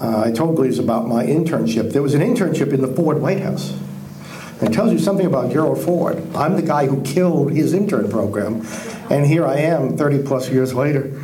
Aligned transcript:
uh, 0.00 0.22
I 0.26 0.32
told 0.32 0.56
Gleaves 0.56 0.78
about 0.78 1.06
my 1.06 1.24
internship. 1.24 1.92
There 1.92 2.02
was 2.02 2.14
an 2.14 2.22
internship 2.22 2.72
in 2.72 2.80
the 2.80 2.88
Ford 2.88 3.20
White 3.20 3.40
House. 3.40 3.78
It 4.62 4.72
tells 4.72 4.92
you 4.92 4.98
something 4.98 5.26
about 5.26 5.52
Gerald 5.52 5.82
Ford. 5.82 6.22
I'm 6.34 6.56
the 6.56 6.62
guy 6.62 6.86
who 6.86 7.02
killed 7.02 7.52
his 7.52 7.72
intern 7.72 8.10
program, 8.10 8.66
and 9.10 9.26
here 9.26 9.46
I 9.46 9.56
am 9.56 9.96
30 9.96 10.22
plus 10.22 10.50
years 10.50 10.74
later, 10.74 11.20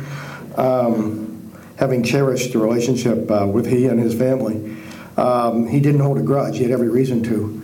um, 0.55 1.51
having 1.77 2.03
cherished 2.03 2.53
the 2.53 2.59
relationship 2.59 3.29
uh, 3.29 3.45
with 3.45 3.67
he 3.67 3.85
and 3.87 3.99
his 3.99 4.15
family. 4.15 4.75
Um, 5.17 5.67
he 5.67 5.79
didn't 5.79 6.01
hold 6.01 6.17
a 6.17 6.23
grudge, 6.23 6.57
he 6.57 6.63
had 6.63 6.71
every 6.71 6.89
reason 6.89 7.23
to. 7.23 7.63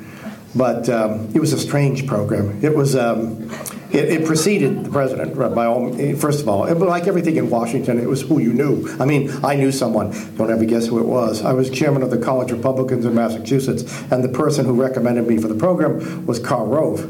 But 0.56 0.90
um, 0.90 1.32
it 1.34 1.40
was 1.40 1.54
a 1.54 1.60
strange 1.60 2.08
program. 2.08 2.60
It 2.64 2.76
was. 2.76 2.96
It, 3.94 4.10
it, 4.10 4.26
preceded 4.26 4.86
the 4.86 4.90
president 4.90 5.38
by 5.38 5.66
all. 5.66 5.94
First 6.16 6.42
of 6.42 6.50
all, 6.50 6.66
it, 6.66 6.74
like 6.80 7.06
everything 7.06 7.36
in 7.36 7.52
Washington, 7.52 8.00
it 8.00 8.08
was 8.08 8.24
who 8.24 8.40
you 8.40 8.52
knew. 8.52 8.90
I 9.00 9.06
mean, 9.06 9.30
I 9.44 9.54
knew 9.54 9.72
someone. 9.72 10.10
Don't 10.36 10.50
ever 10.50 10.66
guess 10.66 10.88
who 10.88 11.00
it 11.00 11.06
was. 11.06 11.44
I 11.44 11.54
was 11.54 11.70
chairman 11.70 12.02
of 12.02 12.10
the 12.10 12.18
College 12.18 12.52
Republicans 12.52 13.06
in 13.06 13.14
Massachusetts, 13.14 13.84
and 14.12 14.24
the 14.24 14.30
person 14.30 14.66
who 14.66 14.74
recommended 14.74 15.28
me 15.28 15.38
for 15.38 15.48
the 15.48 15.54
program 15.54 16.26
was 16.26 16.40
Karl 16.40 16.66
Rove, 16.66 17.02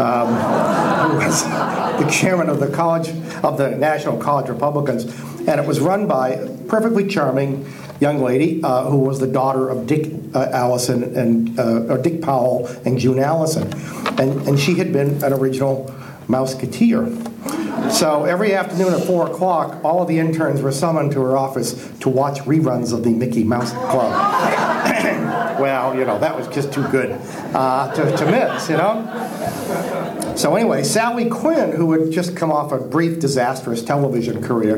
um, 0.00 1.10
who 1.10 1.16
was 1.16 1.42
the 1.42 2.08
chairman 2.08 2.48
of 2.48 2.60
the 2.60 2.68
College 2.68 3.08
of 3.42 3.58
the 3.58 3.70
National 3.70 4.16
College 4.16 4.48
Republicans, 4.48 5.06
and 5.48 5.60
it 5.60 5.66
was 5.66 5.80
run 5.80 6.06
by 6.06 6.28
a 6.28 6.48
perfectly 6.68 7.08
charming 7.08 7.66
young 7.98 8.22
lady 8.22 8.62
uh, 8.62 8.84
who 8.84 8.98
was 8.98 9.18
the 9.18 9.26
daughter 9.26 9.68
of 9.68 9.88
Dick 9.88 10.12
uh, 10.32 10.48
Allyson 10.52 11.16
and 11.16 11.58
uh, 11.58 11.92
or 11.92 11.98
Dick 11.98 12.22
Powell 12.22 12.68
and 12.84 13.00
June 13.00 13.18
Allyson, 13.18 13.72
and 14.20 14.46
and 14.46 14.60
she 14.60 14.74
had 14.74 14.92
been 14.92 15.22
an 15.24 15.32
original 15.32 15.92
Mouseketeer. 16.28 17.92
So 17.92 18.24
every 18.24 18.54
afternoon 18.54 18.94
at 18.94 19.06
4 19.06 19.30
o'clock, 19.30 19.84
all 19.84 20.02
of 20.02 20.08
the 20.08 20.18
interns 20.18 20.62
were 20.62 20.72
summoned 20.72 21.12
to 21.12 21.20
her 21.20 21.36
office 21.36 21.92
to 22.00 22.08
watch 22.08 22.38
reruns 22.40 22.92
of 22.92 23.04
the 23.04 23.10
Mickey 23.10 23.44
Mouse 23.44 23.72
Club. 23.72 24.12
well, 25.60 25.94
you 25.96 26.04
know, 26.04 26.18
that 26.18 26.36
was 26.36 26.48
just 26.48 26.72
too 26.72 26.86
good 26.88 27.10
uh, 27.54 27.92
to, 27.94 28.16
to 28.16 28.26
miss, 28.26 28.68
you 28.68 28.76
know? 28.76 30.34
So, 30.36 30.56
anyway, 30.56 30.82
Sally 30.82 31.28
Quinn, 31.28 31.72
who 31.72 31.92
had 31.92 32.10
just 32.10 32.36
come 32.36 32.50
off 32.50 32.72
a 32.72 32.78
brief, 32.78 33.20
disastrous 33.20 33.82
television 33.82 34.42
career 34.42 34.76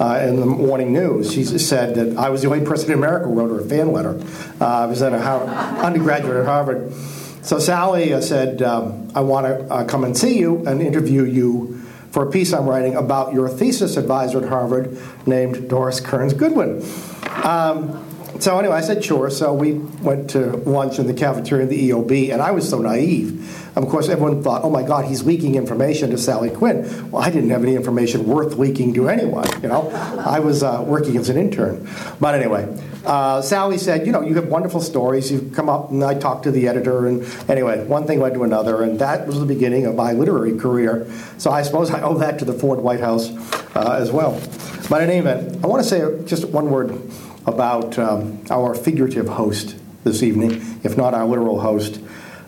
uh, 0.00 0.20
in 0.26 0.40
the 0.40 0.46
morning 0.46 0.92
news, 0.92 1.32
she 1.32 1.44
said 1.44 1.94
that 1.94 2.18
I 2.18 2.30
was 2.30 2.42
the 2.42 2.48
only 2.48 2.66
person 2.66 2.90
in 2.90 2.98
America 2.98 3.26
who 3.26 3.34
wrote 3.34 3.50
her 3.50 3.60
a 3.60 3.68
fan 3.68 3.92
letter. 3.92 4.20
Uh, 4.60 4.64
I 4.64 4.86
was 4.86 5.02
at 5.02 5.12
a 5.12 5.18
undergraduate 5.84 6.38
at 6.38 6.46
Harvard. 6.46 6.92
So 7.46 7.60
Sally 7.60 8.12
uh, 8.12 8.20
said, 8.20 8.60
um, 8.60 9.08
I 9.14 9.20
want 9.20 9.46
to 9.46 9.72
uh, 9.72 9.84
come 9.84 10.02
and 10.02 10.18
see 10.18 10.36
you 10.36 10.66
and 10.66 10.82
interview 10.82 11.22
you 11.22 11.80
for 12.10 12.26
a 12.26 12.30
piece 12.32 12.52
I'm 12.52 12.66
writing 12.68 12.96
about 12.96 13.34
your 13.34 13.48
thesis 13.48 13.96
advisor 13.96 14.42
at 14.42 14.48
Harvard 14.48 14.98
named 15.28 15.70
Doris 15.70 16.00
Kearns 16.00 16.34
Goodwin. 16.34 16.84
Um, 17.44 18.04
so 18.40 18.58
anyway, 18.58 18.74
I 18.74 18.80
said 18.80 19.04
sure. 19.04 19.30
So 19.30 19.54
we 19.54 19.74
went 19.74 20.30
to 20.30 20.56
lunch 20.56 20.98
in 20.98 21.06
the 21.06 21.14
cafeteria 21.14 21.64
of 21.64 21.70
the 21.70 21.90
EOB, 21.90 22.32
and 22.32 22.42
I 22.42 22.50
was 22.50 22.68
so 22.68 22.80
naive. 22.80 23.76
Of 23.76 23.88
course, 23.88 24.08
everyone 24.08 24.42
thought, 24.42 24.64
"Oh 24.64 24.70
my 24.70 24.82
God, 24.82 25.04
he's 25.04 25.22
leaking 25.22 25.54
information 25.54 26.10
to 26.10 26.18
Sally 26.18 26.50
Quinn." 26.50 27.10
Well, 27.10 27.22
I 27.22 27.30
didn't 27.30 27.50
have 27.50 27.62
any 27.62 27.76
information 27.76 28.26
worth 28.26 28.56
leaking 28.56 28.94
to 28.94 29.08
anyone. 29.08 29.46
You 29.62 29.68
know, 29.68 29.90
I 29.90 30.40
was 30.40 30.62
uh, 30.62 30.84
working 30.86 31.16
as 31.16 31.28
an 31.28 31.36
intern. 31.36 31.88
But 32.20 32.34
anyway, 32.34 32.66
uh, 33.06 33.40
Sally 33.40 33.78
said, 33.78 34.06
"You 34.06 34.12
know, 34.12 34.20
you 34.20 34.34
have 34.34 34.48
wonderful 34.48 34.80
stories. 34.80 35.30
You've 35.30 35.54
come 35.54 35.68
up, 35.68 35.90
and 35.90 36.02
I 36.04 36.14
talked 36.14 36.42
to 36.44 36.50
the 36.50 36.68
editor, 36.68 37.06
and 37.06 37.24
anyway, 37.48 37.84
one 37.84 38.06
thing 38.06 38.20
led 38.20 38.34
to 38.34 38.42
another, 38.42 38.82
and 38.82 38.98
that 38.98 39.26
was 39.26 39.38
the 39.38 39.46
beginning 39.46 39.86
of 39.86 39.94
my 39.94 40.12
literary 40.12 40.56
career. 40.58 41.06
So 41.38 41.50
I 41.50 41.62
suppose 41.62 41.90
I 41.90 42.02
owe 42.02 42.18
that 42.18 42.38
to 42.40 42.44
the 42.44 42.52
Ford 42.52 42.80
White 42.80 43.00
House 43.00 43.30
uh, 43.76 43.96
as 44.00 44.10
well." 44.10 44.40
But 44.88 45.02
in 45.02 45.10
any 45.10 45.18
event, 45.18 45.64
I 45.64 45.66
want 45.66 45.82
to 45.82 45.88
say 45.88 46.24
just 46.24 46.46
one 46.46 46.70
word 46.70 47.00
about 47.46 47.98
um, 47.98 48.42
our 48.50 48.74
figurative 48.74 49.28
host 49.28 49.76
this 50.04 50.22
evening, 50.22 50.62
if 50.84 50.96
not 50.96 51.14
our 51.14 51.26
literal 51.26 51.60
host, 51.60 52.00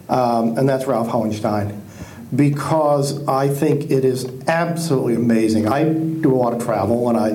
um, 0.08 0.56
and 0.58 0.68
that's 0.68 0.86
Ralph 0.86 1.08
Hauenstein. 1.08 1.80
Because 2.34 3.26
I 3.26 3.48
think 3.48 3.90
it 3.90 4.04
is 4.04 4.26
absolutely 4.46 5.14
amazing. 5.14 5.66
I 5.66 5.84
do 5.84 6.34
a 6.34 6.36
lot 6.36 6.52
of 6.52 6.62
travel 6.62 7.08
and 7.08 7.16
I 7.16 7.28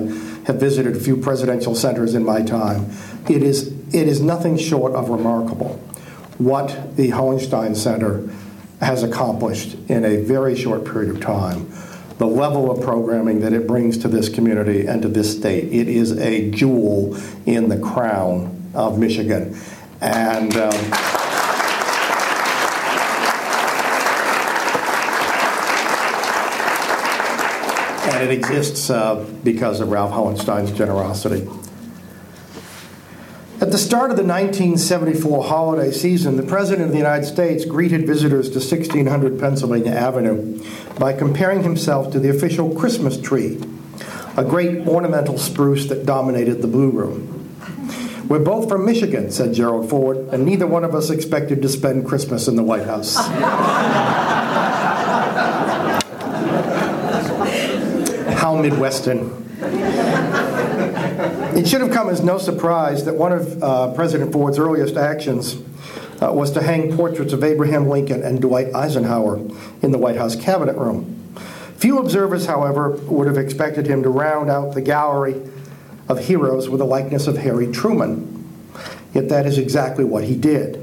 have 0.46 0.60
visited 0.60 0.96
a 0.96 1.00
few 1.00 1.16
presidential 1.16 1.74
centers 1.74 2.14
in 2.14 2.24
my 2.24 2.42
time. 2.42 2.90
It 3.28 3.42
is, 3.42 3.68
it 3.94 4.08
is 4.08 4.20
nothing 4.20 4.56
short 4.56 4.92
of 4.94 5.08
remarkable 5.08 5.80
what 6.38 6.96
the 6.96 7.10
Hauenstein 7.10 7.76
Center 7.76 8.28
has 8.80 9.02
accomplished 9.02 9.76
in 9.88 10.04
a 10.04 10.16
very 10.16 10.56
short 10.56 10.84
period 10.84 11.14
of 11.14 11.20
time 11.20 11.70
the 12.18 12.26
level 12.26 12.70
of 12.70 12.80
programming 12.82 13.40
that 13.40 13.52
it 13.52 13.66
brings 13.66 13.98
to 13.98 14.08
this 14.08 14.28
community 14.28 14.86
and 14.86 15.02
to 15.02 15.08
this 15.08 15.36
state. 15.36 15.64
It 15.72 15.88
is 15.88 16.16
a 16.18 16.50
jewel 16.50 17.16
in 17.44 17.68
the 17.68 17.78
crown 17.78 18.70
of 18.74 18.98
Michigan. 18.98 19.56
And. 20.00 20.54
Um, 20.56 20.74
and 28.12 28.22
it 28.22 28.30
exists 28.30 28.90
uh, 28.90 29.26
because 29.42 29.80
of 29.80 29.90
Ralph 29.90 30.12
Hauenstein's 30.12 30.70
generosity. 30.70 31.48
At 33.74 33.78
the 33.78 33.86
start 33.86 34.12
of 34.12 34.16
the 34.16 34.22
1974 34.22 35.42
holiday 35.42 35.90
season, 35.90 36.36
the 36.36 36.44
President 36.44 36.86
of 36.86 36.92
the 36.92 36.98
United 36.98 37.24
States 37.26 37.64
greeted 37.64 38.06
visitors 38.06 38.48
to 38.50 38.60
1600 38.60 39.40
Pennsylvania 39.40 39.90
Avenue 39.90 40.64
by 40.96 41.12
comparing 41.12 41.64
himself 41.64 42.12
to 42.12 42.20
the 42.20 42.28
official 42.28 42.72
Christmas 42.72 43.20
tree, 43.20 43.60
a 44.36 44.44
great 44.44 44.86
ornamental 44.86 45.38
spruce 45.38 45.88
that 45.88 46.06
dominated 46.06 46.62
the 46.62 46.68
Blue 46.68 46.90
Room. 46.90 47.58
We're 48.28 48.38
both 48.38 48.68
from 48.68 48.86
Michigan, 48.86 49.32
said 49.32 49.54
Gerald 49.54 49.90
Ford, 49.90 50.18
and 50.18 50.44
neither 50.44 50.68
one 50.68 50.84
of 50.84 50.94
us 50.94 51.10
expected 51.10 51.60
to 51.62 51.68
spend 51.68 52.06
Christmas 52.06 52.46
in 52.46 52.54
the 52.54 52.62
White 52.62 52.86
House. 52.86 53.16
How 58.38 58.54
Midwestern. 58.54 59.43
It 61.56 61.68
should 61.68 61.82
have 61.82 61.92
come 61.92 62.08
as 62.08 62.20
no 62.20 62.38
surprise 62.38 63.04
that 63.04 63.14
one 63.14 63.30
of 63.30 63.62
uh, 63.62 63.94
President 63.94 64.32
Ford's 64.32 64.58
earliest 64.58 64.96
actions 64.96 65.54
uh, 66.20 66.32
was 66.32 66.50
to 66.52 66.62
hang 66.62 66.96
portraits 66.96 67.32
of 67.32 67.44
Abraham 67.44 67.88
Lincoln 67.88 68.24
and 68.24 68.40
Dwight 68.40 68.74
Eisenhower 68.74 69.36
in 69.80 69.92
the 69.92 69.98
White 69.98 70.16
House 70.16 70.34
Cabinet 70.34 70.76
Room. 70.76 71.32
Few 71.76 71.98
observers, 71.98 72.46
however, 72.46 72.90
would 72.90 73.28
have 73.28 73.38
expected 73.38 73.86
him 73.86 74.02
to 74.02 74.08
round 74.08 74.50
out 74.50 74.74
the 74.74 74.80
gallery 74.80 75.40
of 76.08 76.26
heroes 76.26 76.68
with 76.68 76.80
a 76.80 76.84
likeness 76.84 77.28
of 77.28 77.38
Harry 77.38 77.70
Truman. 77.70 78.30
Yet 79.12 79.28
that 79.28 79.46
is 79.46 79.56
exactly 79.56 80.02
what 80.02 80.24
he 80.24 80.34
did. 80.34 80.80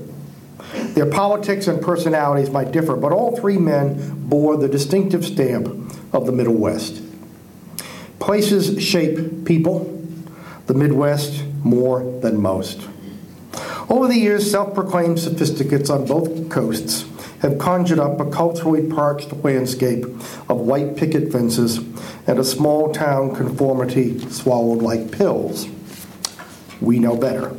Their 0.94 1.06
politics 1.06 1.68
and 1.68 1.82
personalities 1.82 2.50
might 2.50 2.72
differ, 2.72 2.96
but 2.96 3.12
all 3.12 3.36
three 3.36 3.58
men 3.58 4.30
bore 4.30 4.56
the 4.56 4.70
distinctive 4.70 5.26
stamp 5.26 5.68
of 6.14 6.26
the 6.26 6.32
Middle 6.32 6.56
West. 6.56 7.02
Places 8.20 8.82
shape 8.82 9.44
people, 9.44 10.01
the 10.72 10.78
Midwest 10.78 11.44
more 11.66 12.02
than 12.22 12.42
most. 12.42 12.88
Over 13.90 14.08
the 14.08 14.18
years, 14.18 14.50
self 14.50 14.74
proclaimed 14.74 15.20
sophisticates 15.20 15.90
on 15.90 16.06
both 16.06 16.50
coasts 16.50 17.04
have 17.42 17.58
conjured 17.58 18.00
up 18.00 18.22
a 18.22 18.32
culturally 18.32 18.88
parched 18.90 19.34
landscape 19.44 20.06
of 20.48 20.62
white 20.62 20.96
picket 20.96 21.30
fences 21.30 21.80
and 22.26 22.40
a 22.40 22.44
small 22.46 22.94
town 22.94 23.36
conformity 23.36 24.18
swallowed 24.30 24.82
like 24.82 25.12
pills. 25.12 25.68
We 26.80 27.00
know 27.00 27.18
better. 27.18 27.54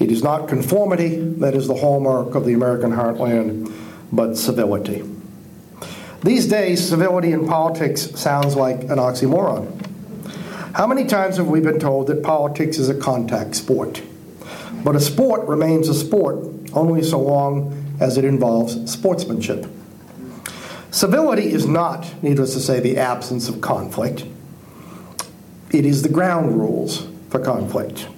It 0.00 0.10
is 0.10 0.24
not 0.24 0.48
conformity 0.48 1.14
that 1.14 1.54
is 1.54 1.68
the 1.68 1.76
hallmark 1.76 2.34
of 2.34 2.44
the 2.44 2.54
American 2.54 2.90
heartland, 2.90 3.72
but 4.10 4.36
civility. 4.36 5.08
These 6.24 6.48
days, 6.48 6.88
civility 6.88 7.30
in 7.30 7.46
politics 7.46 8.10
sounds 8.18 8.56
like 8.56 8.82
an 8.82 8.98
oxymoron. 8.98 9.91
How 10.74 10.86
many 10.86 11.04
times 11.04 11.36
have 11.36 11.48
we 11.48 11.60
been 11.60 11.78
told 11.78 12.06
that 12.06 12.22
politics 12.22 12.78
is 12.78 12.88
a 12.88 12.94
contact 12.94 13.56
sport? 13.56 14.02
But 14.82 14.96
a 14.96 15.00
sport 15.00 15.46
remains 15.46 15.86
a 15.86 15.94
sport 15.94 16.38
only 16.72 17.02
so 17.02 17.20
long 17.20 17.96
as 18.00 18.16
it 18.16 18.24
involves 18.24 18.90
sportsmanship. 18.90 19.66
Civility 20.90 21.52
is 21.52 21.66
not, 21.66 22.22
needless 22.22 22.54
to 22.54 22.60
say, 22.60 22.80
the 22.80 22.96
absence 22.96 23.50
of 23.50 23.60
conflict. 23.60 24.24
It 25.70 25.84
is 25.84 26.02
the 26.02 26.08
ground 26.08 26.58
rules 26.58 27.06
for 27.28 27.38
conflict. 27.38 28.08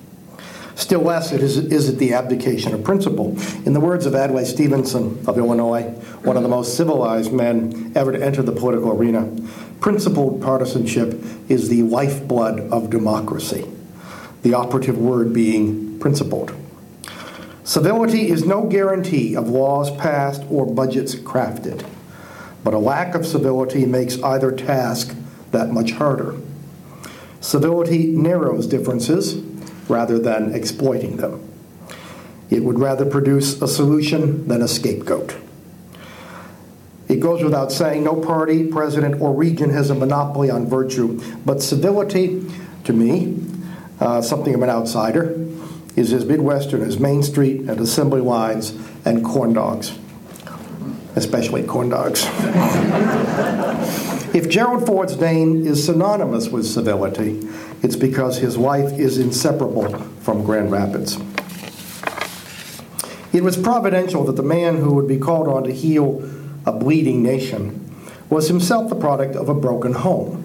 Still 0.76 1.02
less 1.02 1.32
it 1.32 1.42
is, 1.42 1.56
is 1.56 1.88
it 1.88 1.98
the 1.98 2.14
abdication 2.14 2.74
of 2.74 2.82
principle. 2.82 3.36
In 3.64 3.72
the 3.72 3.80
words 3.80 4.06
of 4.06 4.14
Adlai 4.14 4.44
Stevenson 4.44 5.22
of 5.26 5.38
Illinois, 5.38 5.82
one 6.22 6.36
of 6.36 6.42
the 6.42 6.48
most 6.48 6.76
civilized 6.76 7.32
men 7.32 7.92
ever 7.94 8.12
to 8.12 8.22
enter 8.22 8.42
the 8.42 8.52
political 8.52 8.90
arena, 8.90 9.30
Principled 9.84 10.40
partisanship 10.40 11.22
is 11.46 11.68
the 11.68 11.82
lifeblood 11.82 12.58
of 12.72 12.88
democracy, 12.88 13.66
the 14.40 14.54
operative 14.54 14.96
word 14.96 15.34
being 15.34 15.98
principled. 15.98 16.54
Civility 17.64 18.30
is 18.30 18.46
no 18.46 18.66
guarantee 18.66 19.36
of 19.36 19.50
laws 19.50 19.94
passed 19.98 20.42
or 20.48 20.64
budgets 20.64 21.14
crafted, 21.14 21.86
but 22.64 22.72
a 22.72 22.78
lack 22.78 23.14
of 23.14 23.26
civility 23.26 23.84
makes 23.84 24.18
either 24.22 24.50
task 24.50 25.14
that 25.50 25.68
much 25.68 25.90
harder. 25.92 26.34
Civility 27.42 28.06
narrows 28.06 28.66
differences, 28.66 29.43
rather 29.88 30.18
than 30.18 30.54
exploiting 30.54 31.16
them. 31.16 31.48
It 32.50 32.62
would 32.62 32.78
rather 32.78 33.04
produce 33.04 33.60
a 33.60 33.68
solution 33.68 34.46
than 34.48 34.62
a 34.62 34.68
scapegoat. 34.68 35.36
It 37.08 37.20
goes 37.20 37.42
without 37.42 37.70
saying 37.70 38.04
no 38.04 38.16
party, 38.16 38.66
president, 38.66 39.20
or 39.20 39.32
region 39.32 39.70
has 39.70 39.90
a 39.90 39.94
monopoly 39.94 40.50
on 40.50 40.66
virtue, 40.66 41.20
but 41.44 41.62
civility, 41.62 42.46
to 42.84 42.92
me, 42.92 43.38
uh, 44.00 44.22
something 44.22 44.54
of 44.54 44.62
an 44.62 44.70
outsider, 44.70 45.38
is 45.96 46.12
as 46.12 46.24
Midwestern 46.24 46.82
as 46.82 46.98
Main 46.98 47.22
Street 47.22 47.60
and 47.62 47.78
assembly 47.80 48.20
lines 48.20 48.74
and 49.04 49.24
corn 49.24 49.52
dogs, 49.52 49.96
especially 51.14 51.62
corn 51.62 51.90
dogs. 51.90 52.24
if 54.34 54.48
Gerald 54.48 54.84
Ford's 54.84 55.16
name 55.16 55.64
is 55.64 55.86
synonymous 55.86 56.48
with 56.48 56.66
civility, 56.66 57.48
it's 57.84 57.94
because 57.94 58.38
his 58.38 58.58
wife 58.58 58.98
is 58.98 59.16
inseparable 59.16 59.96
from 60.22 60.44
Grand 60.44 60.72
Rapids. 60.72 61.16
It 63.32 63.44
was 63.44 63.56
providential 63.56 64.24
that 64.24 64.34
the 64.36 64.42
man 64.42 64.78
who 64.78 64.94
would 64.94 65.06
be 65.06 65.18
called 65.18 65.46
on 65.46 65.62
to 65.64 65.72
heal 65.72 66.28
a 66.66 66.72
bleeding 66.72 67.22
nation 67.22 67.80
was 68.28 68.48
himself 68.48 68.88
the 68.88 68.96
product 68.96 69.36
of 69.36 69.48
a 69.48 69.54
broken 69.54 69.92
home. 69.92 70.40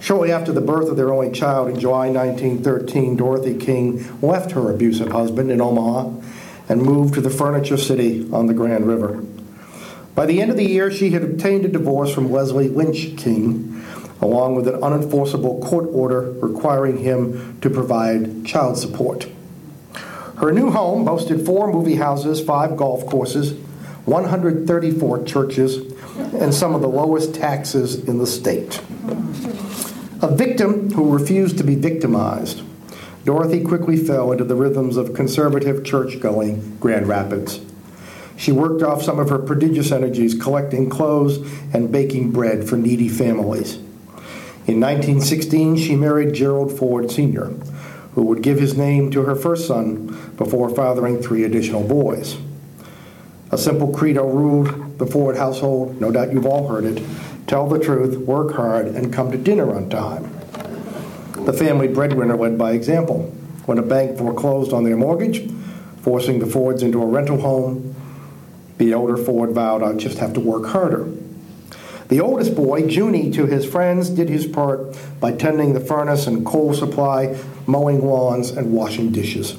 Shortly 0.00 0.32
after 0.32 0.52
the 0.52 0.60
birth 0.60 0.88
of 0.88 0.96
their 0.96 1.12
only 1.12 1.30
child 1.30 1.68
in 1.68 1.78
July 1.78 2.08
1913, 2.08 3.16
Dorothy 3.16 3.56
King 3.56 4.20
left 4.20 4.50
her 4.52 4.72
abusive 4.72 5.12
husband 5.12 5.52
in 5.52 5.60
Omaha 5.60 6.10
and 6.68 6.82
moved 6.82 7.14
to 7.14 7.20
the 7.20 7.30
Furniture 7.30 7.76
City 7.76 8.28
on 8.32 8.46
the 8.46 8.54
Grand 8.54 8.88
River. 8.88 9.22
By 10.14 10.26
the 10.26 10.42
end 10.42 10.50
of 10.50 10.56
the 10.56 10.68
year, 10.68 10.90
she 10.90 11.10
had 11.10 11.22
obtained 11.22 11.64
a 11.64 11.68
divorce 11.68 12.12
from 12.12 12.30
Leslie 12.30 12.68
Lynch 12.68 13.16
King, 13.16 13.82
along 14.20 14.54
with 14.54 14.68
an 14.68 14.80
unenforceable 14.80 15.62
court 15.62 15.88
order 15.90 16.32
requiring 16.32 16.98
him 16.98 17.58
to 17.60 17.70
provide 17.70 18.44
child 18.44 18.76
support. 18.76 19.28
Her 20.36 20.52
new 20.52 20.70
home 20.70 21.04
boasted 21.04 21.46
four 21.46 21.72
movie 21.72 21.96
houses, 21.96 22.40
five 22.40 22.76
golf 22.76 23.06
courses, 23.06 23.54
134 24.04 25.24
churches, 25.24 25.92
and 26.34 26.52
some 26.52 26.74
of 26.74 26.82
the 26.82 26.88
lowest 26.88 27.34
taxes 27.34 28.04
in 28.04 28.18
the 28.18 28.26
state. 28.26 28.80
A 30.20 30.34
victim 30.34 30.90
who 30.90 31.10
refused 31.10 31.58
to 31.58 31.64
be 31.64 31.74
victimized, 31.74 32.62
Dorothy 33.24 33.62
quickly 33.62 33.96
fell 33.96 34.32
into 34.32 34.44
the 34.44 34.56
rhythms 34.56 34.96
of 34.96 35.14
conservative 35.14 35.84
church 35.84 36.18
going 36.18 36.76
Grand 36.78 37.06
Rapids. 37.06 37.60
She 38.42 38.50
worked 38.50 38.82
off 38.82 39.04
some 39.04 39.20
of 39.20 39.28
her 39.28 39.38
prodigious 39.38 39.92
energies 39.92 40.34
collecting 40.34 40.90
clothes 40.90 41.38
and 41.72 41.92
baking 41.92 42.32
bread 42.32 42.68
for 42.68 42.76
needy 42.76 43.08
families. 43.08 43.76
In 44.66 44.80
1916, 44.80 45.76
she 45.76 45.94
married 45.94 46.34
Gerald 46.34 46.76
Ford 46.76 47.08
Sr., 47.08 47.54
who 48.16 48.24
would 48.24 48.42
give 48.42 48.58
his 48.58 48.76
name 48.76 49.12
to 49.12 49.22
her 49.22 49.36
first 49.36 49.68
son 49.68 50.06
before 50.36 50.68
fathering 50.74 51.22
three 51.22 51.44
additional 51.44 51.86
boys. 51.86 52.36
A 53.52 53.58
simple 53.58 53.94
credo 53.94 54.26
ruled 54.26 54.98
the 54.98 55.06
Ford 55.06 55.36
household, 55.36 56.00
no 56.00 56.10
doubt 56.10 56.32
you've 56.32 56.44
all 56.44 56.66
heard 56.66 56.84
it 56.84 57.00
tell 57.46 57.68
the 57.68 57.78
truth, 57.78 58.18
work 58.18 58.56
hard, 58.56 58.86
and 58.86 59.12
come 59.12 59.30
to 59.30 59.38
dinner 59.38 59.72
on 59.72 59.88
time. 59.88 60.24
The 61.44 61.52
family 61.52 61.86
breadwinner 61.86 62.36
led 62.36 62.58
by 62.58 62.72
example. 62.72 63.22
When 63.66 63.78
a 63.78 63.82
bank 63.82 64.18
foreclosed 64.18 64.72
on 64.72 64.82
their 64.82 64.96
mortgage, 64.96 65.48
forcing 66.00 66.40
the 66.40 66.46
Fords 66.46 66.82
into 66.82 67.00
a 67.00 67.06
rental 67.06 67.40
home, 67.40 67.91
the 68.82 68.94
older 68.94 69.16
Ford 69.16 69.52
vowed, 69.52 69.82
I'd 69.82 69.98
just 69.98 70.18
have 70.18 70.32
to 70.32 70.40
work 70.40 70.66
harder. 70.66 71.08
The 72.08 72.20
oldest 72.20 72.56
boy, 72.56 72.84
Junie, 72.84 73.30
to 73.30 73.46
his 73.46 73.64
friends, 73.64 74.10
did 74.10 74.28
his 74.28 74.44
part 74.46 74.96
by 75.20 75.32
tending 75.32 75.72
the 75.72 75.80
furnace 75.80 76.26
and 76.26 76.44
coal 76.44 76.74
supply, 76.74 77.38
mowing 77.66 78.04
lawns, 78.04 78.50
and 78.50 78.72
washing 78.72 79.12
dishes. 79.12 79.56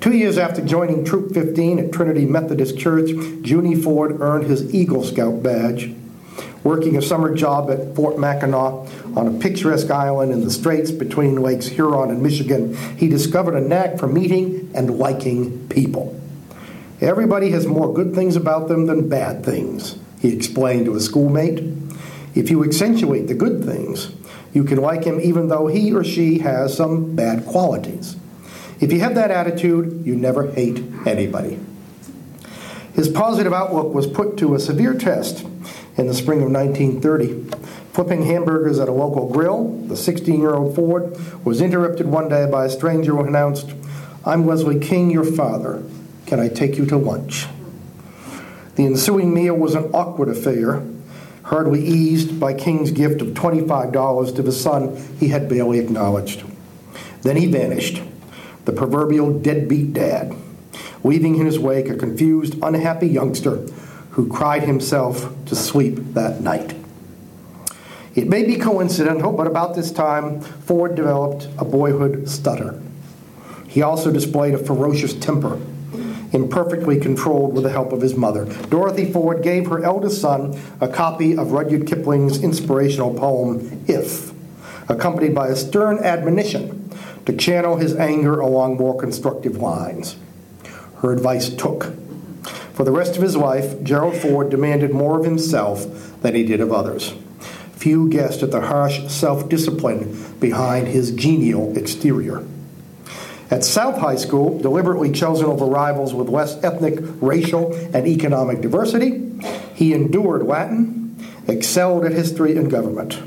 Two 0.00 0.16
years 0.16 0.38
after 0.38 0.64
joining 0.64 1.04
Troop 1.04 1.34
15 1.34 1.78
at 1.78 1.92
Trinity 1.92 2.24
Methodist 2.24 2.78
Church, 2.78 3.10
Junie 3.10 3.74
Ford 3.74 4.20
earned 4.20 4.46
his 4.46 4.74
Eagle 4.74 5.04
Scout 5.04 5.42
badge 5.42 5.94
working 6.64 6.96
a 6.96 7.02
summer 7.02 7.32
job 7.32 7.70
at 7.70 7.94
Fort 7.94 8.18
Mackinac 8.18 8.72
on 9.16 9.28
a 9.28 9.38
picturesque 9.38 9.90
island 9.90 10.32
in 10.32 10.42
the 10.42 10.50
straits 10.50 10.90
between 10.90 11.36
Lakes 11.36 11.66
Huron 11.66 12.10
and 12.10 12.20
Michigan, 12.20 12.74
he 12.96 13.06
discovered 13.06 13.54
a 13.54 13.60
knack 13.60 13.98
for 13.98 14.08
meeting 14.08 14.72
and 14.74 14.98
liking 14.98 15.68
people. 15.68 16.20
Everybody 17.00 17.50
has 17.50 17.66
more 17.66 17.92
good 17.92 18.14
things 18.14 18.36
about 18.36 18.68
them 18.68 18.86
than 18.86 19.08
bad 19.08 19.44
things, 19.44 19.98
he 20.20 20.34
explained 20.34 20.86
to 20.86 20.96
a 20.96 21.00
schoolmate. 21.00 21.62
If 22.34 22.50
you 22.50 22.64
accentuate 22.64 23.28
the 23.28 23.34
good 23.34 23.64
things, 23.64 24.12
you 24.52 24.64
can 24.64 24.78
like 24.78 25.04
him 25.04 25.20
even 25.20 25.48
though 25.48 25.66
he 25.66 25.92
or 25.92 26.04
she 26.04 26.38
has 26.38 26.74
some 26.74 27.14
bad 27.14 27.44
qualities. 27.46 28.16
If 28.80 28.92
you 28.92 29.00
have 29.00 29.14
that 29.14 29.30
attitude, 29.30 30.06
you 30.06 30.16
never 30.16 30.50
hate 30.50 30.82
anybody. 31.06 31.58
His 32.94 33.10
positive 33.10 33.52
outlook 33.52 33.92
was 33.92 34.06
put 34.06 34.38
to 34.38 34.54
a 34.54 34.58
severe 34.58 34.94
test 34.94 35.46
in 35.96 36.06
the 36.06 36.14
spring 36.14 36.42
of 36.42 36.50
1930. 36.50 37.44
Flipping 37.92 38.22
hamburgers 38.22 38.78
at 38.78 38.88
a 38.88 38.92
local 38.92 39.30
grill, 39.30 39.68
the 39.86 39.96
16 39.96 40.40
year 40.40 40.54
old 40.54 40.74
Ford 40.74 41.14
was 41.44 41.60
interrupted 41.60 42.06
one 42.06 42.28
day 42.30 42.46
by 42.50 42.64
a 42.64 42.70
stranger 42.70 43.12
who 43.12 43.24
announced, 43.24 43.74
I'm 44.24 44.46
Leslie 44.46 44.80
King, 44.80 45.10
your 45.10 45.24
father. 45.24 45.82
Can 46.26 46.40
I 46.40 46.48
take 46.48 46.76
you 46.76 46.86
to 46.86 46.96
lunch? 46.96 47.46
The 48.74 48.84
ensuing 48.84 49.32
meal 49.32 49.54
was 49.54 49.74
an 49.74 49.84
awkward 49.94 50.28
affair, 50.28 50.82
hardly 51.44 51.86
eased 51.86 52.40
by 52.40 52.52
King's 52.52 52.90
gift 52.90 53.22
of 53.22 53.28
$25 53.28 54.34
to 54.34 54.42
the 54.42 54.52
son 54.52 54.96
he 55.18 55.28
had 55.28 55.48
barely 55.48 55.78
acknowledged. 55.78 56.42
Then 57.22 57.36
he 57.36 57.46
vanished, 57.46 58.02
the 58.64 58.72
proverbial 58.72 59.38
deadbeat 59.38 59.92
dad, 59.92 60.34
leaving 61.04 61.36
in 61.36 61.46
his 61.46 61.58
wake 61.58 61.88
a 61.88 61.94
confused, 61.94 62.56
unhappy 62.60 63.06
youngster 63.06 63.58
who 64.10 64.28
cried 64.28 64.64
himself 64.64 65.32
to 65.46 65.54
sleep 65.54 66.14
that 66.14 66.40
night. 66.40 66.74
It 68.16 68.28
may 68.28 68.44
be 68.44 68.56
coincidental, 68.56 69.30
but 69.30 69.46
about 69.46 69.76
this 69.76 69.92
time, 69.92 70.40
Ford 70.40 70.94
developed 70.96 71.48
a 71.58 71.64
boyhood 71.64 72.28
stutter. 72.28 72.82
He 73.68 73.82
also 73.82 74.10
displayed 74.10 74.54
a 74.54 74.58
ferocious 74.58 75.14
temper, 75.14 75.60
imperfectly 76.32 76.98
controlled 76.98 77.54
with 77.54 77.64
the 77.64 77.70
help 77.70 77.92
of 77.92 78.00
his 78.00 78.16
mother. 78.16 78.44
Dorothy 78.68 79.10
Ford 79.10 79.42
gave 79.42 79.66
her 79.68 79.82
eldest 79.82 80.20
son 80.20 80.58
a 80.80 80.88
copy 80.88 81.36
of 81.36 81.52
Rudyard 81.52 81.86
Kipling's 81.86 82.42
inspirational 82.42 83.14
poem, 83.14 83.84
If, 83.86 84.32
accompanied 84.88 85.34
by 85.34 85.48
a 85.48 85.56
stern 85.56 85.98
admonition 85.98 86.90
to 87.26 87.36
channel 87.36 87.76
his 87.76 87.94
anger 87.96 88.40
along 88.40 88.76
more 88.76 88.96
constructive 88.96 89.56
lines. 89.56 90.16
Her 91.02 91.12
advice 91.12 91.50
took. 91.50 91.92
For 92.72 92.84
the 92.84 92.92
rest 92.92 93.16
of 93.16 93.22
his 93.22 93.36
life, 93.36 93.82
Gerald 93.82 94.16
Ford 94.16 94.50
demanded 94.50 94.92
more 94.92 95.18
of 95.18 95.24
himself 95.24 96.20
than 96.22 96.34
he 96.34 96.44
did 96.44 96.60
of 96.60 96.72
others. 96.72 97.14
Few 97.72 98.08
guessed 98.08 98.42
at 98.42 98.50
the 98.50 98.62
harsh 98.62 99.06
self 99.08 99.48
discipline 99.48 100.34
behind 100.40 100.88
his 100.88 101.10
genial 101.10 101.76
exterior. 101.76 102.42
At 103.50 103.64
South 103.64 103.98
High 103.98 104.16
School, 104.16 104.58
deliberately 104.58 105.12
chosen 105.12 105.46
over 105.46 105.66
rivals 105.66 106.12
with 106.12 106.28
less 106.28 106.62
ethnic, 106.64 106.98
racial, 107.20 107.72
and 107.94 108.06
economic 108.06 108.60
diversity, 108.60 109.32
he 109.74 109.92
endured 109.92 110.46
Latin, 110.46 111.16
excelled 111.46 112.04
at 112.04 112.12
history 112.12 112.56
and 112.56 112.70
government. 112.70 113.22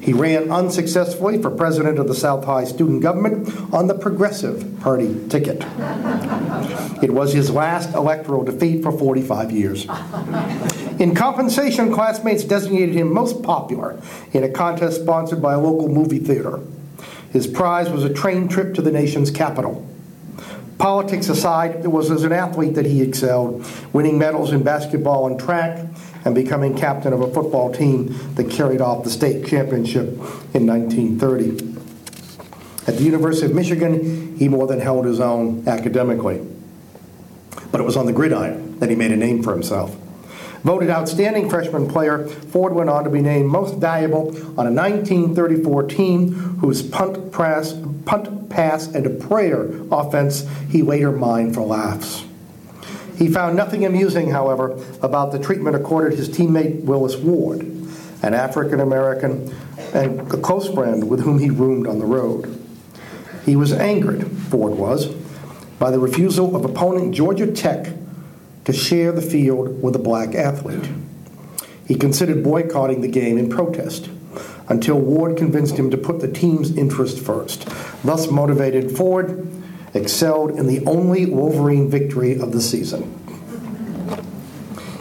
He 0.00 0.12
ran 0.12 0.50
unsuccessfully 0.50 1.40
for 1.40 1.50
president 1.50 1.98
of 1.98 2.08
the 2.08 2.14
South 2.14 2.44
High 2.44 2.64
Student 2.64 3.02
Government 3.02 3.72
on 3.72 3.86
the 3.86 3.94
Progressive 3.94 4.80
Party 4.80 5.14
ticket. 5.28 5.62
It 7.02 7.12
was 7.12 7.32
his 7.32 7.50
last 7.50 7.94
electoral 7.94 8.42
defeat 8.42 8.82
for 8.82 8.90
45 8.90 9.52
years. 9.52 9.86
In 10.98 11.14
compensation, 11.14 11.92
classmates 11.92 12.44
designated 12.44 12.94
him 12.94 13.12
most 13.12 13.42
popular 13.42 14.00
in 14.32 14.42
a 14.42 14.48
contest 14.48 15.02
sponsored 15.02 15.40
by 15.40 15.54
a 15.54 15.60
local 15.60 15.88
movie 15.88 16.18
theater. 16.18 16.60
His 17.30 17.46
prize 17.46 17.88
was 17.90 18.04
a 18.04 18.12
train 18.12 18.48
trip 18.48 18.74
to 18.74 18.82
the 18.82 18.90
nation's 18.90 19.30
capital. 19.30 19.86
Politics 20.78 21.28
aside, 21.28 21.84
it 21.84 21.88
was 21.88 22.10
as 22.10 22.24
an 22.24 22.32
athlete 22.32 22.74
that 22.74 22.86
he 22.86 23.02
excelled, 23.02 23.64
winning 23.92 24.18
medals 24.18 24.52
in 24.52 24.62
basketball 24.62 25.26
and 25.26 25.38
track, 25.38 25.86
and 26.24 26.34
becoming 26.34 26.76
captain 26.76 27.12
of 27.12 27.20
a 27.20 27.32
football 27.32 27.72
team 27.72 28.14
that 28.34 28.50
carried 28.50 28.80
off 28.80 29.04
the 29.04 29.10
state 29.10 29.46
championship 29.46 30.08
in 30.54 30.66
1930. 30.66 31.76
At 32.86 32.96
the 32.96 33.04
University 33.04 33.46
of 33.46 33.54
Michigan, 33.54 34.36
he 34.38 34.48
more 34.48 34.66
than 34.66 34.80
held 34.80 35.04
his 35.04 35.20
own 35.20 35.68
academically. 35.68 36.46
But 37.70 37.80
it 37.80 37.84
was 37.84 37.96
on 37.96 38.06
the 38.06 38.12
gridiron 38.12 38.78
that 38.80 38.88
he 38.88 38.96
made 38.96 39.12
a 39.12 39.16
name 39.16 39.42
for 39.42 39.52
himself. 39.52 39.94
Voted 40.62 40.90
outstanding 40.90 41.48
freshman 41.48 41.88
player, 41.88 42.26
Ford 42.26 42.74
went 42.74 42.90
on 42.90 43.04
to 43.04 43.10
be 43.10 43.22
named 43.22 43.48
most 43.48 43.76
valuable 43.76 44.28
on 44.58 44.66
a 44.66 44.72
1934 44.72 45.82
team 45.84 46.32
whose 46.60 46.82
punt, 46.82 47.32
pass, 47.32 47.74
punt, 48.04 48.50
pass, 48.50 48.86
and 48.88 49.06
a 49.06 49.10
prayer 49.10 49.70
offense 49.90 50.46
he 50.68 50.82
later 50.82 51.12
mined 51.12 51.54
for 51.54 51.62
laughs. 51.62 52.24
He 53.16 53.28
found 53.28 53.56
nothing 53.56 53.84
amusing, 53.86 54.30
however, 54.30 54.82
about 55.02 55.32
the 55.32 55.38
treatment 55.38 55.76
accorded 55.76 56.18
his 56.18 56.28
teammate 56.28 56.84
Willis 56.84 57.16
Ward, 57.16 57.60
an 58.22 58.34
African 58.34 58.80
American 58.80 59.54
and 59.94 60.20
a 60.32 60.36
close 60.36 60.72
friend 60.72 61.08
with 61.08 61.20
whom 61.20 61.38
he 61.38 61.50
roomed 61.50 61.86
on 61.86 61.98
the 61.98 62.06
road. 62.06 62.58
He 63.44 63.56
was 63.56 63.72
angered, 63.72 64.30
Ford 64.48 64.74
was, 64.74 65.06
by 65.78 65.90
the 65.90 65.98
refusal 65.98 66.54
of 66.54 66.64
opponent 66.64 67.14
Georgia 67.14 67.50
Tech 67.50 67.92
to 68.70 68.78
share 68.78 69.10
the 69.10 69.22
field 69.22 69.82
with 69.82 69.96
a 69.96 69.98
black 69.98 70.34
athlete. 70.34 70.88
He 71.88 71.96
considered 71.96 72.44
boycotting 72.44 73.00
the 73.00 73.08
game 73.08 73.36
in 73.36 73.48
protest 73.50 74.08
until 74.68 75.00
Ward 75.00 75.36
convinced 75.36 75.76
him 75.76 75.90
to 75.90 75.98
put 75.98 76.20
the 76.20 76.30
team's 76.30 76.76
interest 76.76 77.18
first. 77.18 77.68
Thus 78.04 78.30
motivated, 78.30 78.96
Ford 78.96 79.50
excelled 79.92 80.52
in 80.52 80.68
the 80.68 80.86
only 80.86 81.26
Wolverine 81.26 81.90
victory 81.90 82.38
of 82.38 82.52
the 82.52 82.60
season. 82.60 83.02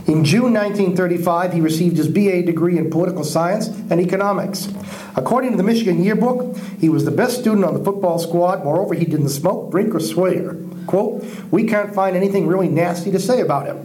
In 0.07 0.25
June 0.25 0.53
1935, 0.53 1.53
he 1.53 1.61
received 1.61 1.97
his 1.97 2.07
BA 2.07 2.41
degree 2.41 2.79
in 2.79 2.89
political 2.89 3.23
science 3.23 3.67
and 3.67 3.99
economics. 4.01 4.67
According 5.15 5.51
to 5.51 5.57
the 5.57 5.63
Michigan 5.63 6.03
Yearbook, 6.03 6.57
he 6.79 6.89
was 6.89 7.05
the 7.05 7.11
best 7.11 7.41
student 7.41 7.65
on 7.65 7.75
the 7.75 7.83
football 7.83 8.17
squad. 8.17 8.63
Moreover, 8.63 8.95
he 8.95 9.05
didn't 9.05 9.29
smoke, 9.29 9.69
drink, 9.69 9.93
or 9.93 9.99
swear. 9.99 10.55
Quote, 10.89 11.23
we 11.51 11.65
can't 11.65 11.93
find 11.93 12.15
anything 12.15 12.47
really 12.47 12.67
nasty 12.67 13.11
to 13.11 13.19
say 13.19 13.41
about 13.41 13.67
him, 13.67 13.77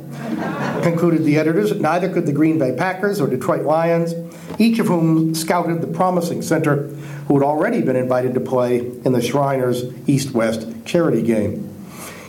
concluded 0.83 1.23
the 1.25 1.37
editors. 1.37 1.71
Neither 1.79 2.11
could 2.11 2.25
the 2.25 2.33
Green 2.33 2.59
Bay 2.59 2.75
Packers 2.75 3.21
or 3.21 3.27
Detroit 3.27 3.67
Lions, 3.67 4.15
each 4.59 4.79
of 4.79 4.87
whom 4.87 5.35
scouted 5.35 5.83
the 5.83 5.87
promising 5.87 6.41
center 6.41 6.87
who 7.29 7.39
had 7.39 7.45
already 7.45 7.83
been 7.83 7.95
invited 7.95 8.33
to 8.33 8.41
play 8.41 8.79
in 8.79 9.13
the 9.13 9.21
Shriners 9.21 9.85
East 10.07 10.33
West 10.33 10.67
charity 10.87 11.21
game. 11.21 11.69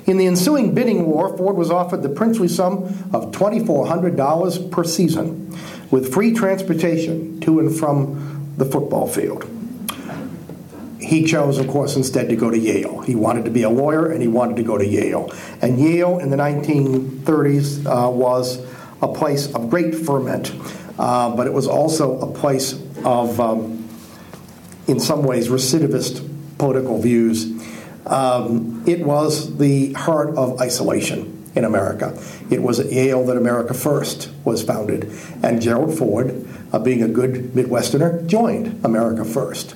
In 0.08 0.18
the 0.18 0.28
ensuing 0.28 0.76
bidding 0.76 1.06
war, 1.06 1.38
Ford 1.38 1.56
was 1.56 1.72
offered 1.72 2.04
the 2.04 2.10
princely 2.10 2.50
sum 2.50 2.84
of 3.14 3.32
$2,400 3.32 4.72
per 4.72 4.84
season, 4.84 5.58
with 5.90 6.14
free 6.14 6.34
transportation 6.34 7.40
to 7.40 7.62
and 7.62 7.74
from 7.74 8.52
the 8.58 8.66
football 8.66 9.08
field. 9.08 9.50
He 11.06 11.24
chose, 11.24 11.58
of 11.58 11.68
course, 11.68 11.96
instead 11.96 12.30
to 12.30 12.36
go 12.36 12.50
to 12.50 12.58
Yale. 12.58 13.02
He 13.02 13.16
wanted 13.16 13.46
to 13.46 13.52
be 13.52 13.64
a 13.64 13.70
lawyer 13.70 14.12
and 14.12 14.22
he 14.22 14.28
wanted 14.28 14.56
to 14.58 14.64
go 14.64 14.78
to 14.78 14.86
Yale. 14.86 15.32
And 15.62 15.80
Yale 15.80 16.20
in 16.20 16.30
the 16.30 16.38
1930s 16.38 17.86
uh, 17.86 18.10
was 18.10 18.66
a 19.02 19.08
place 19.08 19.54
of 19.54 19.70
great 19.70 19.94
ferment, 19.94 20.54
uh, 20.98 21.36
but 21.36 21.48
it 21.48 21.54
was 21.54 21.68
also 21.68 22.20
a 22.22 22.34
place 22.34 22.74
of, 23.04 23.40
um, 23.40 23.88
in 24.88 25.00
some 25.00 25.24
ways, 25.24 25.48
recidivist 25.50 26.28
political 26.58 27.00
views 27.00 27.56
um, 28.06 28.84
it 28.86 29.04
was 29.06 29.58
the 29.58 29.94
heart 29.94 30.36
of 30.38 30.62
isolation 30.62 31.44
in 31.56 31.64
America. 31.64 32.20
It 32.50 32.62
was 32.62 32.80
at 32.80 32.92
Yale 32.92 33.26
that 33.26 33.38
America 33.38 33.74
First 33.74 34.30
was 34.44 34.62
founded, 34.62 35.12
and 35.42 35.62
Gerald 35.62 35.98
Ford, 35.98 36.48
uh, 36.72 36.80
being 36.80 37.02
a 37.02 37.08
good 37.08 37.54
Midwesterner, 37.54 38.28
joined 38.28 38.84
America 38.86 39.26
First, 39.26 39.76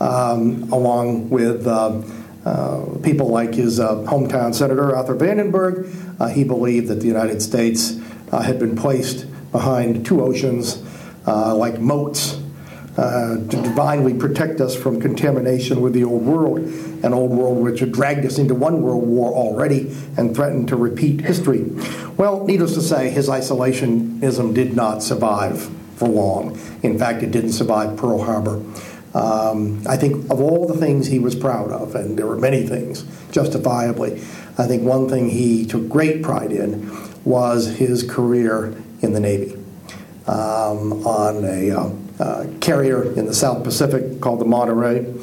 um, 0.00 0.70
along 0.72 1.30
with 1.30 1.66
uh, 1.66 2.02
uh, 2.44 2.84
people 3.02 3.28
like 3.28 3.54
his 3.54 3.80
uh, 3.80 3.96
hometown 4.04 4.54
senator 4.54 4.94
Arthur 4.94 5.16
Vandenberg. 5.16 5.92
Uh, 6.20 6.28
he 6.28 6.44
believed 6.44 6.88
that 6.88 7.00
the 7.00 7.06
United 7.06 7.42
States 7.42 7.98
uh, 8.32 8.40
had 8.40 8.58
been 8.58 8.76
placed 8.76 9.26
behind 9.52 10.06
two 10.06 10.22
oceans 10.22 10.82
like 11.26 11.80
moats 11.80 12.40
uh, 12.96 13.36
to 13.36 13.62
divinely 13.62 14.14
protect 14.14 14.58
us 14.60 14.74
from 14.74 15.00
contamination 15.00 15.82
with 15.82 15.92
the 15.92 16.02
old 16.02 16.22
world, 16.22 16.58
an 16.58 17.12
old 17.12 17.30
world 17.30 17.58
which 17.58 17.80
had 17.80 17.92
dragged 17.92 18.24
us 18.24 18.38
into 18.38 18.54
one 18.54 18.80
world 18.80 19.06
war 19.06 19.34
already 19.34 19.94
and 20.16 20.34
threatened 20.34 20.66
to 20.68 20.76
repeat 20.76 21.20
history. 21.20 21.64
Well, 22.16 22.46
needless 22.46 22.72
to 22.74 22.80
say, 22.80 23.10
his 23.10 23.28
isolationism 23.28 24.54
did 24.54 24.74
not 24.74 25.02
survive 25.02 25.68
for 25.96 26.08
long. 26.08 26.58
In 26.82 26.98
fact, 26.98 27.22
it 27.22 27.30
didn't 27.30 27.52
survive 27.52 27.98
Pearl 27.98 28.22
Harbor. 28.24 28.62
Um, 29.16 29.82
I 29.88 29.96
think 29.96 30.30
of 30.30 30.42
all 30.42 30.66
the 30.66 30.76
things 30.76 31.06
he 31.06 31.18
was 31.18 31.34
proud 31.34 31.70
of, 31.70 31.94
and 31.94 32.18
there 32.18 32.26
were 32.26 32.36
many 32.36 32.66
things, 32.66 33.02
justifiably, 33.30 34.20
I 34.58 34.66
think 34.66 34.82
one 34.82 35.08
thing 35.08 35.30
he 35.30 35.64
took 35.64 35.88
great 35.88 36.22
pride 36.22 36.52
in 36.52 36.90
was 37.24 37.66
his 37.76 38.02
career 38.02 38.76
in 39.00 39.14
the 39.14 39.20
Navy 39.20 39.54
um, 40.26 41.06
on 41.06 41.46
a 41.46 41.70
uh, 41.70 41.90
uh, 42.22 42.46
carrier 42.60 43.10
in 43.14 43.24
the 43.24 43.32
South 43.32 43.64
Pacific 43.64 44.20
called 44.20 44.38
the 44.38 44.44
Monterey. 44.44 45.14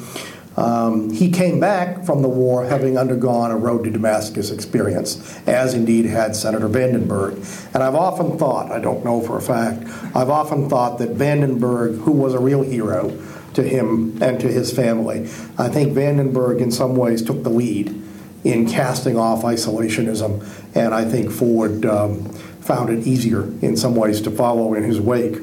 Um, 0.56 1.10
he 1.10 1.30
came 1.30 1.60
back 1.60 2.04
from 2.04 2.22
the 2.22 2.28
war 2.28 2.64
having 2.64 2.98
undergone 2.98 3.52
a 3.52 3.56
road 3.56 3.84
to 3.84 3.90
Damascus 3.90 4.50
experience, 4.50 5.38
as 5.46 5.74
indeed 5.74 6.06
had 6.06 6.34
Senator 6.34 6.68
Vandenberg. 6.68 7.34
And 7.74 7.82
I've 7.82 7.94
often 7.94 8.38
thought, 8.38 8.72
I 8.72 8.80
don't 8.80 9.04
know 9.04 9.20
for 9.20 9.36
a 9.36 9.42
fact, 9.42 9.84
I've 10.16 10.30
often 10.30 10.68
thought 10.68 10.98
that 10.98 11.10
Vandenberg, 11.10 12.00
who 12.00 12.12
was 12.12 12.34
a 12.34 12.40
real 12.40 12.62
hero 12.62 13.16
to 13.54 13.62
him 13.62 14.22
and 14.22 14.40
to 14.40 14.48
his 14.48 14.72
family, 14.72 15.20
I 15.58 15.68
think 15.68 15.92
Vandenberg 15.94 16.60
in 16.60 16.70
some 16.70 16.96
ways 16.96 17.22
took 17.22 17.42
the 17.42 17.50
lead 17.50 18.02
in 18.44 18.68
casting 18.68 19.16
off 19.16 19.42
isolationism, 19.42 20.76
and 20.76 20.94
I 20.94 21.04
think 21.04 21.30
Ford 21.30 21.86
um, 21.86 22.24
found 22.60 22.90
it 22.90 23.06
easier 23.06 23.44
in 23.62 23.76
some 23.76 23.96
ways 23.96 24.20
to 24.22 24.30
follow 24.30 24.74
in 24.74 24.82
his 24.82 25.00
wake. 25.00 25.40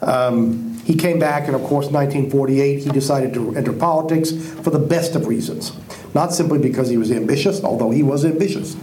Um, 0.00 0.78
he 0.84 0.94
came 0.94 1.18
back, 1.18 1.46
and 1.46 1.54
of 1.54 1.62
course, 1.62 1.86
1948, 1.86 2.84
he 2.84 2.90
decided 2.90 3.34
to 3.34 3.54
enter 3.56 3.72
politics 3.72 4.32
for 4.32 4.70
the 4.70 4.78
best 4.78 5.16
of 5.16 5.26
reasons. 5.26 5.72
Not 6.14 6.32
simply 6.32 6.58
because 6.58 6.88
he 6.88 6.96
was 6.96 7.10
ambitious, 7.10 7.62
although 7.62 7.90
he 7.90 8.02
was 8.02 8.24
ambitious. 8.24 8.76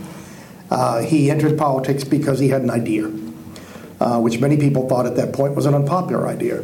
Uh, 0.70 1.02
he 1.02 1.32
entered 1.32 1.58
politics 1.58 2.04
because 2.04 2.40
he 2.40 2.50
had 2.50 2.62
an 2.62 2.70
idea, 2.70 3.08
uh, 4.00 4.20
which 4.20 4.40
many 4.40 4.58
people 4.58 4.88
thought 4.88 5.06
at 5.06 5.16
that 5.16 5.34
point 5.34 5.56
was 5.56 5.66
an 5.66 5.74
unpopular 5.74 6.28
idea. 6.28 6.64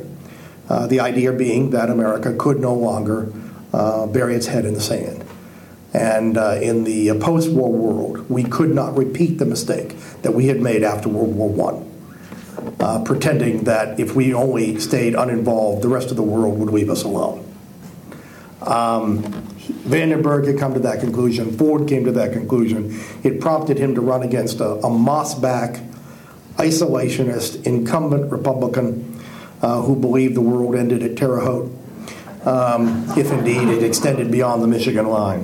Uh, 0.72 0.88
the 0.88 1.01
idea 1.01 1.34
being 1.34 1.72
that 1.72 1.90
America 1.90 2.34
could 2.40 2.58
no 2.58 2.74
longer 2.74 3.30
uh, 3.74 4.08
bury 4.08 4.36
its 4.36 4.48
head 4.48 4.63
in 4.63 4.74
the 4.74 4.80
sand. 4.80 5.22
And 5.94 6.38
uh, 6.38 6.60
in 6.62 6.86
the 6.86 7.13
post 7.20 7.51
war 7.51 7.70
world, 7.70 8.30
we 8.30 8.46
could 8.46 8.74
not 8.74 8.96
repeat 8.96 9.38
the 9.38 9.46
mistake 9.46 9.98
that 10.22 10.34
we 10.34 10.48
had 10.48 10.62
made 10.62 10.82
after 10.82 11.10
World 11.10 11.36
War 11.36 11.74
I 11.74 12.82
uh, 12.82 13.04
pretending 13.04 13.66
that 13.66 14.00
if 14.00 14.16
we 14.16 14.34
only 14.34 14.80
stayed 14.80 15.13
uninvolved, 15.13 15.82
the 15.82 15.90
rest 15.90 16.10
of 16.10 16.16
the 16.16 16.24
world 16.24 16.58
would 16.58 16.70
leave 16.70 16.90
us 16.90 17.04
alone. 17.04 17.44
Um, 18.62 19.24
Vandenberg 19.84 20.48
had 20.48 20.58
come 20.58 20.74
to 20.75 20.80
that 20.80 21.01
conclusion. 21.01 21.51
Ford 21.58 21.90
came 21.90 22.06
to 22.06 22.13
that 22.13 22.32
conclusion. 22.32 22.98
It 23.24 23.42
prompted 23.42 23.78
him 23.78 23.94
to 23.96 24.00
run 24.00 24.24
against 24.24 24.62
a, 24.62 24.75
a 24.75 24.90
moss-back, 24.90 25.82
isolationist, 26.56 27.66
incumbent 27.66 28.32
Republican 28.32 29.11
uh, 29.62 29.82
who 29.82 29.96
believed 29.96 30.36
the 30.36 30.41
world 30.41 30.75
ended 30.75 31.03
at 31.03 31.18
Terre 31.18 31.39
Haute, 31.39 31.72
um, 32.46 33.06
if 33.18 33.32
indeed 33.32 33.68
it 33.68 33.84
extended 33.84 34.32
beyond 34.32 34.63
the 34.63 34.68
Michigan 34.68 35.08
line. 35.08 35.44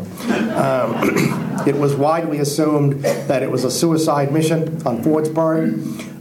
Um, 0.55 1.63
it 1.67 1.75
was 1.75 1.95
widely 1.95 2.39
assumed 2.39 3.03
that 3.03 3.43
it 3.43 3.51
was 3.51 3.63
a 3.63 3.71
suicide 3.71 4.31
mission 4.31 4.81
on 4.86 5.03
Ford's 5.03 5.29
part. 5.29 5.69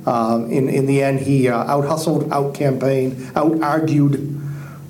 Um, 0.06 0.50
in, 0.50 0.68
in 0.68 0.86
the 0.86 1.02
end, 1.02 1.20
he 1.20 1.48
uh, 1.48 1.56
out 1.56 1.86
hustled, 1.86 2.30
out 2.32 2.54
campaigned, 2.54 3.32
out 3.36 3.60
argued 3.62 4.36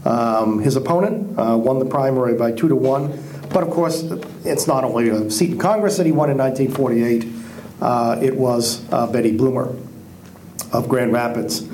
um, 0.04 0.60
his 0.60 0.76
opponent, 0.76 1.38
uh, 1.38 1.56
won 1.56 1.78
the 1.78 1.86
primary 1.86 2.34
by 2.34 2.52
two 2.52 2.68
to 2.68 2.76
one. 2.76 3.18
But 3.50 3.62
of 3.62 3.70
course, 3.70 4.02
it's 4.44 4.66
not 4.66 4.84
only 4.84 5.08
a 5.08 5.30
seat 5.30 5.52
in 5.52 5.58
Congress 5.58 5.96
that 5.96 6.06
he 6.06 6.12
won 6.12 6.30
in 6.30 6.38
1948, 6.38 7.26
uh, 7.80 8.18
it 8.22 8.36
was 8.36 8.84
uh, 8.92 9.06
Betty 9.06 9.36
Bloomer 9.36 9.75
of 10.72 10.88
Grand 10.88 11.12
Rapids. 11.12 11.66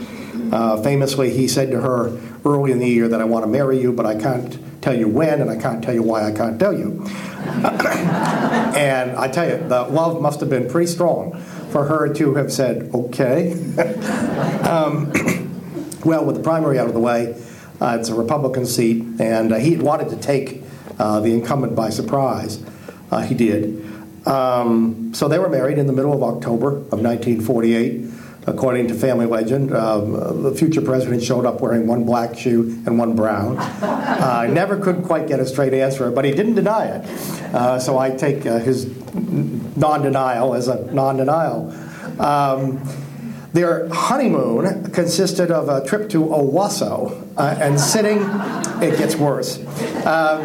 Uh, 0.53 0.81
famously, 0.83 1.31
he 1.31 1.49
said 1.49 1.71
to 1.71 1.81
her 1.81 2.21
early 2.45 2.73
in 2.73 2.79
the 2.79 2.87
year 2.87 3.09
that 3.09 3.23
I 3.23 3.25
want 3.25 3.45
to 3.45 3.47
marry 3.47 3.81
you, 3.81 3.91
but 3.91 4.05
I 4.05 4.21
can't 4.21 4.59
tell 4.83 4.95
you 4.95 5.09
when, 5.09 5.41
and 5.41 5.51
I 5.51 5.57
can't 5.57 5.83
tell 5.83 5.95
you 5.95 6.03
why 6.03 6.25
I 6.25 6.33
can't 6.33 6.61
tell 6.61 6.79
you. 6.79 7.03
and 7.07 9.17
I 9.17 9.29
tell 9.29 9.49
you, 9.49 9.67
the 9.67 9.85
love 9.85 10.21
must 10.21 10.41
have 10.41 10.51
been 10.51 10.69
pretty 10.69 10.89
strong 10.89 11.41
for 11.71 11.87
her 11.87 12.13
to 12.13 12.35
have 12.35 12.53
said, 12.53 12.91
okay. 12.93 13.53
um, 14.69 15.11
well, 16.05 16.27
with 16.27 16.37
the 16.37 16.43
primary 16.43 16.79
out 16.79 16.87
of 16.87 16.93
the 16.93 17.01
way, 17.01 17.35
uh, 17.81 17.97
it's 17.99 18.11
a 18.11 18.15
Republican 18.15 18.67
seat, 18.67 19.03
and 19.19 19.53
uh, 19.53 19.57
he 19.57 19.77
wanted 19.77 20.11
to 20.11 20.17
take 20.17 20.63
uh, 20.99 21.19
the 21.21 21.33
incumbent 21.33 21.75
by 21.75 21.89
surprise. 21.89 22.63
Uh, 23.11 23.23
he 23.23 23.35
did. 23.35 23.83
Um, 24.27 25.15
so 25.15 25.29
they 25.29 25.39
were 25.39 25.49
married 25.49 25.79
in 25.79 25.87
the 25.87 25.93
middle 25.93 26.13
of 26.13 26.23
October 26.23 26.77
of 26.77 27.01
1948. 27.01 28.22
According 28.45 28.89
to 28.89 28.95
family 28.95 29.27
legend, 29.27 29.73
um, 29.73 30.43
the 30.43 30.53
future 30.53 30.81
president 30.81 31.23
showed 31.23 31.47
up 31.47 31.61
wearing 31.61 31.87
one 31.87 32.05
black 32.05 32.37
shoe 32.37 32.83
and 32.87 32.99
one 32.99 33.15
brown. 33.15 33.57
I 33.83 34.49
never 34.49 34.77
could 34.79 35.05
quite 35.05 35.29
get 35.29 35.39
a 35.39 35.47
straight 35.47 35.73
answer, 35.75 36.11
but 36.11 36.25
he 36.25 36.33
didn't 36.33 36.55
deny 36.55 36.87
it. 36.87 37.07
Uh, 37.55 37.79
so 37.79 37.99
I 37.99 38.11
take 38.11 38.45
uh, 38.45 38.59
his 38.59 38.87
non 39.15 40.03
denial 40.03 40.55
as 40.55 40.67
a 40.67 40.93
non 40.93 41.19
denial. 41.19 41.73
Um, 42.21 42.83
their 43.53 43.89
honeymoon 43.91 44.91
consisted 44.93 45.51
of 45.51 45.69
a 45.69 45.87
trip 45.87 46.09
to 46.11 46.25
Owosso 46.25 47.29
uh, 47.37 47.57
and 47.61 47.79
sitting. 47.79 48.19
It 48.83 48.99
gets 48.99 49.15
worse. 49.15 49.59
Um, 50.07 50.41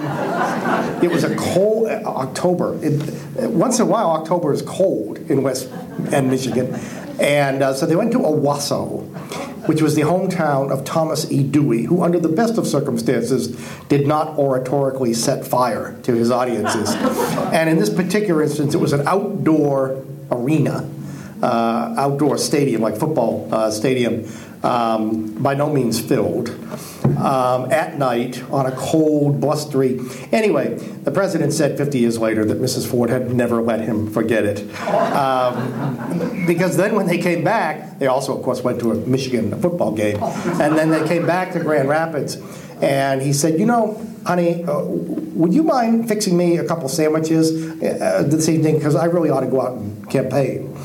it 1.01 1.10
was 1.10 1.24
a 1.24 1.36
cold 1.36 1.88
October. 1.88 2.77
It, 2.84 3.50
once 3.50 3.80
in 3.80 3.84
a 3.84 3.89
while, 3.89 4.12
October 4.12 4.51
is 4.54 4.62
cold 4.62 5.18
in 5.30 5.42
West 5.42 5.72
and 6.12 6.30
Michigan, 6.30 6.77
and 7.19 7.63
uh, 7.63 7.74
so 7.74 7.86
they 7.86 7.95
went 7.95 8.12
to 8.12 8.19
Owosso. 8.19 9.03
which 9.67 9.81
was 9.81 9.95
the 9.95 10.01
hometown 10.01 10.71
of 10.71 10.86
Thomas 10.86 11.29
E. 11.29 11.43
Dewey, 11.43 11.83
who, 11.83 12.01
under 12.01 12.19
the 12.19 12.29
best 12.29 12.57
of 12.57 12.65
circumstances, 12.65 13.50
did 13.89 14.07
not 14.07 14.38
oratorically 14.38 15.13
set 15.13 15.45
fire 15.45 16.00
to 16.03 16.13
his 16.13 16.31
audiences. 16.31 16.89
and 17.53 17.69
in 17.69 17.77
this 17.77 17.89
particular 17.89 18.41
instance, 18.43 18.74
it 18.74 18.77
was 18.77 18.93
an 18.93 19.05
outdoor 19.05 20.05
arena, 20.31 20.89
uh, 21.41 21.95
outdoor 21.97 22.38
stadium, 22.38 22.81
like 22.81 22.95
football 22.95 23.50
uh, 23.51 23.69
stadium, 23.69 24.24
um, 24.64 25.42
by 25.42 25.54
no 25.54 25.70
means 25.72 26.00
filled, 26.00 26.50
um, 27.18 27.72
at 27.72 27.98
night 27.98 28.44
on 28.52 28.66
a 28.66 28.72
cold, 28.72 29.40
blustery. 29.40 30.00
Anyway, 30.32 30.76
the 30.76 31.12
president 31.12 31.54
said 31.54 31.78
50 31.78 32.00
years 32.00 32.18
later 32.18 32.46
that 32.46 32.60
Mrs. 32.60 32.90
Ford 32.90 33.10
had 33.10 33.34
never 33.34 33.62
let 33.62 33.82
him 33.82 34.12
forget 34.12 34.44
it. 34.44 34.60
Um, 34.88 36.46
because 36.46 36.78
then 36.78 36.96
when 36.96 37.08
they 37.08 37.18
came 37.18 37.44
back, 37.44 38.00
they 38.00 38.08
also, 38.08 38.38
of 38.38 38.44
course, 38.44 38.62
went 38.62 38.80
to 38.80 38.92
a 38.92 38.96
Michigan 38.96 39.60
football 39.62 39.92
game. 39.92 40.22
And 40.22 40.78
then 40.78 40.90
they 40.90 41.08
came 41.08 41.26
back 41.26 41.54
to 41.54 41.60
Grand 41.60 41.90
Rapids. 41.90 42.38
And 42.82 43.22
he 43.22 43.34
said, 43.34 43.60
You 43.60 43.66
know, 43.66 44.06
honey, 44.26 44.64
uh, 44.64 44.84
would 44.84 45.54
you 45.54 45.64
mind 45.64 46.08
fixing 46.08 46.38
me 46.38 46.58
a 46.58 46.66
couple 46.66 46.90
sandwiches 46.90 47.82
uh, 47.82 48.24
this 48.28 48.50
evening? 48.50 48.76
Because 48.76 48.96
I 48.96 49.06
really 49.06 49.30
ought 49.30 49.42
to 49.42 49.48
go 49.48 49.62
out 49.62 49.78
and 49.78 50.10
campaign. 50.10 50.76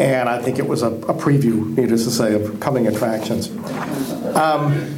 And 0.00 0.30
I 0.30 0.40
think 0.40 0.58
it 0.58 0.66
was 0.66 0.80
a, 0.80 0.86
a 0.86 1.12
preview, 1.12 1.76
needless 1.76 2.04
to 2.04 2.10
say, 2.10 2.32
of 2.32 2.58
coming 2.58 2.86
attractions. 2.86 3.50
Um, 4.34 4.96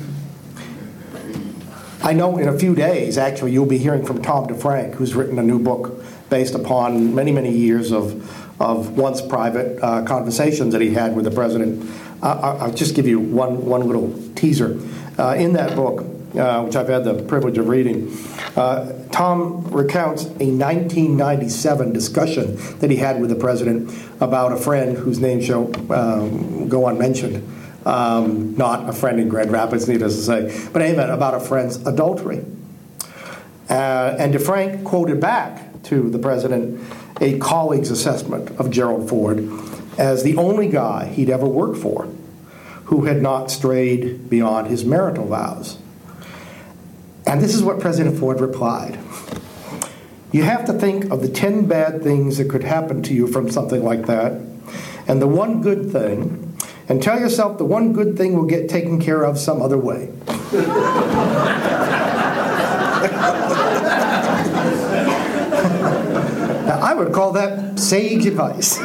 I 2.04 2.12
know 2.12 2.38
in 2.38 2.46
a 2.46 2.56
few 2.56 2.76
days, 2.76 3.18
actually, 3.18 3.50
you'll 3.50 3.66
be 3.66 3.78
hearing 3.78 4.06
from 4.06 4.22
Tom 4.22 4.46
DeFrank, 4.46 4.94
who's 4.94 5.16
written 5.16 5.40
a 5.40 5.42
new 5.42 5.58
book 5.58 6.04
based 6.30 6.54
upon 6.54 7.16
many, 7.16 7.32
many 7.32 7.50
years 7.50 7.90
of, 7.90 8.60
of 8.60 8.96
once 8.96 9.20
private 9.20 9.82
uh, 9.82 10.04
conversations 10.04 10.72
that 10.72 10.80
he 10.80 10.94
had 10.94 11.16
with 11.16 11.24
the 11.24 11.32
president. 11.32 11.84
Uh, 12.22 12.58
I'll 12.60 12.72
just 12.72 12.94
give 12.94 13.08
you 13.08 13.18
one, 13.18 13.66
one 13.66 13.84
little 13.84 14.16
teaser. 14.36 14.78
Uh, 15.18 15.34
in 15.36 15.54
that 15.54 15.74
book, 15.74 16.06
uh, 16.34 16.62
which 16.62 16.76
I've 16.76 16.88
had 16.88 17.04
the 17.04 17.22
privilege 17.24 17.58
of 17.58 17.68
reading, 17.68 18.16
uh, 18.56 18.92
Tom 19.10 19.64
recounts 19.68 20.24
a 20.24 20.50
1997 20.50 21.92
discussion 21.92 22.56
that 22.78 22.90
he 22.90 22.96
had 22.96 23.20
with 23.20 23.30
the 23.30 23.36
president 23.36 23.92
about 24.20 24.52
a 24.52 24.56
friend 24.56 24.96
whose 24.96 25.18
name 25.18 25.40
shall 25.40 25.70
um, 25.92 26.68
go 26.68 26.86
unmentioned 26.86 27.46
um, 27.86 28.56
not 28.56 28.88
a 28.88 28.92
friend 28.92 29.20
in 29.20 29.28
Grand 29.28 29.50
Rapids, 29.50 29.88
needless 29.88 30.14
to 30.16 30.22
say, 30.22 30.68
but 30.72 30.82
anyway, 30.82 31.08
about 31.08 31.34
a 31.34 31.40
friend's 31.40 31.76
adultery. 31.86 32.44
Uh, 33.68 34.16
and 34.18 34.34
DeFrank 34.34 34.84
quoted 34.84 35.20
back 35.20 35.82
to 35.84 36.10
the 36.10 36.18
president 36.18 36.80
a 37.20 37.38
colleague's 37.38 37.90
assessment 37.90 38.50
of 38.58 38.70
Gerald 38.70 39.08
Ford 39.08 39.48
as 39.98 40.22
the 40.22 40.36
only 40.36 40.68
guy 40.68 41.06
he'd 41.06 41.30
ever 41.30 41.46
worked 41.46 41.78
for 41.78 42.08
who 42.84 43.04
had 43.04 43.22
not 43.22 43.50
strayed 43.50 44.28
beyond 44.28 44.66
his 44.66 44.84
marital 44.84 45.26
vows. 45.26 45.78
And 47.32 47.40
this 47.40 47.54
is 47.54 47.62
what 47.62 47.80
President 47.80 48.18
Ford 48.18 48.42
replied 48.42 48.98
You 50.32 50.42
have 50.42 50.66
to 50.66 50.74
think 50.74 51.10
of 51.10 51.22
the 51.22 51.30
10 51.30 51.64
bad 51.64 52.02
things 52.02 52.36
that 52.36 52.50
could 52.50 52.62
happen 52.62 53.02
to 53.04 53.14
you 53.14 53.26
from 53.26 53.50
something 53.50 53.82
like 53.82 54.04
that, 54.04 54.32
and 55.08 55.22
the 55.22 55.26
one 55.26 55.62
good 55.62 55.90
thing 55.90 56.54
and 56.90 57.02
tell 57.02 57.18
yourself 57.18 57.56
the 57.56 57.64
one 57.64 57.94
good 57.94 58.18
thing 58.18 58.34
will 58.34 58.44
get 58.44 58.68
taken 58.68 59.00
care 59.00 59.22
of 59.22 59.38
some 59.38 59.62
other 59.62 59.78
way. 59.78 60.12
now, 60.26 60.34
I 66.82 66.92
would 66.94 67.14
call 67.14 67.32
that 67.32 67.78
sage 67.78 68.26
advice. 68.26 68.78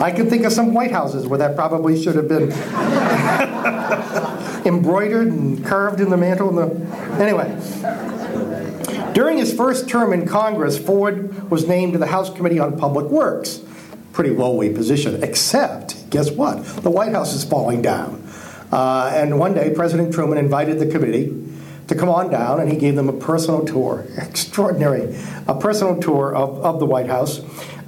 I 0.00 0.10
can 0.10 0.30
think 0.30 0.46
of 0.46 0.52
some 0.52 0.72
White 0.72 0.92
Houses 0.92 1.26
where 1.26 1.38
that 1.38 1.54
probably 1.54 2.02
should 2.02 2.16
have 2.16 2.28
been 2.28 2.48
embroidered 4.68 5.26
and 5.26 5.64
carved 5.66 6.00
in 6.00 6.10
the 6.10 6.16
mantle. 6.16 6.52
The... 6.52 6.68
Anyway, 7.20 7.48
during 9.12 9.38
his 9.38 9.52
first 9.52 9.88
term 9.88 10.12
in 10.12 10.26
Congress, 10.26 10.78
Ford 10.78 11.50
was 11.50 11.66
named 11.66 11.94
to 11.94 11.98
the 11.98 12.06
House 12.06 12.30
Committee 12.30 12.60
on 12.60 12.78
Public 12.78 13.06
Works 13.06 13.62
pretty 14.18 14.34
lowly 14.34 14.68
position, 14.68 15.22
except, 15.22 16.10
guess 16.10 16.28
what? 16.28 16.64
The 16.82 16.90
White 16.90 17.12
House 17.12 17.34
is 17.34 17.44
falling 17.44 17.82
down. 17.82 18.28
Uh, 18.72 19.12
and 19.14 19.38
one 19.38 19.54
day, 19.54 19.72
President 19.72 20.12
Truman 20.12 20.38
invited 20.38 20.80
the 20.80 20.86
committee 20.86 21.32
to 21.86 21.94
come 21.94 22.08
on 22.08 22.28
down, 22.28 22.58
and 22.58 22.68
he 22.68 22.76
gave 22.76 22.96
them 22.96 23.08
a 23.08 23.12
personal 23.12 23.64
tour, 23.64 24.08
extraordinary, 24.18 25.16
a 25.46 25.54
personal 25.54 26.00
tour 26.00 26.34
of, 26.34 26.58
of 26.64 26.80
the 26.80 26.84
White 26.84 27.06
House. 27.06 27.38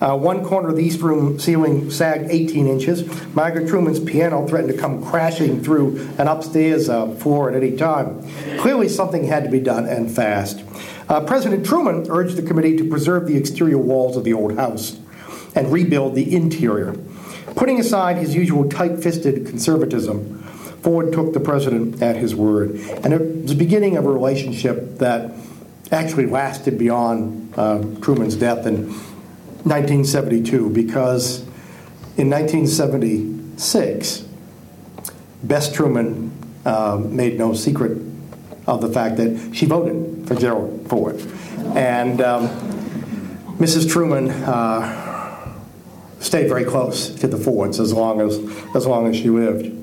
Uh, 0.00 0.16
one 0.16 0.42
corner 0.42 0.70
of 0.70 0.76
the 0.76 0.82
East 0.82 1.00
Room 1.02 1.38
ceiling 1.38 1.90
sagged 1.90 2.30
18 2.30 2.66
inches. 2.66 3.04
Margaret 3.34 3.68
Truman's 3.68 4.00
piano 4.00 4.46
threatened 4.46 4.72
to 4.72 4.78
come 4.78 5.04
crashing 5.04 5.62
through 5.62 6.08
an 6.16 6.26
upstairs 6.26 6.88
uh, 6.88 7.08
floor 7.16 7.50
at 7.50 7.56
any 7.56 7.76
time. 7.76 8.22
Clearly, 8.58 8.88
something 8.88 9.24
had 9.24 9.44
to 9.44 9.50
be 9.50 9.60
done, 9.60 9.86
and 9.86 10.10
fast. 10.10 10.64
Uh, 11.08 11.20
President 11.20 11.66
Truman 11.66 12.06
urged 12.08 12.36
the 12.36 12.42
committee 12.42 12.76
to 12.78 12.88
preserve 12.88 13.26
the 13.26 13.36
exterior 13.36 13.76
walls 13.76 14.16
of 14.16 14.24
the 14.24 14.32
old 14.32 14.56
house 14.56 14.98
and 15.54 15.70
rebuild 15.70 16.14
the 16.14 16.34
interior. 16.34 16.94
Putting 17.56 17.78
aside 17.78 18.16
his 18.16 18.34
usual 18.34 18.68
tight 18.68 19.02
fisted 19.02 19.46
conservatism, 19.46 20.38
Ford 20.82 21.12
took 21.12 21.34
the 21.34 21.40
president 21.40 22.00
at 22.00 22.16
his 22.16 22.34
word. 22.34 22.76
And 23.04 23.12
it 23.12 23.20
was 23.42 23.50
the 23.50 23.58
beginning 23.58 23.98
of 23.98 24.06
a 24.06 24.10
relationship 24.10 24.98
that 24.98 25.32
actually 25.92 26.26
lasted 26.26 26.78
beyond 26.78 27.52
uh, 27.56 27.82
Truman's 28.00 28.36
death 28.36 28.66
in 28.66 28.94
1972 29.64 30.70
because 30.70 31.42
in 32.16 32.29
1976, 32.31 34.27
Bess 35.42 35.73
Truman 35.73 36.33
uh, 36.64 36.99
made 37.03 37.38
no 37.38 37.55
secret 37.55 37.99
of 38.66 38.81
the 38.81 38.88
fact 38.88 39.16
that 39.16 39.53
she 39.55 39.66
voted 39.66 40.27
for 40.27 40.35
Gerald 40.35 40.88
Ford. 40.88 41.20
And 41.75 42.20
um, 42.20 42.49
Mrs. 43.59 43.90
Truman 43.90 44.31
uh, 44.31 45.55
stayed 46.20 46.49
very 46.49 46.64
close 46.64 47.11
to 47.11 47.27
the 47.27 47.37
Fords 47.37 47.81
as 47.81 47.92
long 47.92 48.20
as, 48.20 48.38
as 48.75 48.87
long 48.87 49.07
as 49.07 49.16
she 49.16 49.31
lived. 49.31 49.77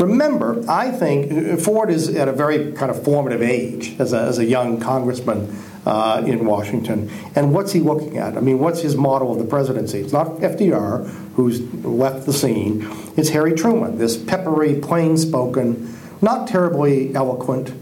Remember, 0.00 0.64
I 0.68 0.90
think 0.90 1.60
Ford 1.60 1.90
is 1.90 2.08
at 2.14 2.26
a 2.26 2.32
very 2.32 2.72
kind 2.72 2.90
of 2.90 3.04
formative 3.04 3.42
age 3.42 3.98
as 4.00 4.12
a, 4.12 4.20
as 4.20 4.38
a 4.38 4.44
young 4.44 4.80
congressman 4.80 5.56
uh, 5.86 6.22
in 6.26 6.44
Washington. 6.46 7.10
And 7.34 7.52
what's 7.52 7.72
he 7.72 7.80
looking 7.80 8.18
at? 8.18 8.36
I 8.36 8.40
mean, 8.40 8.58
what's 8.58 8.80
his 8.80 8.96
model 8.96 9.32
of 9.32 9.38
the 9.38 9.44
presidency? 9.44 10.00
It's 10.00 10.12
not 10.12 10.28
FDR, 10.38 11.08
who's 11.34 11.60
left 11.84 12.26
the 12.26 12.32
scene. 12.32 12.86
It's 13.16 13.30
Harry 13.30 13.54
Truman, 13.54 13.98
this 13.98 14.16
peppery, 14.16 14.76
plain 14.76 15.16
spoken, 15.16 15.96
not 16.20 16.46
terribly 16.48 17.14
eloquent, 17.14 17.72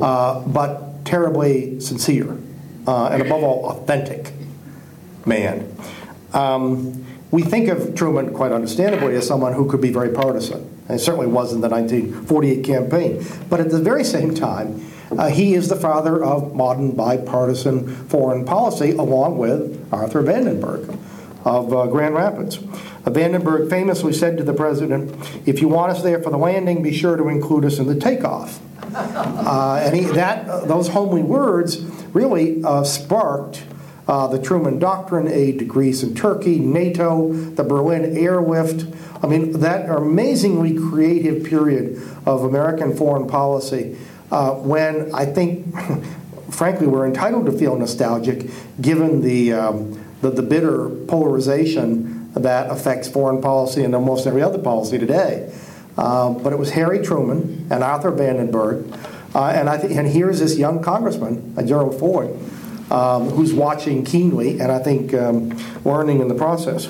uh, 0.00 0.40
but 0.40 1.04
terribly 1.04 1.80
sincere, 1.80 2.38
uh, 2.86 3.08
and 3.08 3.22
above 3.22 3.42
all, 3.42 3.66
authentic 3.70 4.32
man. 5.26 5.74
Um, 6.32 7.04
we 7.30 7.42
think 7.42 7.68
of 7.68 7.94
Truman, 7.94 8.32
quite 8.34 8.52
understandably, 8.52 9.14
as 9.14 9.26
someone 9.26 9.52
who 9.52 9.68
could 9.68 9.80
be 9.80 9.92
very 9.92 10.10
partisan. 10.10 10.68
And 10.88 11.00
certainly 11.00 11.28
was 11.28 11.52
in 11.52 11.60
the 11.60 11.68
1948 11.68 12.64
campaign. 12.64 13.24
But 13.48 13.60
at 13.60 13.70
the 13.70 13.78
very 13.78 14.02
same 14.02 14.34
time, 14.34 14.84
uh, 15.16 15.28
he 15.28 15.54
is 15.54 15.68
the 15.68 15.76
father 15.76 16.22
of 16.22 16.54
modern 16.54 16.92
bipartisan 16.92 17.86
foreign 18.06 18.44
policy, 18.44 18.92
along 18.92 19.38
with 19.38 19.88
Arthur 19.92 20.22
Vandenberg 20.22 20.96
of 21.44 21.72
uh, 21.72 21.86
Grand 21.86 22.14
Rapids. 22.14 22.58
Uh, 22.58 23.10
Vandenberg 23.10 23.70
famously 23.70 24.12
said 24.12 24.36
to 24.36 24.44
the 24.44 24.52
president, 24.52 25.14
If 25.46 25.60
you 25.60 25.68
want 25.68 25.92
us 25.92 26.02
there 26.02 26.22
for 26.22 26.30
the 26.30 26.38
landing, 26.38 26.82
be 26.82 26.92
sure 26.92 27.16
to 27.16 27.28
include 27.28 27.64
us 27.64 27.78
in 27.78 27.86
the 27.86 27.98
takeoff. 27.98 28.60
Uh, 28.94 29.80
and 29.84 29.96
he, 29.96 30.04
that, 30.04 30.48
uh, 30.48 30.64
those 30.64 30.88
homely 30.88 31.22
words 31.22 31.80
really 32.14 32.62
uh, 32.64 32.84
sparked 32.84 33.64
the 34.06 34.40
Truman 34.42 34.80
Doctrine, 34.80 35.28
aid 35.28 35.60
to 35.60 35.64
Greece 35.64 36.02
and 36.02 36.16
Turkey, 36.16 36.58
NATO, 36.58 37.32
the 37.32 37.62
Berlin 37.62 38.16
airlift. 38.16 38.92
I 39.22 39.28
mean, 39.28 39.60
that 39.60 39.88
amazingly 39.88 40.74
creative 40.74 41.44
period 41.44 42.02
of 42.26 42.42
American 42.42 42.96
foreign 42.96 43.28
policy 43.28 43.96
uh, 44.30 44.52
when 44.52 45.12
I 45.14 45.24
think, 45.24 45.74
frankly, 46.50 46.86
we're 46.86 47.06
entitled 47.06 47.46
to 47.46 47.52
feel 47.52 47.76
nostalgic 47.76 48.50
given 48.80 49.22
the, 49.22 49.52
um, 49.52 50.04
the, 50.20 50.30
the, 50.30 50.42
bitter 50.42 50.88
polarization 51.06 52.32
that 52.34 52.70
affects 52.70 53.08
foreign 53.08 53.42
policy 53.42 53.82
and 53.82 53.94
almost 53.94 54.26
every 54.26 54.42
other 54.42 54.58
policy 54.58 54.98
today. 54.98 55.52
Uh, 55.98 56.30
but 56.30 56.52
it 56.52 56.58
was 56.58 56.70
Harry 56.70 57.02
Truman 57.04 57.66
and 57.70 57.82
Arthur 57.82 58.12
Vandenberg. 58.12 58.90
Uh, 59.34 59.46
and, 59.46 59.68
I 59.68 59.78
th- 59.78 59.96
and 59.96 60.08
here's 60.08 60.38
this 60.40 60.56
young 60.56 60.82
congressman, 60.82 61.54
uh, 61.56 61.62
Gerald 61.62 61.98
Ford, 61.98 62.30
um, 62.90 63.30
who's 63.30 63.52
watching 63.52 64.04
keenly 64.04 64.60
and 64.60 64.72
I 64.72 64.78
think 64.78 65.12
um, 65.14 65.50
learning 65.84 66.20
in 66.20 66.28
the 66.28 66.34
process. 66.34 66.86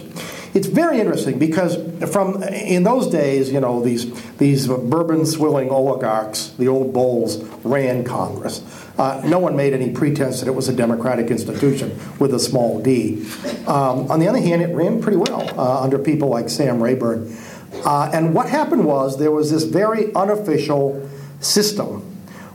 It's 0.52 0.66
very 0.66 0.98
interesting 1.00 1.38
because 1.38 1.76
from 2.10 2.42
in 2.42 2.82
those 2.82 3.06
days, 3.06 3.52
you 3.52 3.60
know, 3.60 3.80
these 3.82 4.12
these 4.38 4.66
bourbon 4.66 5.24
swilling 5.24 5.70
oligarchs, 5.70 6.48
the 6.58 6.66
old 6.66 6.92
bulls, 6.92 7.36
ran 7.62 8.04
Congress. 8.04 8.62
Uh, 8.98 9.22
no 9.24 9.38
one 9.38 9.56
made 9.56 9.72
any 9.72 9.92
pretense 9.92 10.40
that 10.40 10.48
it 10.48 10.54
was 10.54 10.68
a 10.68 10.72
democratic 10.72 11.30
institution 11.30 11.96
with 12.18 12.34
a 12.34 12.38
small 12.38 12.80
d. 12.80 13.24
Um, 13.66 14.10
on 14.10 14.18
the 14.18 14.28
other 14.28 14.40
hand, 14.40 14.60
it 14.60 14.74
ran 14.74 15.00
pretty 15.00 15.18
well 15.18 15.48
uh, 15.58 15.82
under 15.82 15.98
people 15.98 16.28
like 16.28 16.50
Sam 16.50 16.82
Rayburn. 16.82 17.36
Uh, 17.84 18.10
and 18.12 18.34
what 18.34 18.48
happened 18.48 18.84
was 18.84 19.18
there 19.18 19.30
was 19.30 19.52
this 19.52 19.62
very 19.62 20.12
unofficial 20.14 21.08
system 21.38 22.00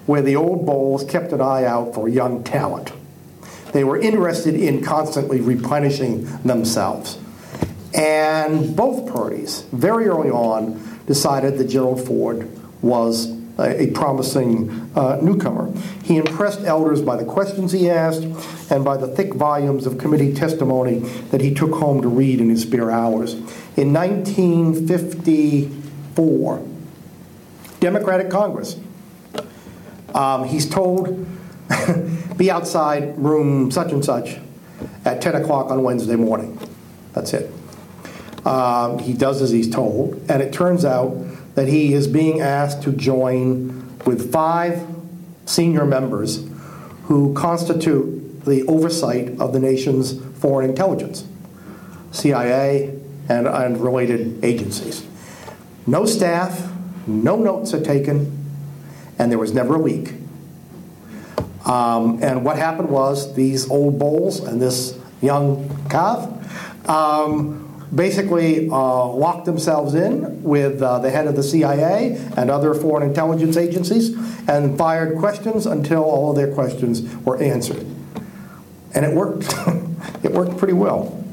where 0.06 0.22
the 0.22 0.36
old 0.36 0.66
Bolles 0.66 1.04
kept 1.06 1.32
an 1.32 1.42
eye 1.42 1.64
out 1.64 1.96
for 1.96 2.08
young 2.08 2.44
talent. 2.44 2.92
They 3.72 3.84
were 3.84 3.98
interested 3.98 4.54
in 4.54 4.84
constantly 4.84 5.42
replenishing 5.42 6.26
themselves. 6.44 7.18
And 7.96 8.76
both 8.76 9.12
parties, 9.12 9.62
very 9.72 10.08
early 10.08 10.30
on, 10.30 11.00
decided 11.08 11.58
that 11.58 11.70
Gerald 11.70 12.06
Ford 12.06 12.52
was 12.82 13.32
a, 13.58 13.84
a 13.84 13.88
promising 13.92 14.92
uh, 14.96 15.18
newcomer. 15.22 15.72
He 16.04 16.18
impressed 16.18 16.60
elders 16.62 17.02
by 17.02 17.16
the 17.16 17.24
questions 17.24 17.72
he 17.72 17.90
asked 17.90 18.24
and 18.70 18.84
by 18.84 18.98
the 18.98 19.08
thick 19.08 19.34
volumes 19.34 19.86
of 19.86 19.98
committee 19.98 20.34
testimony 20.34 21.00
that 21.32 21.40
he 21.40 21.54
took 21.54 21.72
home 21.72 22.02
to 22.02 22.10
read 22.10 22.42
in 22.42 22.50
his 22.50 22.64
spare 22.64 22.92
hours. 22.92 23.36
In 23.78 23.94
1954, 23.94 26.68
Democratic 27.80 28.30
Congress, 28.30 28.78
um, 30.14 30.44
he's 30.46 30.70
told, 30.70 31.26
be 32.38 32.52
outside 32.52 33.18
room 33.18 33.72
such 33.72 33.94
and 33.94 34.04
such 34.04 34.38
at 35.06 35.22
10 35.22 35.36
o'clock 35.36 35.72
on 35.72 35.82
Wednesday 35.84 36.18
morning. 36.18 36.60
That's 37.14 37.34
it. 37.34 37.50
Um, 38.46 39.00
he 39.00 39.14
does 39.14 39.42
as 39.42 39.50
he's 39.50 39.70
told, 39.70 40.24
and 40.30 40.42
it 40.42 40.54
turns 40.54 40.86
out 40.86 41.18
that 41.56 41.68
he 41.68 41.94
is 41.94 42.08
being 42.08 42.42
asked 42.42 42.84
to 42.84 42.92
join 42.92 43.98
with 44.06 44.32
five 44.32 44.86
senior 45.46 45.86
members 45.86 46.48
who 47.06 47.34
constitute 47.34 48.46
the 48.46 48.64
oversight 48.68 49.40
of 49.40 49.54
the 49.54 49.60
nation's 49.60 50.20
foreign 50.36 50.70
intelligence, 50.70 51.26
CIA, 52.12 53.00
and, 53.30 53.48
and 53.48 53.82
related 53.82 54.44
agencies. 54.44 55.06
No 55.88 56.06
staff, 56.06 56.72
no 57.08 57.36
notes 57.36 57.74
are 57.74 57.84
taken, 57.84 58.46
and 59.18 59.32
there 59.32 59.40
was 59.40 59.54
never 59.54 59.76
a 59.76 59.80
leak. 59.80 60.14
Um, 61.66 62.20
and 62.22 62.46
what 62.46 62.58
happened 62.58 62.90
was 62.90 63.34
these 63.34 63.70
old 63.70 63.98
bulls 63.98 64.40
and 64.40 64.62
this 64.62 65.00
young 65.22 65.68
calf 65.90 66.30
um, 66.88 67.65
basically 67.96 68.70
uh, 68.70 69.08
locked 69.08 69.46
themselves 69.46 69.94
in 69.96 70.44
with 70.44 70.82
uh, 70.82 71.00
the 71.00 71.10
head 71.10 71.28
of 71.28 71.36
the 71.36 71.44
CIA 71.44 72.18
and 72.36 72.52
other 72.52 72.74
foreign 72.74 73.08
intelligence 73.08 73.58
agencies 73.58 74.16
and 74.48 74.78
fired 74.78 75.18
questions 75.18 75.66
until 75.66 76.04
all 76.04 76.32
of 76.32 76.36
their 76.36 76.54
questions 76.54 77.02
were 77.24 77.38
answered. 77.42 77.86
And 78.94 79.06
it 79.06 79.14
worked. 79.14 79.54
it 80.24 80.32
worked 80.32 80.58
pretty 80.58 80.74
well. 80.74 81.24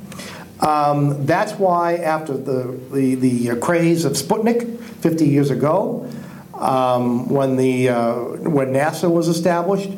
Um, 0.61 1.27
that's 1.27 1.53
why, 1.55 1.97
after 1.97 2.37
the, 2.37 2.79
the, 2.93 3.17
the 3.17 3.57
craze 3.57 4.05
of 4.05 4.13
Sputnik 4.13 4.79
50 4.79 5.27
years 5.27 5.51
ago, 5.51 6.09
um, 6.55 7.29
when, 7.29 7.57
the, 7.57 7.89
uh, 7.89 8.15
when 8.15 8.69
NASA 8.69 9.11
was 9.11 9.27
established, 9.27 9.91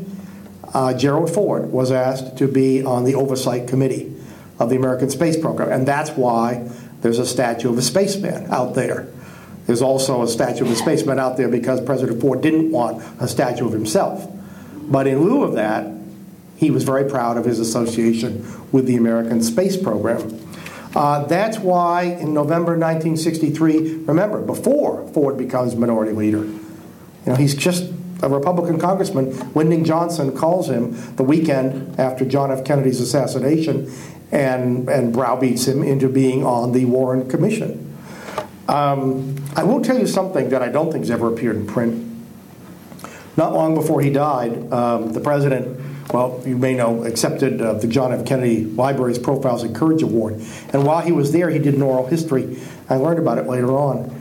uh, 0.73 0.95
Gerald 0.95 1.33
Ford 1.33 1.71
was 1.71 1.93
asked 1.93 2.39
to 2.39 2.49
be 2.49 2.83
on 2.83 3.05
the 3.05 3.15
oversight 3.15 3.69
committee 3.69 4.14
of 4.59 4.71
the 4.71 4.77
American 4.77 5.11
space 5.11 5.37
program. 5.37 5.71
And 5.71 5.87
that's 5.87 6.11
why 6.11 6.69
there's 7.01 7.19
a 7.19 7.27
statue 7.27 7.71
of 7.71 7.79
a 7.79 7.83
spaceman 7.83 8.47
out 8.51 8.75
there. 8.75 9.09
There's 9.67 9.83
also 9.83 10.23
a 10.23 10.29
statue 10.29 10.65
of 10.65 10.71
a 10.71 10.77
spaceman 10.77 11.19
out 11.19 11.37
there 11.37 11.49
because 11.49 11.81
President 11.81 12.21
Ford 12.21 12.43
didn't 12.43 12.71
want 12.71 13.03
a 13.21 13.29
statue 13.29 13.67
of 13.67 13.73
himself. 13.73 14.31
But 14.75 15.07
in 15.07 15.23
lieu 15.23 15.43
of 15.43 15.55
that, 15.55 15.91
he 16.57 16.71
was 16.71 16.85
very 16.85 17.09
proud 17.09 17.37
of 17.37 17.45
his 17.45 17.59
association 17.59 18.47
with 18.73 18.87
the 18.87 18.97
American 18.97 19.43
space 19.43 19.77
program. 19.77 20.41
Uh, 20.95 21.25
that's 21.27 21.59
why 21.59 22.03
in 22.03 22.33
November 22.33 22.73
1963, 22.73 24.05
remember, 24.05 24.41
before 24.41 25.09
Ford 25.09 25.37
becomes 25.37 25.75
minority 25.75 26.13
leader, 26.13 26.45
you 26.45 26.63
know, 27.27 27.35
he's 27.35 27.55
just 27.55 27.91
a 28.23 28.29
Republican 28.29 28.79
congressman. 28.79 29.53
Lyndon 29.55 29.85
Johnson 29.85 30.37
calls 30.37 30.71
him 30.71 31.17
the 31.17 31.25
weekend 31.25 31.99
after 31.99 32.25
John 32.25 32.53
F. 32.53 32.65
Kennedy's 32.65 33.01
assassination 33.01 33.93
and, 34.35 34.89
and 34.89 35.13
browbeats 35.13 35.69
him 35.69 35.83
into 35.83 36.09
being 36.09 36.45
on 36.45 36.73
the 36.73 36.85
Warren 36.85 37.29
Commission. 37.31 37.97
Um, 38.69 39.37
I 39.55 39.63
will 39.63 39.81
tell 39.81 39.97
you 39.97 40.09
something 40.09 40.49
that 40.49 40.61
I 40.61 40.69
don't 40.69 40.91
think 40.91 41.05
has 41.05 41.11
ever 41.11 41.33
appeared 41.33 41.57
in 41.57 41.67
print. 41.67 42.03
Not 43.37 43.53
long 43.53 43.75
before 43.75 44.01
he 44.01 44.11
died, 44.11 44.73
um, 44.73 45.13
the 45.13 45.21
president, 45.21 45.81
well, 46.13 46.43
you 46.45 46.59
may 46.59 46.75
know, 46.75 47.05
accepted 47.05 47.61
uh, 47.61 47.75
the 47.75 47.87
John 47.87 48.13
F. 48.13 48.27
Kennedy 48.27 48.65
Library's 48.65 49.19
Profiles 49.19 49.63
in 49.63 49.73
Courage 49.73 50.03
Award. 50.03 50.35
And 50.73 50.85
while 50.85 51.01
he 51.01 51.13
was 51.13 51.33
there, 51.33 51.51
he 51.51 51.59
did 51.61 51.75
an 51.75 51.83
oral 51.83 52.07
history. 52.07 52.59
I 52.89 52.97
learned 52.97 53.21
about 53.21 53.39
it 53.39 53.47
later 53.47 53.71
on. 53.73 54.21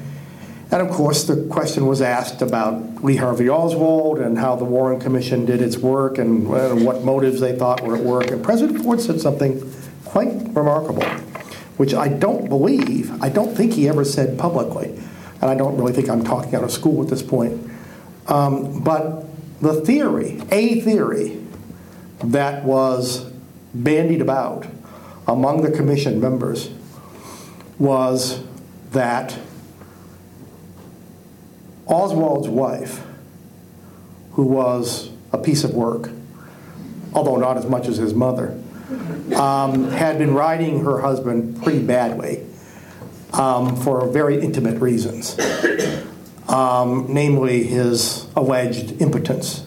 And 0.71 0.81
of 0.81 0.89
course, 0.89 1.23
the 1.25 1.47
question 1.47 1.85
was 1.85 2.01
asked 2.01 2.41
about 2.41 3.03
Lee 3.03 3.15
Harvey 3.15 3.49
Oswald 3.49 4.19
and 4.19 4.37
how 4.37 4.55
the 4.55 4.65
Warren 4.65 4.99
Commission 4.99 5.45
did 5.45 5.61
its 5.61 5.77
work 5.77 6.17
and, 6.17 6.47
and 6.47 6.85
what 6.85 7.03
motives 7.03 7.39
they 7.39 7.55
thought 7.55 7.81
were 7.81 7.95
at 7.95 8.03
work. 8.03 8.31
And 8.31 8.43
President 8.43 8.83
Ford 8.83 8.99
said 8.99 9.21
something 9.21 9.61
quite 10.13 10.27
remarkable, 10.55 11.01
which 11.77 11.95
I 11.95 12.07
don't 12.07 12.47
believe, 12.47 13.19
I 13.19 13.29
don't 13.29 13.57
think 13.57 13.73
he 13.73 13.89
ever 13.89 14.05
said 14.05 14.37
publicly, 14.37 14.89
and 15.41 15.45
I 15.49 15.55
don't 15.55 15.75
really 15.75 15.91
think 15.91 16.07
I'm 16.07 16.23
talking 16.23 16.53
out 16.53 16.63
of 16.63 16.69
school 16.69 17.01
at 17.01 17.09
this 17.09 17.23
point. 17.23 17.67
Um, 18.27 18.83
but 18.83 19.25
the 19.59 19.81
theory, 19.81 20.39
a 20.51 20.81
theory, 20.81 21.43
that 22.23 22.63
was 22.63 23.23
bandied 23.73 24.21
about 24.21 24.67
among 25.27 25.63
the 25.63 25.71
commission 25.71 26.21
members 26.21 26.69
was 27.79 28.43
that 28.91 29.35
Oswald's 31.87 32.47
wife, 32.47 33.03
who 34.33 34.43
was 34.43 35.09
a 35.31 35.39
piece 35.39 35.63
of 35.63 35.73
work, 35.73 36.11
although 37.15 37.35
not 37.35 37.57
as 37.57 37.65
much 37.65 37.87
as 37.87 37.97
his 37.97 38.13
mother, 38.13 38.59
um, 39.35 39.89
had 39.89 40.17
been 40.17 40.33
riding 40.33 40.83
her 40.83 41.01
husband 41.01 41.61
pretty 41.63 41.83
badly 41.83 42.45
um, 43.33 43.75
for 43.75 44.07
very 44.07 44.41
intimate 44.41 44.79
reasons, 44.79 45.37
um, 46.47 47.07
namely 47.09 47.63
his 47.63 48.27
alleged 48.35 49.01
impotence. 49.01 49.65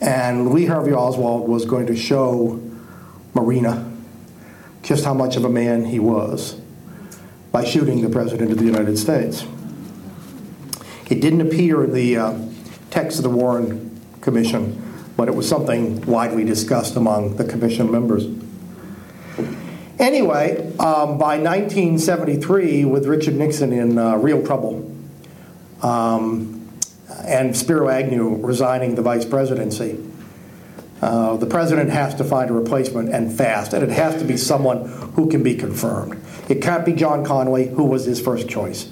And 0.00 0.50
Lee 0.52 0.66
Harvey 0.66 0.92
Oswald 0.92 1.48
was 1.48 1.64
going 1.64 1.86
to 1.86 1.96
show 1.96 2.60
Marina 3.34 3.88
just 4.82 5.04
how 5.04 5.14
much 5.14 5.36
of 5.36 5.44
a 5.44 5.48
man 5.48 5.84
he 5.84 5.98
was 5.98 6.54
by 7.52 7.64
shooting 7.64 8.00
the 8.00 8.08
President 8.08 8.50
of 8.50 8.58
the 8.58 8.64
United 8.64 8.96
States. 8.98 9.44
It 11.08 11.20
didn't 11.20 11.42
appear 11.42 11.84
in 11.84 11.92
the 11.92 12.16
uh, 12.16 12.38
text 12.90 13.18
of 13.18 13.24
the 13.24 13.30
Warren 13.30 14.00
Commission 14.22 14.81
but 15.16 15.28
it 15.28 15.34
was 15.34 15.48
something 15.48 16.00
widely 16.06 16.44
discussed 16.44 16.96
among 16.96 17.36
the 17.36 17.44
commission 17.44 17.90
members. 17.90 18.26
Anyway, 19.98 20.58
um, 20.78 21.16
by 21.18 21.38
1973, 21.38 22.84
with 22.84 23.06
Richard 23.06 23.34
Nixon 23.34 23.72
in 23.72 23.98
uh, 23.98 24.16
real 24.16 24.44
trouble 24.44 24.90
um, 25.82 26.68
and 27.24 27.56
Spiro 27.56 27.88
Agnew 27.88 28.36
resigning 28.44 28.94
the 28.94 29.02
vice 29.02 29.24
presidency, 29.24 29.98
uh, 31.02 31.36
the 31.36 31.46
president 31.46 31.90
has 31.90 32.14
to 32.14 32.24
find 32.24 32.50
a 32.50 32.52
replacement 32.52 33.10
and 33.10 33.36
fast, 33.36 33.72
and 33.72 33.82
it 33.82 33.90
has 33.90 34.20
to 34.20 34.24
be 34.26 34.36
someone 34.36 34.88
who 35.14 35.28
can 35.28 35.42
be 35.42 35.54
confirmed. 35.54 36.20
It 36.48 36.62
can't 36.62 36.84
be 36.84 36.92
John 36.92 37.24
Connally, 37.24 37.72
who 37.74 37.84
was 37.84 38.04
his 38.04 38.20
first 38.20 38.48
choice. 38.48 38.90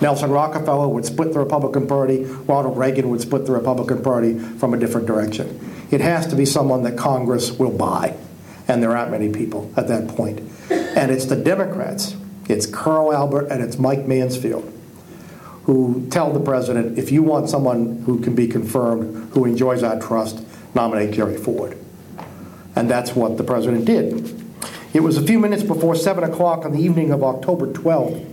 Nelson 0.00 0.30
Rockefeller 0.30 0.88
would 0.88 1.04
split 1.04 1.32
the 1.32 1.38
Republican 1.38 1.86
Party. 1.86 2.24
Ronald 2.24 2.76
Reagan 2.78 3.10
would 3.10 3.20
split 3.20 3.44
the 3.44 3.52
Republican 3.52 4.02
Party 4.02 4.38
from 4.38 4.72
a 4.72 4.78
different 4.78 5.06
direction. 5.06 5.58
It 5.90 6.00
has 6.00 6.26
to 6.28 6.36
be 6.36 6.46
someone 6.46 6.82
that 6.84 6.96
Congress 6.96 7.52
will 7.52 7.70
buy. 7.70 8.16
And 8.66 8.82
there 8.82 8.96
aren't 8.96 9.10
many 9.10 9.30
people 9.30 9.72
at 9.76 9.88
that 9.88 10.08
point. 10.08 10.40
And 10.70 11.10
it's 11.10 11.26
the 11.26 11.36
Democrats, 11.36 12.16
it's 12.48 12.66
Carl 12.66 13.12
Albert 13.12 13.48
and 13.48 13.62
it's 13.62 13.78
Mike 13.78 14.06
Mansfield, 14.06 14.72
who 15.64 16.06
tell 16.10 16.32
the 16.32 16.40
president 16.40 16.98
if 16.98 17.10
you 17.10 17.22
want 17.22 17.50
someone 17.50 18.02
who 18.06 18.20
can 18.20 18.34
be 18.34 18.46
confirmed, 18.46 19.32
who 19.32 19.44
enjoys 19.44 19.82
our 19.82 20.00
trust, 20.00 20.42
nominate 20.74 21.12
Jerry 21.12 21.36
Ford. 21.36 21.76
And 22.76 22.88
that's 22.88 23.14
what 23.14 23.36
the 23.36 23.44
president 23.44 23.84
did. 23.84 24.40
It 24.94 25.00
was 25.00 25.16
a 25.16 25.22
few 25.22 25.38
minutes 25.38 25.62
before 25.62 25.94
7 25.94 26.24
o'clock 26.24 26.64
on 26.64 26.72
the 26.72 26.80
evening 26.80 27.10
of 27.10 27.22
October 27.22 27.66
12th 27.66 28.29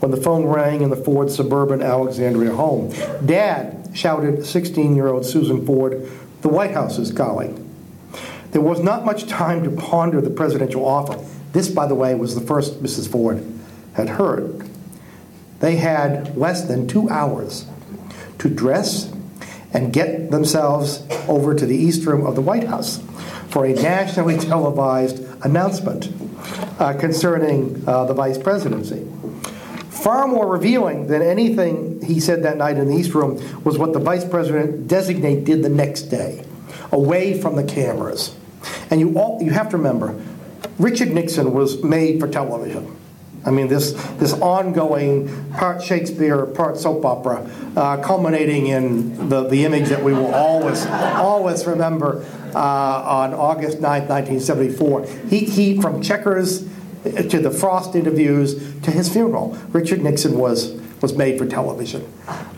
when 0.00 0.10
the 0.10 0.16
phone 0.16 0.46
rang 0.46 0.82
in 0.82 0.90
the 0.90 0.96
Ford 0.96 1.30
suburban 1.30 1.82
Alexandria 1.82 2.54
home. 2.54 2.92
Dad, 3.24 3.80
shouted 3.94 4.44
16 4.44 4.94
year 4.96 5.08
old 5.08 5.24
Susan 5.24 5.64
Ford, 5.64 6.10
the 6.42 6.48
White 6.48 6.72
House 6.72 6.98
is 6.98 7.12
calling. 7.12 7.66
There 8.52 8.60
was 8.60 8.80
not 8.80 9.04
much 9.04 9.26
time 9.26 9.62
to 9.64 9.70
ponder 9.70 10.20
the 10.20 10.30
presidential 10.30 10.84
offer. 10.84 11.24
This, 11.52 11.68
by 11.68 11.86
the 11.86 11.94
way, 11.94 12.14
was 12.14 12.34
the 12.34 12.40
first 12.40 12.82
Mrs. 12.82 13.10
Ford 13.10 13.44
had 13.94 14.08
heard. 14.08 14.68
They 15.60 15.76
had 15.76 16.36
less 16.36 16.64
than 16.64 16.88
two 16.88 17.08
hours 17.10 17.66
to 18.38 18.48
dress 18.48 19.12
and 19.72 19.92
get 19.92 20.30
themselves 20.30 21.06
over 21.28 21.54
to 21.54 21.66
the 21.66 21.76
east 21.76 22.06
room 22.06 22.26
of 22.26 22.34
the 22.34 22.40
White 22.40 22.64
House 22.64 23.02
for 23.48 23.66
a 23.66 23.72
nationally 23.72 24.38
televised 24.38 25.22
announcement 25.44 26.12
uh, 26.80 26.94
concerning 26.94 27.84
uh, 27.86 28.04
the 28.06 28.14
vice 28.14 28.38
presidency. 28.38 29.06
Far 30.02 30.26
more 30.26 30.46
revealing 30.46 31.08
than 31.08 31.20
anything 31.20 32.02
he 32.02 32.20
said 32.20 32.42
that 32.44 32.56
night 32.56 32.78
in 32.78 32.88
the 32.88 32.96
East 32.96 33.12
Room 33.12 33.38
was 33.64 33.76
what 33.76 33.92
the 33.92 33.98
vice 33.98 34.24
president 34.24 34.88
designate 34.88 35.44
did 35.44 35.62
the 35.62 35.68
next 35.68 36.04
day, 36.04 36.44
away 36.90 37.38
from 37.38 37.56
the 37.56 37.64
cameras. 37.64 38.34
And 38.90 39.00
you 39.00 39.18
all 39.18 39.42
you 39.42 39.50
have 39.50 39.68
to 39.70 39.76
remember, 39.76 40.18
Richard 40.78 41.10
Nixon 41.10 41.52
was 41.52 41.82
made 41.82 42.18
for 42.18 42.28
television. 42.28 42.96
I 43.44 43.50
mean, 43.50 43.68
this, 43.68 43.92
this 44.18 44.34
ongoing 44.34 45.50
part 45.52 45.82
Shakespeare, 45.82 46.44
part 46.44 46.76
soap 46.76 47.04
opera, 47.04 47.50
uh, 47.74 47.96
culminating 47.98 48.66
in 48.66 49.30
the, 49.30 49.48
the 49.48 49.64
image 49.64 49.88
that 49.88 50.02
we 50.02 50.12
will 50.12 50.34
always, 50.34 50.84
always 50.86 51.66
remember 51.66 52.26
uh, 52.54 52.58
on 52.58 53.32
August 53.32 53.80
9, 53.80 54.08
1974. 54.08 55.06
He, 55.28 55.40
he, 55.46 55.80
from 55.80 56.02
Checkers 56.02 56.69
to 57.04 57.38
the 57.38 57.50
Frost 57.50 57.94
interviews 57.94 58.54
to 58.82 58.90
his 58.90 59.08
funeral, 59.08 59.56
Richard 59.70 60.02
Nixon 60.02 60.38
was, 60.38 60.72
was 61.00 61.16
made 61.16 61.38
for 61.38 61.46
television. 61.46 62.10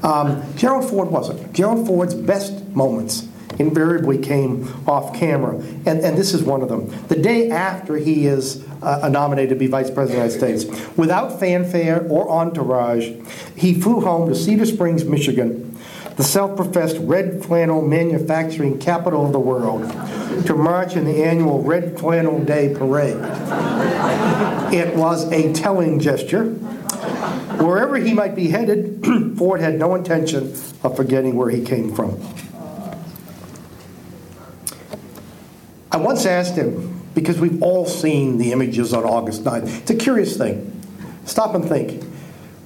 Um, 0.03 0.43
Gerald 0.57 0.89
Ford 0.89 1.09
wasn't. 1.09 1.53
Gerald 1.53 1.87
Ford's 1.87 2.15
best 2.15 2.67
moments 2.69 3.29
invariably 3.59 4.19
came 4.19 4.67
off 4.89 5.15
camera, 5.15 5.55
and, 5.55 6.01
and 6.01 6.17
this 6.17 6.35
is 6.35 6.43
one 6.43 6.63
of 6.63 6.69
them. 6.69 6.89
The 7.09 7.17
day 7.17 7.51
after 7.51 7.97
he 7.97 8.27
is 8.27 8.67
uh, 8.83 9.09
nominated 9.09 9.51
to 9.51 9.57
be 9.57 9.67
Vice 9.67 9.91
President 9.91 10.25
of 10.25 10.41
the 10.41 10.47
United 10.47 10.61
States, 10.61 10.97
without 10.97 11.39
fanfare 11.39 12.07
or 12.09 12.29
entourage, 12.31 13.11
he 13.57 13.75
flew 13.75 14.01
home 14.01 14.29
to 14.29 14.35
Cedar 14.35 14.67
Springs, 14.67 15.05
Michigan, 15.05 15.72
the 16.16 16.25
self 16.25 16.57
professed 16.57 16.96
red 17.01 17.44
flannel 17.44 17.83
manufacturing 17.83 18.79
capital 18.79 19.27
of 19.27 19.33
the 19.33 19.40
world, 19.40 19.90
to 20.46 20.55
march 20.55 20.96
in 20.96 21.05
the 21.05 21.25
annual 21.25 21.62
Red 21.62 21.98
Flannel 21.98 22.44
Day 22.44 22.75
parade. 22.75 23.16
it 24.72 24.94
was 24.96 25.31
a 25.33 25.53
telling 25.53 26.01
gesture. 26.01 26.44
Wherever 26.44 27.96
he 27.96 28.12
might 28.12 28.35
be 28.35 28.48
headed, 28.48 29.05
Ford 29.37 29.61
had 29.61 29.79
no 29.79 29.94
intention 29.94 30.53
of 30.83 30.96
forgetting 30.96 31.37
where 31.37 31.51
he 31.51 31.64
came 31.64 31.94
from. 31.94 32.20
I 35.90 35.98
once 35.98 36.25
asked 36.25 36.57
him, 36.57 37.01
because 37.14 37.38
we've 37.38 37.62
all 37.62 37.87
seen 37.87 38.38
the 38.38 38.53
images 38.53 38.94
on 38.94 39.05
August 39.05 39.44
9th, 39.44 39.81
it's 39.83 39.90
a 39.90 39.94
curious 39.94 40.37
thing. 40.37 40.81
Stop 41.27 41.55
and 41.55 41.64
think. 41.64 42.03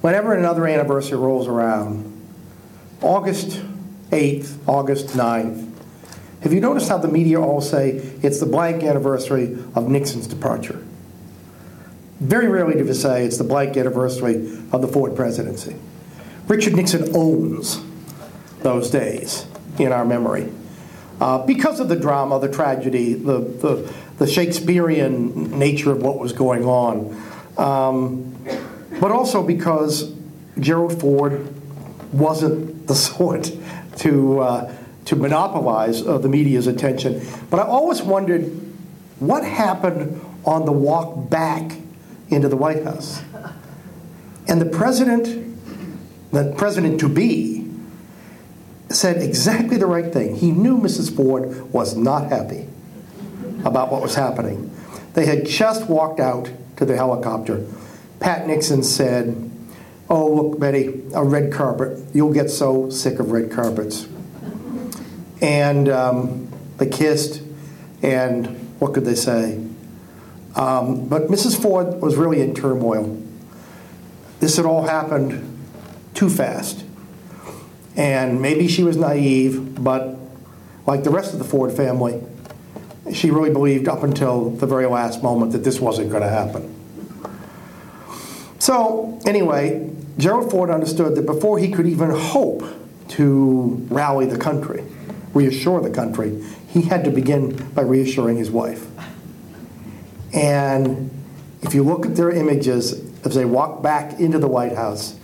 Whenever 0.01 0.33
another 0.33 0.65
anniversary 0.65 1.17
rolls 1.17 1.47
around, 1.47 2.16
August 3.01 3.61
8th, 4.11 4.57
August 4.67 5.07
9th, 5.09 5.67
have 6.41 6.53
you 6.53 6.61
noticed 6.61 6.89
how 6.89 6.97
the 6.97 7.07
media 7.07 7.41
all 7.41 7.61
say 7.61 7.91
it's 8.21 8.39
the 8.39 8.45
blank 8.45 8.83
anniversary 8.83 9.57
of 9.75 9.89
Nixon's 9.89 10.27
departure? 10.27 10.83
Very 12.19 12.47
rarely 12.47 12.75
do 12.75 12.83
they 12.83 12.93
say 12.93 13.25
it's 13.25 13.37
the 13.37 13.43
blank 13.43 13.77
anniversary 13.77 14.35
of 14.71 14.81
the 14.81 14.87
Ford 14.87 15.15
presidency. 15.15 15.75
Richard 16.47 16.75
Nixon 16.75 17.15
owns 17.15 17.81
those 18.61 18.89
days 18.89 19.45
in 19.77 19.91
our 19.91 20.05
memory 20.05 20.51
uh, 21.19 21.45
because 21.45 21.79
of 21.79 21.89
the 21.89 21.95
drama, 21.95 22.39
the 22.39 22.51
tragedy, 22.51 23.13
the, 23.13 23.39
the, 23.39 23.93
the, 24.17 24.27
Shakespearean 24.27 25.57
nature 25.57 25.91
of 25.91 26.01
what 26.01 26.19
was 26.19 26.31
going 26.33 26.65
on, 26.65 27.15
um, 27.57 28.35
but 28.99 29.11
also 29.11 29.43
because 29.43 30.13
Gerald 30.59 30.99
Ford 30.99 31.53
wasn't 32.17 32.87
the 32.87 32.95
sort 33.07 33.51
to, 33.97 34.39
uh, 34.39 34.73
to 35.05 35.15
monopolize 35.15 36.05
uh, 36.05 36.17
the 36.17 36.29
media's 36.29 36.67
attention. 36.67 37.25
But 37.49 37.59
I 37.59 37.63
always 37.63 38.01
wondered 38.01 38.43
what 39.19 39.43
happened 39.43 40.21
on 40.45 40.65
the 40.65 40.71
walk 40.71 41.29
back 41.29 41.71
into 42.29 42.47
the 42.47 42.57
White 42.57 42.83
House. 42.83 43.21
And 44.47 44.61
the 44.61 44.65
president, 44.65 45.55
the 46.31 46.53
president 46.57 46.99
to 47.01 47.09
be, 47.09 47.69
said 48.89 49.21
exactly 49.21 49.77
the 49.77 49.85
right 49.85 50.13
thing. 50.13 50.35
He 50.35 50.51
knew 50.51 50.77
Mrs. 50.77 51.13
Ford 51.13 51.71
was 51.73 51.95
not 51.97 52.29
happy 52.29 52.67
about 53.65 53.91
what 53.91 54.01
was 54.01 54.15
happening. 54.15 54.73
They 55.13 55.25
had 55.25 55.45
just 55.45 55.89
walked 55.89 56.19
out 56.19 56.49
to 56.77 56.85
the 56.85 56.95
helicopter. 56.95 57.65
Pat 58.19 58.47
Nixon 58.47 58.83
said, 58.83 59.46
Oh, 60.09 60.33
look, 60.33 60.59
Betty, 60.59 61.03
a 61.13 61.23
red 61.23 61.51
carpet. 61.51 61.99
You'll 62.13 62.33
get 62.33 62.49
so 62.49 62.89
sick 62.89 63.19
of 63.19 63.31
red 63.31 63.51
carpets. 63.51 64.07
And 65.41 65.89
um, 65.89 66.51
they 66.77 66.87
kissed, 66.87 67.41
and 68.01 68.47
what 68.79 68.93
could 68.93 69.03
they 69.03 69.15
say? 69.15 69.63
Um, 70.55 71.07
but 71.07 71.23
Mrs. 71.23 71.61
Ford 71.61 72.01
was 72.01 72.15
really 72.15 72.41
in 72.41 72.55
turmoil. 72.55 73.21
This 74.39 74.57
had 74.57 74.65
all 74.65 74.83
happened 74.83 75.43
too 76.13 76.29
fast. 76.29 76.83
And 77.95 78.41
maybe 78.41 78.67
she 78.67 78.83
was 78.83 78.95
naive, 78.95 79.83
but 79.83 80.17
like 80.85 81.03
the 81.03 81.09
rest 81.09 81.33
of 81.33 81.39
the 81.39 81.45
Ford 81.45 81.71
family, 81.71 82.23
she 83.13 83.29
really 83.29 83.51
believed 83.51 83.87
up 83.87 84.03
until 84.03 84.51
the 84.51 84.65
very 84.65 84.85
last 84.85 85.21
moment 85.21 85.51
that 85.51 85.63
this 85.63 85.79
wasn't 85.79 86.09
going 86.09 86.23
to 86.23 86.29
happen. 86.29 86.73
So, 88.59 89.19
anyway, 89.25 89.93
Gerald 90.17 90.49
Ford 90.49 90.69
understood 90.69 91.15
that 91.15 91.25
before 91.25 91.59
he 91.59 91.71
could 91.71 91.85
even 91.85 92.09
hope 92.09 92.63
to 93.09 93.85
rally 93.89 94.25
the 94.25 94.37
country, 94.37 94.83
reassure 95.33 95.81
the 95.81 95.89
country, 95.89 96.43
he 96.69 96.81
had 96.83 97.03
to 97.03 97.11
begin 97.11 97.55
by 97.73 97.83
reassuring 97.83 98.37
his 98.37 98.49
wife. 98.49 98.87
And 100.33 101.11
if 101.61 101.73
you 101.73 101.83
look 101.83 102.05
at 102.05 102.15
their 102.15 102.31
images 102.31 102.93
as 103.25 103.35
they 103.35 103.45
walk 103.45 103.81
back 103.81 104.19
into 104.19 104.39
the 104.39 104.47
White 104.47 104.75
House, 104.75 105.17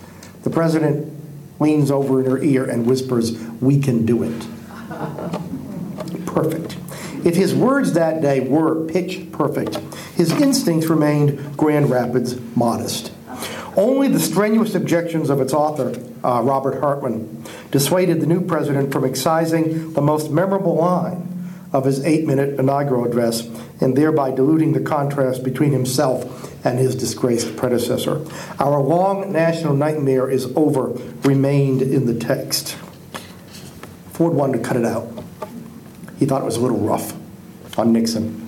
the 0.44 0.50
president 0.50 1.12
leans 1.60 1.92
over 1.92 2.20
in 2.24 2.30
her 2.30 2.42
ear 2.42 2.66
and 2.66 2.86
whispers, 2.86 3.38
We 3.62 3.80
can 3.80 4.06
do 4.06 4.24
it. 4.24 4.48
Perfect. 6.26 6.78
If 7.26 7.36
his 7.36 7.56
words 7.56 7.94
that 7.94 8.22
day 8.22 8.42
were 8.42 8.86
pitch 8.88 9.32
perfect, 9.32 9.76
his 10.16 10.32
instincts 10.32 10.88
remained 10.88 11.56
Grand 11.56 11.90
Rapids 11.90 12.38
modest. 12.56 13.12
Only 13.76 14.08
the 14.08 14.20
strenuous 14.20 14.76
objections 14.76 15.30
of 15.30 15.42
its 15.42 15.54
author, 15.54 16.00
uh, 16.24 16.42
Robert 16.44 16.80
Hartmann, 16.80 17.44
dissuaded 17.72 18.22
the 18.22 18.28
new 18.28 18.42
president 18.46 18.92
from 18.92 19.04
excising 19.04 19.94
the 19.94 20.02
most 20.02 20.30
memorable 20.30 20.76
line 20.76 21.30
of 21.72 21.86
his 21.86 22.06
eight 22.06 22.26
minute 22.26 22.60
inaugural 22.60 23.04
address 23.04 23.50
and 23.82 23.98
thereby 23.98 24.30
diluting 24.30 24.74
the 24.74 24.80
contrast 24.80 25.44
between 25.44 25.72
himself 25.72 26.66
and 26.66 26.78
his 26.78 26.96
disgraced 26.96 27.58
predecessor. 27.58 28.24
Our 28.60 28.80
long 28.80 29.32
national 29.32 29.74
nightmare 29.74 30.30
is 30.30 30.46
over, 30.56 30.90
remained 31.24 31.82
in 31.82 32.06
the 32.06 32.14
text. 32.14 32.78
Ford 34.12 34.34
wanted 34.34 34.60
to 34.60 34.64
cut 34.64 34.78
it 34.78 34.86
out. 34.86 35.08
He 36.20 36.28
thought 36.28 36.42
it 36.42 36.46
was 36.46 36.58
a 36.58 36.62
little 36.62 36.78
rough 36.78 37.14
on 37.78 37.92
Nixon. 37.92 38.43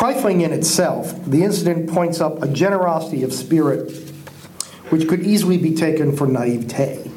Trifling 0.00 0.40
in 0.40 0.50
itself, 0.50 1.14
the 1.26 1.44
incident 1.44 1.90
points 1.90 2.22
up 2.22 2.42
a 2.42 2.48
generosity 2.48 3.22
of 3.22 3.34
spirit 3.34 3.90
which 4.88 5.06
could 5.06 5.20
easily 5.20 5.58
be 5.58 5.74
taken 5.74 6.16
for 6.16 6.26
naivete. 6.26 7.10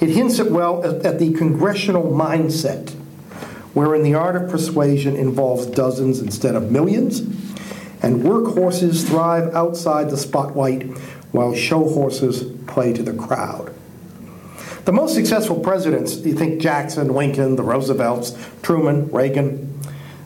It 0.00 0.10
hints 0.10 0.38
at 0.38 0.52
well 0.52 0.84
at 1.04 1.18
the 1.18 1.32
congressional 1.32 2.04
mindset, 2.04 2.90
wherein 3.74 4.04
the 4.04 4.14
art 4.14 4.36
of 4.36 4.48
persuasion 4.48 5.16
involves 5.16 5.66
dozens 5.66 6.20
instead 6.20 6.54
of 6.54 6.70
millions, 6.70 7.18
and 8.00 8.22
workhorses 8.22 9.04
thrive 9.04 9.52
outside 9.52 10.08
the 10.08 10.16
spotlight 10.16 10.84
while 11.32 11.52
show 11.52 11.82
horses 11.82 12.44
play 12.68 12.92
to 12.92 13.02
the 13.02 13.12
crowd. 13.12 13.74
The 14.84 14.92
most 14.92 15.16
successful 15.16 15.58
presidents, 15.58 16.14
do 16.14 16.28
you 16.28 16.36
think 16.36 16.60
Jackson, 16.60 17.08
Lincoln, 17.08 17.56
the 17.56 17.64
Roosevelts, 17.64 18.38
Truman, 18.62 19.10
Reagan, 19.10 19.67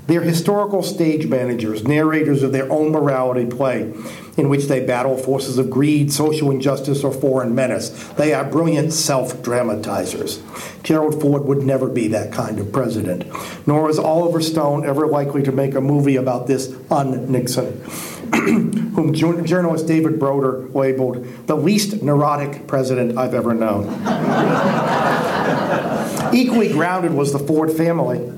they're 0.07 0.23
historical 0.23 0.83
stage 0.83 1.29
managers, 1.29 1.85
narrators 1.85 2.43
of 2.43 2.53
their 2.53 2.71
own 2.71 2.91
morality 2.91 3.47
play, 3.47 3.93
in 4.37 4.49
which 4.49 4.67
they 4.67 4.85
battle 4.85 5.17
forces 5.17 5.59
of 5.59 5.71
greed, 5.71 6.13
social 6.13 6.51
injustice, 6.51 7.05
or 7.05 7.13
foreign 7.13 7.55
menace. 7.55 7.91
They 8.15 8.35
are 8.35 8.45
brilliant 8.45 8.93
self 8.93 9.43
dramatizers. 9.43 10.43
Gerald 10.83 11.21
Ford 11.21 11.45
would 11.45 11.63
never 11.63 11.89
be 11.89 12.09
that 12.09 12.33
kind 12.33 12.59
of 12.59 12.73
president, 12.73 13.25
nor 13.67 13.89
is 13.89 13.99
Oliver 13.99 14.41
Stone 14.41 14.85
ever 14.85 15.07
likely 15.07 15.43
to 15.45 15.53
make 15.53 15.75
a 15.75 15.81
movie 15.81 16.17
about 16.17 16.49
this 16.49 16.75
un 16.91 17.31
Nixon, 17.31 17.81
whom 18.95 19.15
journalist 19.15 19.87
David 19.87 20.19
Broder 20.19 20.69
labeled 20.71 21.25
the 21.47 21.57
least 21.57 22.03
neurotic 22.03 22.67
president 22.67 23.19
I've 23.19 23.35
ever 23.35 23.55
known. 23.55 23.85
Equally 26.35 26.69
grounded 26.69 27.13
was 27.13 27.33
the 27.33 27.39
Ford 27.39 27.71
family, 27.71 28.33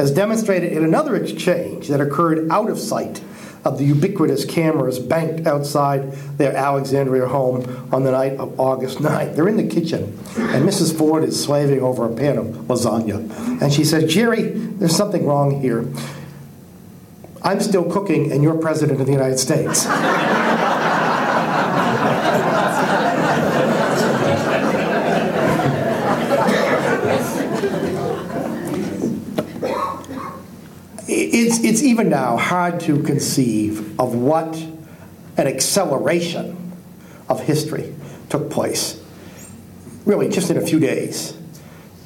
as 0.00 0.10
demonstrated 0.10 0.72
in 0.72 0.82
another 0.82 1.14
exchange 1.14 1.88
that 1.88 2.00
occurred 2.00 2.50
out 2.50 2.70
of 2.70 2.78
sight 2.78 3.22
of 3.66 3.76
the 3.76 3.84
ubiquitous 3.84 4.46
cameras 4.46 4.98
banked 4.98 5.46
outside 5.46 6.10
their 6.38 6.56
Alexandria 6.56 7.26
home 7.26 7.88
on 7.92 8.02
the 8.04 8.10
night 8.10 8.32
of 8.38 8.58
August 8.58 8.96
9th. 8.96 9.36
They're 9.36 9.46
in 9.46 9.58
the 9.58 9.68
kitchen, 9.68 10.04
and 10.38 10.66
Mrs. 10.66 10.96
Ford 10.96 11.22
is 11.22 11.44
slaving 11.44 11.82
over 11.82 12.10
a 12.10 12.16
pan 12.16 12.38
of 12.38 12.46
lasagna. 12.46 13.60
And 13.60 13.70
she 13.70 13.84
says, 13.84 14.10
Jerry, 14.10 14.44
there's 14.48 14.96
something 14.96 15.26
wrong 15.26 15.60
here. 15.60 15.86
I'm 17.42 17.60
still 17.60 17.84
cooking, 17.84 18.32
and 18.32 18.42
you're 18.42 18.56
president 18.56 19.02
of 19.02 19.06
the 19.06 19.12
United 19.12 19.38
States. 19.38 19.84
it's, 31.40 31.64
it's 31.64 31.82
even 31.82 32.10
now 32.10 32.36
hard 32.36 32.80
to 32.80 33.02
conceive 33.02 33.98
of 33.98 34.14
what 34.14 34.56
an 35.36 35.46
acceleration 35.46 36.72
of 37.28 37.40
history 37.40 37.94
took 38.28 38.50
place, 38.50 39.02
really 40.04 40.28
just 40.28 40.50
in 40.50 40.58
a 40.58 40.60
few 40.60 40.78
days 40.78 41.36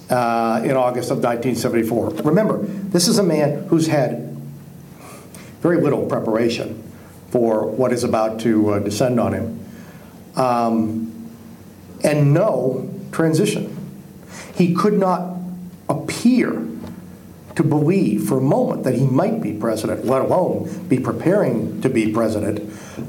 uh, 0.09 0.63
in 0.65 0.73
August 0.73 1.11
of 1.11 1.19
1974. 1.19 2.11
Remember, 2.23 2.59
this 2.63 3.09
is 3.09 3.19
a 3.19 3.23
man 3.23 3.67
who's 3.67 3.89
had 3.89 4.37
very 5.61 5.81
little 5.81 6.07
preparation 6.07 6.81
for 7.31 7.67
what 7.67 7.93
is 7.93 8.05
about 8.05 8.39
to 8.41 8.75
uh, 8.75 8.79
descend 8.79 9.19
on 9.19 9.33
him, 9.33 9.67
um, 10.37 11.29
and 12.05 12.33
no 12.33 12.89
transition. 13.11 13.71
He 14.55 14.75
could 14.75 14.95
not 14.95 15.37
appear 15.89 16.53
to 17.57 17.63
believe 17.63 18.27
for 18.27 18.39
a 18.39 18.43
moment 18.43 18.85
that 18.85 18.95
he 18.95 19.05
might 19.05 19.41
be 19.41 19.53
president, 19.53 20.05
let 20.05 20.23
alone 20.23 20.87
be 20.89 20.99
preparing 20.99 21.81
to 21.83 21.89
be 21.89 22.13
president, 22.13 22.61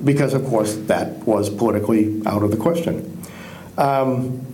because, 0.06 0.34
of 0.34 0.46
course, 0.46 0.76
that 0.76 1.18
was 1.26 1.50
politically 1.50 2.22
out 2.26 2.44
of 2.44 2.52
the 2.52 2.58
question. 2.58 3.24
Um, 3.78 4.46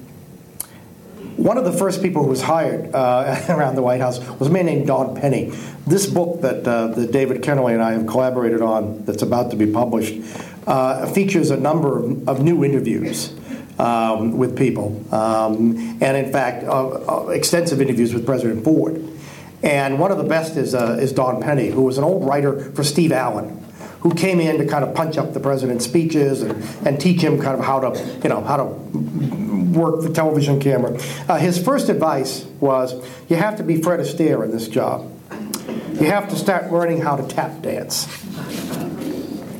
one 1.38 1.58
of 1.58 1.66
the 1.66 1.72
first 1.72 2.02
people 2.02 2.24
who 2.24 2.30
was 2.30 2.42
hired 2.42 2.94
uh, 2.94 3.46
around 3.50 3.76
the 3.76 3.82
White 3.82 4.02
House 4.02 4.20
was 4.40 4.48
a 4.48 4.52
man 4.52 4.66
named 4.66 4.88
Don 4.88 5.16
Penny. 5.16 5.52
This 5.88 6.06
book 6.06 6.42
that, 6.42 6.68
uh, 6.68 6.88
that 6.88 7.12
David 7.12 7.42
Kennerly 7.42 7.74
and 7.74 7.82
I 7.82 7.94
have 7.94 8.06
collaborated 8.06 8.62
on, 8.62 9.04
that's 9.06 9.24
about 9.24 9.50
to 9.52 9.58
be 9.58 9.66
published, 9.66 10.22
uh, 10.68 11.08
features 11.08 11.50
a 11.50 11.58
number 11.58 12.00
of, 12.00 12.30
of 12.30 12.44
new 12.44 12.64
interviews 12.64 13.34
um, 13.80 14.38
with 14.38 14.56
people, 14.56 15.04
um, 15.14 15.98
and 16.02 16.18
in 16.18 16.32
fact, 16.32 16.64
uh, 16.66 16.90
uh, 16.90 17.28
extensive 17.30 17.82
interviews 17.82 18.14
with 18.14 18.26
President 18.26 18.64
Ford. 18.64 19.02
And 19.64 20.00
one 20.00 20.12
of 20.12 20.18
the 20.18 20.24
best 20.24 20.58
is, 20.58 20.74
uh, 20.74 20.98
is 21.00 21.14
Don 21.14 21.42
Penny, 21.42 21.70
who 21.70 21.84
was 21.84 21.98
an 21.98 22.04
old 22.04 22.28
writer 22.28 22.72
for 22.72 22.84
Steve 22.84 23.12
Allen 23.12 23.58
who 24.02 24.14
came 24.14 24.40
in 24.40 24.58
to 24.58 24.66
kind 24.66 24.84
of 24.84 24.96
punch 24.96 25.18
up 25.18 25.34
the 25.34 25.40
president's 25.40 25.86
speeches 25.86 26.42
and, 26.42 26.64
and 26.88 27.00
teach 27.00 27.22
him 27.22 27.40
kind 27.40 27.58
of 27.58 27.64
how 27.64 27.80
to, 27.80 28.20
you 28.24 28.30
know, 28.30 28.42
how 28.42 28.58
to 28.58 28.64
work 29.72 30.02
the 30.02 30.12
television 30.12 30.60
camera. 30.60 31.00
Uh, 31.30 31.38
his 31.38 31.64
first 31.64 31.88
advice 31.88 32.44
was, 32.60 32.96
you 33.30 33.36
have 33.36 33.58
to 33.58 33.64
be 33.64 33.82
Fred 33.82 34.00
Astaire 34.00 34.44
in 34.44 34.52
this 34.52 34.68
job. 34.68 35.08
You 35.94 36.08
have 36.08 36.28
to 36.30 36.36
start 36.36 36.72
learning 36.72 37.02
how 37.02 37.16
to 37.16 37.28
tap 37.28 37.62
dance. 37.62 38.08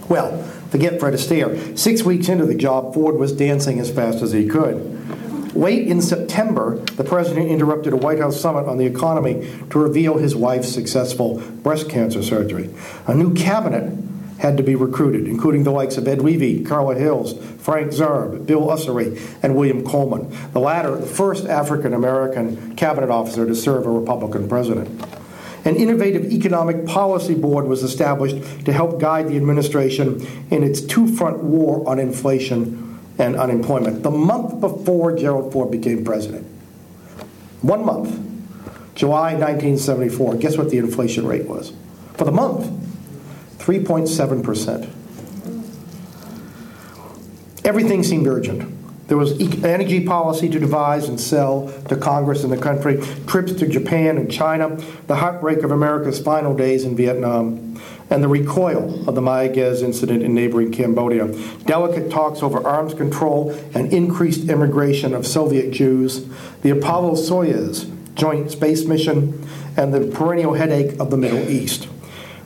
Well, 0.10 0.42
forget 0.72 1.00
Fred 1.00 1.14
Astaire. 1.14 1.78
Six 1.78 2.02
weeks 2.04 2.28
into 2.28 2.48
the 2.48 2.56
job, 2.56 2.96
Ford 2.96 3.18
was 3.18 3.32
dancing 3.32 3.80
as 3.80 3.92
fast 3.92 4.24
as 4.24 4.32
he 4.32 4.48
could. 4.48 5.01
Late 5.54 5.88
in 5.88 6.02
September, 6.02 6.78
the 6.78 7.04
president 7.04 7.50
interrupted 7.50 7.92
a 7.92 7.98
White 7.98 8.20
House 8.20 8.40
summit 8.40 8.68
on 8.68 8.78
the 8.78 8.86
economy 8.86 9.50
to 9.70 9.80
reveal 9.80 10.18
his 10.18 10.36
wife's 10.36 10.70
successful 10.70 11.40
breast 11.62 11.90
cancer 11.90 12.24
surgery. 12.24 12.70
A 13.06 13.14
new 13.14 13.34
cabinet 13.34 13.94
had 14.40 14.58
to 14.58 14.64
be 14.64 14.76
recruited, 14.76 15.28
including 15.28 15.64
the 15.64 15.72
likes 15.72 15.98
of 15.98 16.08
Ed 16.08 16.22
Levi, 16.22 16.68
Carla 16.68 16.96
Hills, 16.96 17.34
Frank 17.60 17.92
Zarb, 17.92 18.46
Bill 18.48 18.62
Usery, 18.62 19.22
and 19.44 19.56
William 19.56 19.86
Coleman. 19.86 20.36
The 20.54 20.60
latter, 20.60 20.96
the 20.96 21.06
first 21.06 21.46
African 21.46 21.94
American 21.94 22.76
cabinet 22.76 23.10
officer 23.10 23.46
to 23.46 23.54
serve 23.54 23.86
a 23.86 23.92
Republican 23.92 24.50
president. 24.50 25.06
An 25.64 25.76
innovative 25.76 26.32
economic 26.32 26.88
policy 26.88 27.36
board 27.36 27.68
was 27.68 27.84
established 27.84 28.66
to 28.66 28.74
help 28.74 29.00
guide 29.00 29.28
the 29.28 29.38
administration 29.38 30.26
in 30.50 30.64
its 30.64 30.82
two 30.82 31.08
front 31.08 31.44
war 31.44 31.88
on 31.88 32.00
inflation 32.00 32.91
and 33.22 33.36
unemployment. 33.36 34.02
The 34.02 34.10
month 34.10 34.60
before 34.60 35.16
Gerald 35.16 35.54
Ford 35.54 35.70
became 35.70 36.04
president, 36.04 36.46
one 37.62 37.86
month, 37.86 38.10
July 38.96 39.34
1974, 39.34 40.36
guess 40.36 40.58
what 40.58 40.72
the 40.72 40.80
inflation 40.80 41.28
rate 41.28 41.46
was? 41.46 41.72
For 42.16 42.26
the 42.26 42.32
month, 42.32 42.66
3.7%. 43.60 44.90
Everything 47.64 48.02
seemed 48.02 48.26
urgent. 48.26 49.08
There 49.08 49.18
was 49.18 49.40
energy 49.64 50.04
policy 50.06 50.50
to 50.50 50.60
devise 50.60 51.08
and 51.08 51.20
sell 51.20 51.72
to 51.90 51.96
Congress 51.96 52.44
and 52.44 52.52
the 52.52 52.58
country, 52.58 53.02
trips 53.28 53.52
to 53.54 53.68
Japan 53.68 54.18
and 54.18 54.32
China, 54.32 54.78
the 55.06 55.16
heartbreak 55.16 55.60
of 55.64 55.70
America's 55.70 56.20
final 56.20 56.56
days 56.56 56.86
in 56.86 56.96
Vietnam, 56.96 57.71
and 58.12 58.22
the 58.22 58.28
recoil 58.28 59.08
of 59.08 59.16
the 59.16 59.22
Mayaguez 59.22 59.82
incident 59.82 60.22
in 60.22 60.36
neighboring 60.36 60.72
Cambodia, 60.72 61.28
delicate 61.66 62.12
talks 62.12 62.44
over 62.44 62.66
arms 62.68 62.94
control 62.94 63.52
and 63.74 63.92
increased 63.92 64.50
immigration 64.50 65.14
of 65.16 65.26
Soviet 65.26 65.72
Jews, 65.72 66.28
the 66.62 66.70
Apollo 66.70 67.14
Soyuz 67.16 67.90
joint 68.14 68.52
space 68.52 68.86
mission, 68.86 69.48
and 69.78 69.94
the 69.94 70.02
perennial 70.14 70.54
headache 70.54 71.00
of 71.00 71.10
the 71.10 71.18
Middle 71.18 71.50
East. 71.50 71.88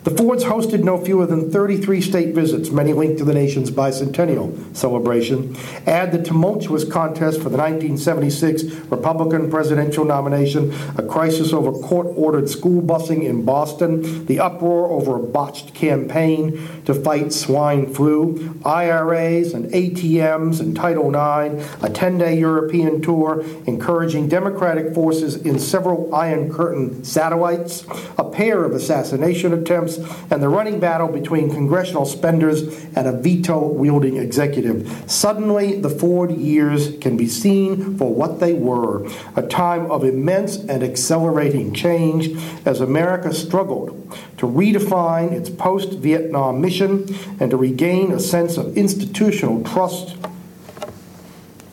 The 0.06 0.16
Fords 0.16 0.44
hosted 0.44 0.84
no 0.84 1.04
fewer 1.04 1.26
than 1.26 1.50
33 1.50 2.00
state 2.00 2.36
visits, 2.36 2.70
many 2.70 2.94
linked 2.94 3.18
to 3.18 3.26
the 3.26 3.34
nation's 3.34 3.72
bicentennial 3.72 4.76
celebration. 4.76 5.58
Add 5.88 6.12
the 6.12 6.22
tumultuous 6.22 6.84
contest 6.84 7.38
for 7.38 7.50
the 7.50 7.58
1976 7.58 8.66
Republican 8.92 9.50
presidential 9.50 10.06
nomination, 10.06 10.72
a 10.96 11.02
crisis 11.02 11.52
over 11.54 11.72
court 11.72 12.06
ordered 12.16 12.48
school 12.52 12.84
busing 12.84 13.24
in 13.24 13.46
Boston, 13.46 14.28
the 14.28 14.40
uproar 14.40 14.92
over 14.92 15.16
a 15.16 15.20
botched 15.20 15.74
campaign 15.74 16.52
to 16.86 16.94
fight 16.94 17.34
swine 17.34 17.92
flu, 17.92 18.60
IRAs 18.64 19.56
and 19.56 19.72
ATMs 19.72 20.60
and 20.60 20.76
Title 20.76 21.10
IX, 21.10 21.66
a 21.84 21.90
10 21.90 22.20
day 22.20 22.38
European 22.38 23.02
tour 23.02 23.44
encouraging 23.66 24.28
Democratic 24.28 24.94
forces 24.94 25.36
in 25.36 25.58
several 25.58 26.14
Iron 26.14 26.54
Curtain 26.54 27.04
satellites, 27.04 27.88
a 28.20 28.24
pair 28.24 28.64
of 28.64 28.74
assassination 28.74 29.52
attempts 29.52 29.95
and 29.98 30.42
the 30.42 30.50
running 30.50 30.80
battle 30.80 31.08
between 31.08 31.50
congressional 31.50 32.06
spenders 32.06 32.62
and 32.96 33.08
a 33.08 33.12
veto 33.12 33.68
wielding 33.68 34.18
executive. 34.18 35.04
Suddenly, 35.08 35.80
the 35.80 35.90
Ford 35.90 36.32
years 36.32 36.98
can 37.00 37.18
be 37.18 37.28
seen 37.28 37.98
for 37.98 38.14
what 38.14 38.40
they 38.40 38.54
were 38.54 39.08
a 39.36 39.42
time 39.42 39.90
of 39.92 40.04
immense 40.04 40.58
and 40.58 40.84
accelerating 40.84 41.74
change 41.74 42.30
as 42.66 42.82
America 42.82 43.34
struggled 43.34 43.92
to 44.38 44.46
redefine 44.46 45.32
its 45.32 45.50
post 45.50 45.94
Vietnam 45.94 46.62
mission 46.62 47.08
and 47.40 47.52
to 47.52 47.58
regain 47.58 48.12
a 48.12 48.20
sense 48.20 48.58
of 48.58 48.78
institutional 48.78 49.64
trust, 49.64 50.16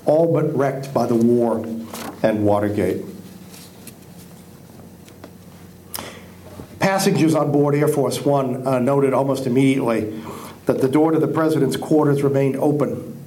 all 0.05 0.33
but 0.33 0.55
wrecked 0.57 0.93
by 0.95 1.07
the 1.07 1.15
war 1.15 1.65
and 2.23 2.45
Watergate. 2.45 3.12
Passengers 6.83 7.37
on 7.37 7.53
board 7.53 7.77
Air 7.77 7.87
Force 7.87 8.25
One 8.25 8.67
uh, 8.67 8.81
noted 8.81 9.15
almost 9.15 9.47
immediately 9.47 10.21
that 10.67 10.81
the 10.81 10.89
door 10.89 11.13
to 11.13 11.19
the 11.21 11.29
president's 11.29 11.77
quarters 11.77 12.25
remained 12.25 12.57
open, 12.57 13.25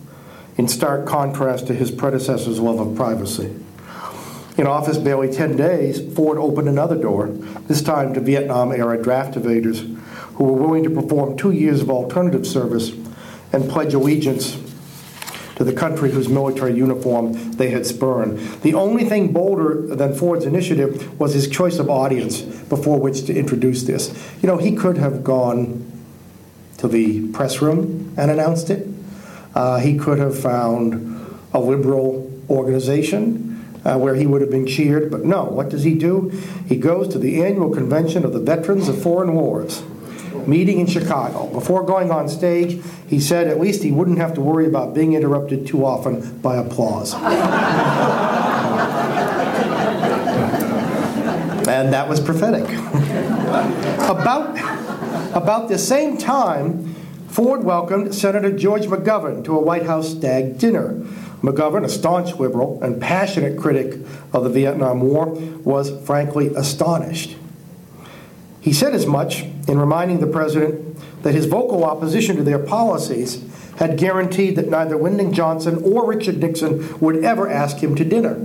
in 0.58 0.68
stark 0.68 1.08
contrast 1.08 1.66
to 1.68 1.74
his 1.74 1.90
predecessor's 1.90 2.60
love 2.60 2.82
of 2.82 2.98
privacy. 2.98 3.56
In 4.58 4.68
office 4.68 4.98
barely 4.98 5.32
10 5.32 5.56
days, 5.56 6.14
Ford 6.16 6.38
opened 6.38 6.68
another 6.68 6.98
door, 6.98 7.28
this 7.28 7.82
time 7.82 8.14
to 8.16 8.20
Vietnam 8.20 8.74
era 8.74 9.02
draft 9.02 9.36
evaders 9.36 10.02
who 10.34 10.44
were 10.44 10.62
willing 10.62 10.84
to 10.84 10.90
perform 10.90 11.38
two 11.38 11.52
years 11.52 11.80
of 11.80 11.90
alternative 11.90 12.46
service 12.46 12.92
and 13.54 13.70
pledge 13.70 13.94
allegiance 13.94 14.56
to 15.56 15.64
the 15.64 15.74
country 15.74 16.12
whose 16.12 16.28
military 16.28 16.76
uniform 16.76 17.54
they 17.54 17.70
had 17.70 17.86
spurned. 17.86 18.40
The 18.62 18.74
only 18.74 19.06
thing 19.06 19.32
bolder 19.32 19.96
than 19.96 20.14
Ford's 20.14 20.46
initiative 20.46 21.20
was 21.20 21.34
his 21.34 21.50
choice 21.50 21.80
of 21.80 21.90
audience 21.90 22.42
before 22.42 23.00
which 23.00 23.26
to 23.26 23.36
introduce 23.36 23.84
this. 23.84 24.12
You 24.42 24.48
know, 24.48 24.58
he 24.58 24.76
could 24.76 24.98
have 24.98 25.24
gone 25.24 25.92
to 26.78 26.88
the 26.88 27.32
press 27.32 27.62
room 27.62 28.14
and 28.18 28.30
announced 28.30 28.70
it. 28.70 28.88
Uh, 29.54 29.80
he 29.80 29.98
could 29.98 30.20
have 30.20 30.38
found 30.38 31.40
a 31.54 31.60
liberal 31.60 32.32
organization 32.50 33.54
uh, 33.86 33.98
where 33.98 34.16
he 34.16 34.26
would 34.26 34.42
have 34.42 34.52
been 34.52 34.68
cheered, 34.68 35.10
but 35.12 35.24
no, 35.24 35.46
what 35.46 35.70
does 35.70 35.84
he 35.84 35.94
do? 35.94 36.30
He 36.68 36.76
goes 36.76 37.08
to 37.10 37.20
the 37.20 37.44
annual 37.44 37.74
convention 37.74 38.26
of 38.26 38.34
the 38.34 38.40
Veterans 38.40 38.90
of 38.90 39.02
Foreign 39.02 39.36
Wars 39.36 39.84
meeting 40.48 40.80
in 40.80 40.88
Chicago. 40.88 41.48
Before 41.48 41.84
going 41.84 42.12
on 42.12 42.30
stage, 42.30 42.82
he 43.08 43.20
said 43.20 43.48
at 43.48 43.60
least 43.60 43.84
he 43.84 43.92
wouldn't 43.92 44.18
have 44.18 44.34
to 44.36 44.42
worry 44.42 44.66
about 44.66 44.94
being 44.94 45.14
interrupted 45.14 45.68
too 45.68 45.86
often 45.86 46.40
by 46.40 46.56
applause. 46.58 47.14
and 51.68 51.94
that 51.94 52.08
was 52.08 52.20
prophetic. 52.20 52.64
about, 54.10 54.58
about 55.36 55.70
the 55.70 55.78
same 55.78 56.18
time, 56.18 56.96
Ford 57.28 57.64
welcomed 57.64 58.16
Senator 58.16 58.52
George 58.52 58.84
McGovern 58.84 59.44
to 59.46 59.58
a 59.58 59.62
White 59.62 59.86
House 59.86 60.12
stag 60.12 60.58
dinner. 60.58 60.94
McGovern, 61.42 61.84
a 61.84 61.90
staunch 61.90 62.36
liberal 62.36 62.82
and 62.82 63.02
passionate 63.02 63.58
critic 63.58 64.00
of 64.34 64.44
the 64.44 64.50
Vietnam 64.50 65.02
War, 65.02 65.28
was 65.64 65.92
frankly 66.06 66.48
astonished. 66.56 67.36
He 68.62 68.74
said 68.74 68.96
as 68.96 69.06
much 69.06 69.46
in 69.68 69.80
reminding 69.80 70.20
the 70.20 70.28
president 70.28 70.98
that 71.24 71.34
his 71.34 71.46
vocal 71.46 71.84
opposition 71.84 72.36
to 72.38 72.44
their 72.44 72.60
policies 72.60 73.44
had 73.78 73.98
guaranteed 73.98 74.56
that 74.56 74.70
neither 74.70 74.96
Lyndon 74.96 75.34
Johnson 75.34 75.82
or 75.84 76.08
Richard 76.08 76.38
Nixon 76.38 77.00
would 77.00 77.24
ever 77.24 77.50
ask 77.50 77.78
him 77.78 77.96
to 77.96 78.06
dinner. 78.06 78.40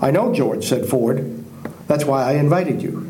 I 0.00 0.10
know, 0.10 0.34
George, 0.34 0.66
said 0.66 0.86
Ford. 0.86 1.44
That's 1.86 2.04
why 2.04 2.24
I 2.24 2.32
invited 2.34 2.82
you. 2.82 3.04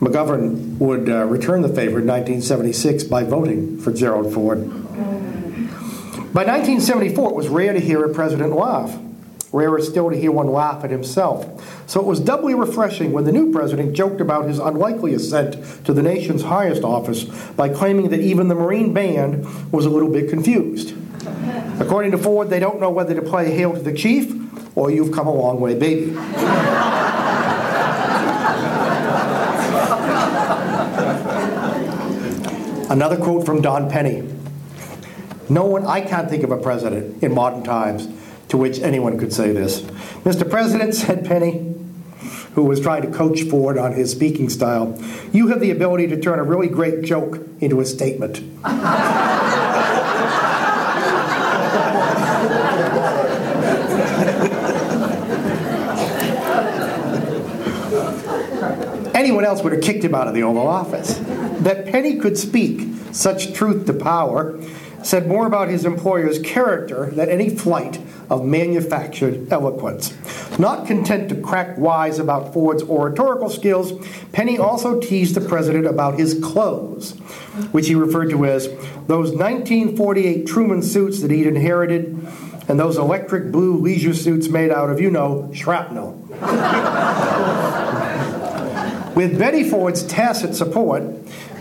McGovern 0.00 0.78
would 0.78 1.08
uh, 1.08 1.24
return 1.24 1.62
the 1.62 1.68
favor 1.68 1.98
in 2.00 2.06
1976 2.06 3.04
by 3.04 3.24
voting 3.24 3.78
for 3.78 3.92
Gerald 3.92 4.34
Ford. 4.34 4.68
By 6.34 6.42
1974, 6.42 7.30
it 7.30 7.34
was 7.36 7.48
rare 7.48 7.72
to 7.72 7.80
hear 7.80 8.04
a 8.04 8.12
president 8.12 8.54
laugh. 8.54 8.98
Rarer 9.54 9.80
still 9.80 10.10
to 10.10 10.16
hear 10.16 10.32
one 10.32 10.48
laugh 10.48 10.82
at 10.82 10.90
himself. 10.90 11.88
So 11.88 12.00
it 12.00 12.06
was 12.06 12.18
doubly 12.18 12.56
refreshing 12.56 13.12
when 13.12 13.22
the 13.24 13.30
new 13.30 13.52
president 13.52 13.94
joked 13.94 14.20
about 14.20 14.46
his 14.46 14.58
unlikely 14.58 15.14
ascent 15.14 15.84
to 15.84 15.92
the 15.92 16.02
nation's 16.02 16.42
highest 16.42 16.82
office 16.82 17.22
by 17.52 17.68
claiming 17.68 18.08
that 18.08 18.18
even 18.18 18.48
the 18.48 18.56
Marine 18.56 18.92
Band 18.92 19.72
was 19.72 19.86
a 19.86 19.90
little 19.90 20.10
bit 20.10 20.28
confused. 20.28 20.96
According 21.78 22.10
to 22.10 22.18
Ford, 22.18 22.50
they 22.50 22.58
don't 22.58 22.80
know 22.80 22.90
whether 22.90 23.14
to 23.14 23.22
play 23.22 23.54
Hail 23.54 23.72
to 23.74 23.78
the 23.78 23.92
Chief 23.92 24.34
or 24.76 24.90
You've 24.90 25.12
Come 25.12 25.28
a 25.28 25.32
Long 25.32 25.60
Way, 25.60 25.78
Baby. 25.78 26.16
Another 32.90 33.16
quote 33.16 33.46
from 33.46 33.62
Don 33.62 33.88
Penny. 33.88 34.28
No 35.48 35.64
one, 35.64 35.86
I 35.86 36.00
can't 36.00 36.28
think 36.28 36.42
of 36.42 36.50
a 36.50 36.56
president 36.56 37.22
in 37.22 37.32
modern 37.32 37.62
times 37.62 38.08
to 38.48 38.56
which 38.56 38.78
anyone 38.80 39.18
could 39.18 39.32
say 39.32 39.52
this. 39.52 39.80
Mr. 40.22 40.48
President, 40.48 40.94
said 40.94 41.24
Penny, 41.24 41.74
who 42.54 42.62
was 42.62 42.80
trying 42.80 43.02
to 43.02 43.10
coach 43.10 43.42
Ford 43.42 43.78
on 43.78 43.92
his 43.92 44.10
speaking 44.10 44.48
style, 44.48 44.98
you 45.32 45.48
have 45.48 45.60
the 45.60 45.70
ability 45.70 46.06
to 46.08 46.20
turn 46.20 46.38
a 46.38 46.44
really 46.44 46.68
great 46.68 47.02
joke 47.02 47.40
into 47.60 47.80
a 47.80 47.84
statement. 47.84 48.40
Anyone 59.14 59.44
else 59.44 59.62
would 59.62 59.72
have 59.72 59.82
kicked 59.82 60.04
him 60.04 60.14
out 60.14 60.28
of 60.28 60.34
the 60.34 60.42
Oval 60.42 60.66
Office. 60.66 61.14
That 61.60 61.86
Penny 61.86 62.16
could 62.16 62.36
speak 62.36 62.88
such 63.12 63.54
truth 63.54 63.86
to 63.86 63.94
power 63.94 64.60
said 65.02 65.28
more 65.28 65.46
about 65.46 65.68
his 65.68 65.84
employer's 65.84 66.38
character 66.40 67.06
than 67.06 67.28
any 67.28 67.50
flight 67.50 68.00
of 68.30 68.44
manufactured 68.44 69.52
eloquence. 69.52 70.14
Not 70.58 70.86
content 70.86 71.28
to 71.28 71.40
crack 71.40 71.76
wise 71.78 72.18
about 72.18 72.52
Ford's 72.52 72.82
oratorical 72.82 73.50
skills, 73.50 73.92
Penny 74.32 74.58
also 74.58 75.00
teased 75.00 75.34
the 75.34 75.40
president 75.40 75.86
about 75.86 76.18
his 76.18 76.38
clothes, 76.42 77.12
which 77.72 77.88
he 77.88 77.94
referred 77.94 78.30
to 78.30 78.46
as 78.46 78.68
those 79.06 79.32
1948 79.32 80.46
Truman 80.46 80.82
suits 80.82 81.20
that 81.20 81.30
he'd 81.30 81.46
inherited 81.46 82.26
and 82.68 82.80
those 82.80 82.96
electric 82.96 83.52
blue 83.52 83.76
leisure 83.76 84.14
suits 84.14 84.48
made 84.48 84.70
out 84.70 84.90
of, 84.90 85.00
you 85.00 85.10
know, 85.10 85.50
shrapnel. 85.52 86.12
With 89.14 89.38
Betty 89.38 89.62
Ford's 89.62 90.02
tacit 90.02 90.56
support, 90.56 91.04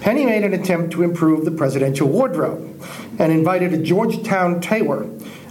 Penny 0.01 0.25
made 0.25 0.43
an 0.43 0.53
attempt 0.53 0.91
to 0.93 1.03
improve 1.03 1.45
the 1.45 1.51
presidential 1.51 2.07
wardrobe 2.07 2.81
and 3.19 3.31
invited 3.31 3.73
a 3.73 3.77
Georgetown 3.77 4.59
tailor, 4.59 5.07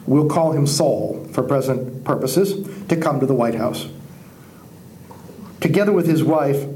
we'll 0.07 0.29
call 0.29 0.53
him 0.53 0.67
Saul 0.67 1.27
for 1.33 1.43
present 1.43 2.05
purposes, 2.05 2.87
to 2.89 2.97
come 2.97 3.21
to 3.21 3.27
the 3.27 3.35
White 3.35 3.55
House. 3.55 3.89
Together 5.61 5.93
with 5.93 6.07
his 6.07 6.25
wife, 6.25 6.67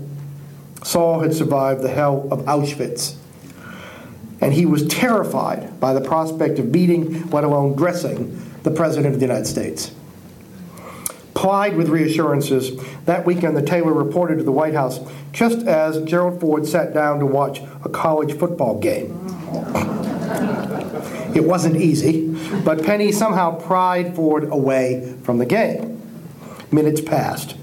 Saul 0.84 1.20
had 1.20 1.34
survived 1.34 1.82
the 1.82 1.88
hell 1.88 2.28
of 2.30 2.40
Auschwitz, 2.40 3.16
and 4.40 4.52
he 4.52 4.64
was 4.64 4.86
terrified 4.86 5.80
by 5.80 5.92
the 5.92 6.00
prospect 6.00 6.58
of 6.58 6.70
meeting, 6.70 7.28
let 7.30 7.42
alone 7.42 7.74
dressing, 7.74 8.40
the 8.62 8.70
President 8.70 9.14
of 9.14 9.20
the 9.20 9.26
United 9.26 9.46
States. 9.46 9.92
Plied 11.34 11.76
with 11.76 11.88
reassurances, 11.88 12.80
that 13.04 13.26
weekend 13.26 13.56
the 13.56 13.62
tailor 13.62 13.92
reported 13.92 14.38
to 14.38 14.44
the 14.44 14.52
White 14.52 14.74
House 14.74 15.00
just 15.32 15.66
as 15.66 16.02
Gerald 16.02 16.40
Ford 16.40 16.66
sat 16.66 16.94
down 16.94 17.18
to 17.18 17.26
watch 17.26 17.60
a 17.84 17.88
college 17.88 18.38
football 18.38 18.78
game. 18.78 19.12
It 21.36 21.44
wasn't 21.44 21.76
easy, 21.76 22.34
but 22.64 22.82
Penny 22.82 23.12
somehow 23.12 23.60
pried 23.60 24.16
Ford 24.16 24.44
away 24.44 25.14
from 25.22 25.36
the 25.36 25.44
game. 25.44 26.00
Minutes 26.72 27.02
passed. 27.02 27.56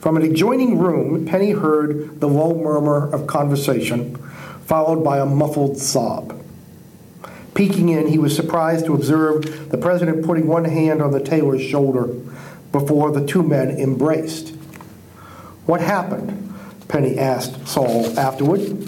From 0.00 0.18
an 0.18 0.22
adjoining 0.22 0.78
room, 0.78 1.24
Penny 1.24 1.52
heard 1.52 2.20
the 2.20 2.28
low 2.28 2.54
murmur 2.54 3.10
of 3.10 3.26
conversation, 3.26 4.16
followed 4.66 5.02
by 5.02 5.18
a 5.18 5.24
muffled 5.24 5.78
sob. 5.78 6.38
Peeking 7.54 7.88
in, 7.88 8.06
he 8.06 8.18
was 8.18 8.36
surprised 8.36 8.84
to 8.84 8.94
observe 8.94 9.70
the 9.70 9.78
president 9.78 10.26
putting 10.26 10.46
one 10.46 10.66
hand 10.66 11.00
on 11.00 11.12
the 11.12 11.22
tailor's 11.22 11.62
shoulder 11.62 12.08
before 12.70 13.12
the 13.12 13.26
two 13.26 13.42
men 13.42 13.70
embraced. 13.70 14.50
What 15.64 15.80
happened? 15.80 16.54
Penny 16.86 17.18
asked 17.18 17.66
Saul 17.66 18.18
afterward. 18.18 18.86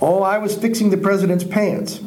Oh, 0.00 0.22
I 0.22 0.38
was 0.38 0.56
fixing 0.56 0.88
the 0.88 0.96
president's 0.96 1.44
pants. 1.44 2.00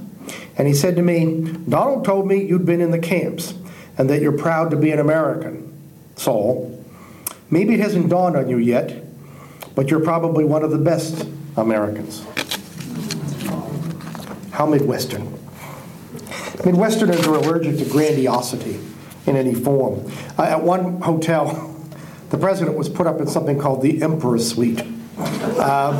And 0.58 0.68
he 0.68 0.74
said 0.74 0.96
to 0.98 1.02
me, 1.02 1.52
Donald 1.68 2.06
told 2.06 2.28
me 2.28 2.44
you'd 2.44 2.66
been 2.66 2.82
in 2.82 2.92
the 2.92 3.00
camps 3.00 3.54
and 3.98 4.10
that 4.10 4.22
you're 4.22 4.38
proud 4.38 4.72
to 4.72 4.78
be 4.78 4.92
an 4.92 5.00
American. 5.00 5.68
Saul, 6.16 6.84
maybe 7.50 7.74
it 7.74 7.80
hasn't 7.80 8.10
dawned 8.10 8.36
on 8.36 8.50
you 8.50 8.58
yet, 8.58 9.04
but 9.76 9.90
you're 9.90 10.04
probably 10.04 10.44
one 10.44 10.64
of 10.64 10.72
the 10.72 10.78
best 10.78 11.28
Americans. 11.58 12.26
How 14.52 14.66
Midwestern. 14.66 15.28
Midwesterners 16.62 17.28
are 17.28 17.36
allergic 17.36 17.78
to 17.80 17.86
grandiosity 17.86 18.80
in 19.26 19.36
any 19.36 19.56
form. 19.56 20.12
Uh, 20.38 20.44
at 20.44 20.62
one 20.62 21.02
hotel, 21.02 21.76
the 22.30 22.38
president 22.38 22.78
was 22.78 22.88
put 22.88 23.08
up 23.08 23.20
in 23.20 23.28
something 23.28 23.60
called 23.60 23.82
the 23.82 24.02
Emperor's 24.04 24.48
Suite. 24.48 24.82
Um, 25.60 25.98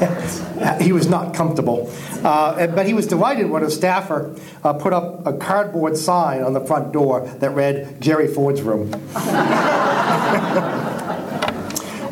he 0.80 0.92
was 0.92 1.08
not 1.08 1.34
comfortable. 1.34 1.90
Uh, 2.24 2.66
but 2.68 2.86
he 2.86 2.94
was 2.94 3.06
delighted 3.06 3.50
when 3.50 3.62
a 3.62 3.70
staffer 3.70 4.34
uh, 4.62 4.72
put 4.72 4.94
up 4.94 5.26
a 5.26 5.32
cardboard 5.34 5.96
sign 5.96 6.42
on 6.42 6.54
the 6.54 6.60
front 6.60 6.90
door 6.90 7.20
that 7.40 7.50
read, 7.50 8.00
Jerry 8.00 8.26
Ford's 8.26 8.62
room. 8.62 8.90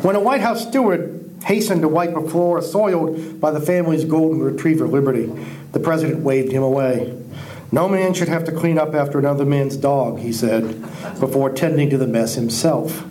when 0.01 0.15
a 0.15 0.19
White 0.19 0.41
House 0.41 0.67
steward 0.67 1.19
hastened 1.45 1.81
to 1.81 1.87
wipe 1.87 2.15
a 2.15 2.29
floor 2.29 2.61
soiled 2.61 3.41
by 3.41 3.49
the 3.49 3.59
family's 3.59 4.05
golden 4.05 4.39
retriever, 4.39 4.87
Liberty, 4.87 5.25
the 5.71 5.79
president 5.79 6.19
waved 6.19 6.51
him 6.51 6.61
away. 6.61 7.19
No 7.71 7.89
man 7.89 8.13
should 8.13 8.27
have 8.27 8.43
to 8.45 8.51
clean 8.51 8.77
up 8.77 8.93
after 8.93 9.17
another 9.17 9.45
man's 9.45 9.75
dog, 9.75 10.19
he 10.19 10.31
said, 10.31 10.79
before 11.19 11.49
tending 11.49 11.89
to 11.89 11.97
the 11.97 12.05
mess 12.05 12.35
himself. 12.35 13.03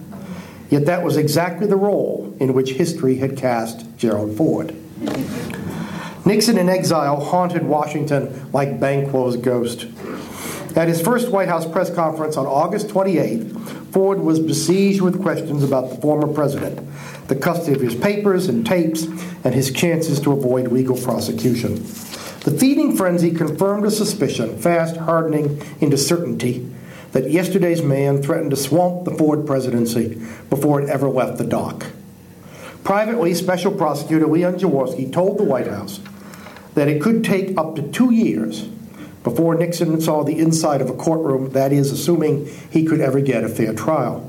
Yet 0.70 0.86
that 0.86 1.02
was 1.02 1.16
exactly 1.16 1.66
the 1.66 1.76
role 1.76 2.36
in 2.38 2.54
which 2.54 2.74
history 2.74 3.16
had 3.16 3.36
cast 3.36 3.96
Gerald 3.96 4.36
Ford. 4.36 4.72
Nixon 6.24 6.56
in 6.56 6.68
exile 6.68 7.18
haunted 7.18 7.64
Washington 7.64 8.50
like 8.52 8.78
Banquo's 8.78 9.36
ghost. 9.36 9.86
At 10.76 10.88
his 10.88 11.02
first 11.02 11.30
White 11.30 11.48
House 11.48 11.66
press 11.66 11.92
conference 11.92 12.36
on 12.36 12.46
August 12.46 12.88
28th, 12.88 13.92
Ford 13.92 14.20
was 14.20 14.38
besieged 14.38 15.02
with 15.02 15.20
questions 15.20 15.64
about 15.64 15.90
the 15.90 15.96
former 15.96 16.32
president, 16.32 16.80
the 17.28 17.34
custody 17.34 17.74
of 17.74 17.82
his 17.82 17.96
papers 17.96 18.48
and 18.48 18.64
tapes, 18.64 19.02
and 19.44 19.52
his 19.52 19.72
chances 19.72 20.20
to 20.20 20.32
avoid 20.32 20.70
legal 20.70 20.96
prosecution. 20.96 21.74
The 22.44 22.56
feeding 22.58 22.96
frenzy 22.96 23.32
confirmed 23.32 23.84
a 23.84 23.90
suspicion, 23.90 24.58
fast 24.58 24.96
hardening 24.96 25.60
into 25.80 25.98
certainty, 25.98 26.70
that 27.10 27.30
yesterday's 27.30 27.82
man 27.82 28.22
threatened 28.22 28.50
to 28.50 28.56
swamp 28.56 29.04
the 29.04 29.14
Ford 29.14 29.44
presidency 29.44 30.24
before 30.48 30.80
it 30.80 30.88
ever 30.88 31.08
left 31.08 31.38
the 31.38 31.44
dock. 31.44 31.86
Privately, 32.84 33.34
Special 33.34 33.72
Prosecutor 33.72 34.26
Leon 34.26 34.54
Jaworski 34.54 35.12
told 35.12 35.38
the 35.38 35.44
White 35.44 35.66
House 35.68 36.00
that 36.74 36.88
it 36.88 37.02
could 37.02 37.24
take 37.24 37.56
up 37.56 37.76
to 37.76 37.82
two 37.82 38.12
years 38.12 38.68
before 39.22 39.54
Nixon 39.54 40.00
saw 40.00 40.24
the 40.24 40.38
inside 40.38 40.80
of 40.80 40.90
a 40.90 40.94
courtroom, 40.94 41.50
that 41.50 41.72
is, 41.72 41.92
assuming 41.92 42.46
he 42.70 42.84
could 42.84 43.00
ever 43.00 43.20
get 43.20 43.44
a 43.44 43.48
fair 43.48 43.72
trial. 43.72 44.28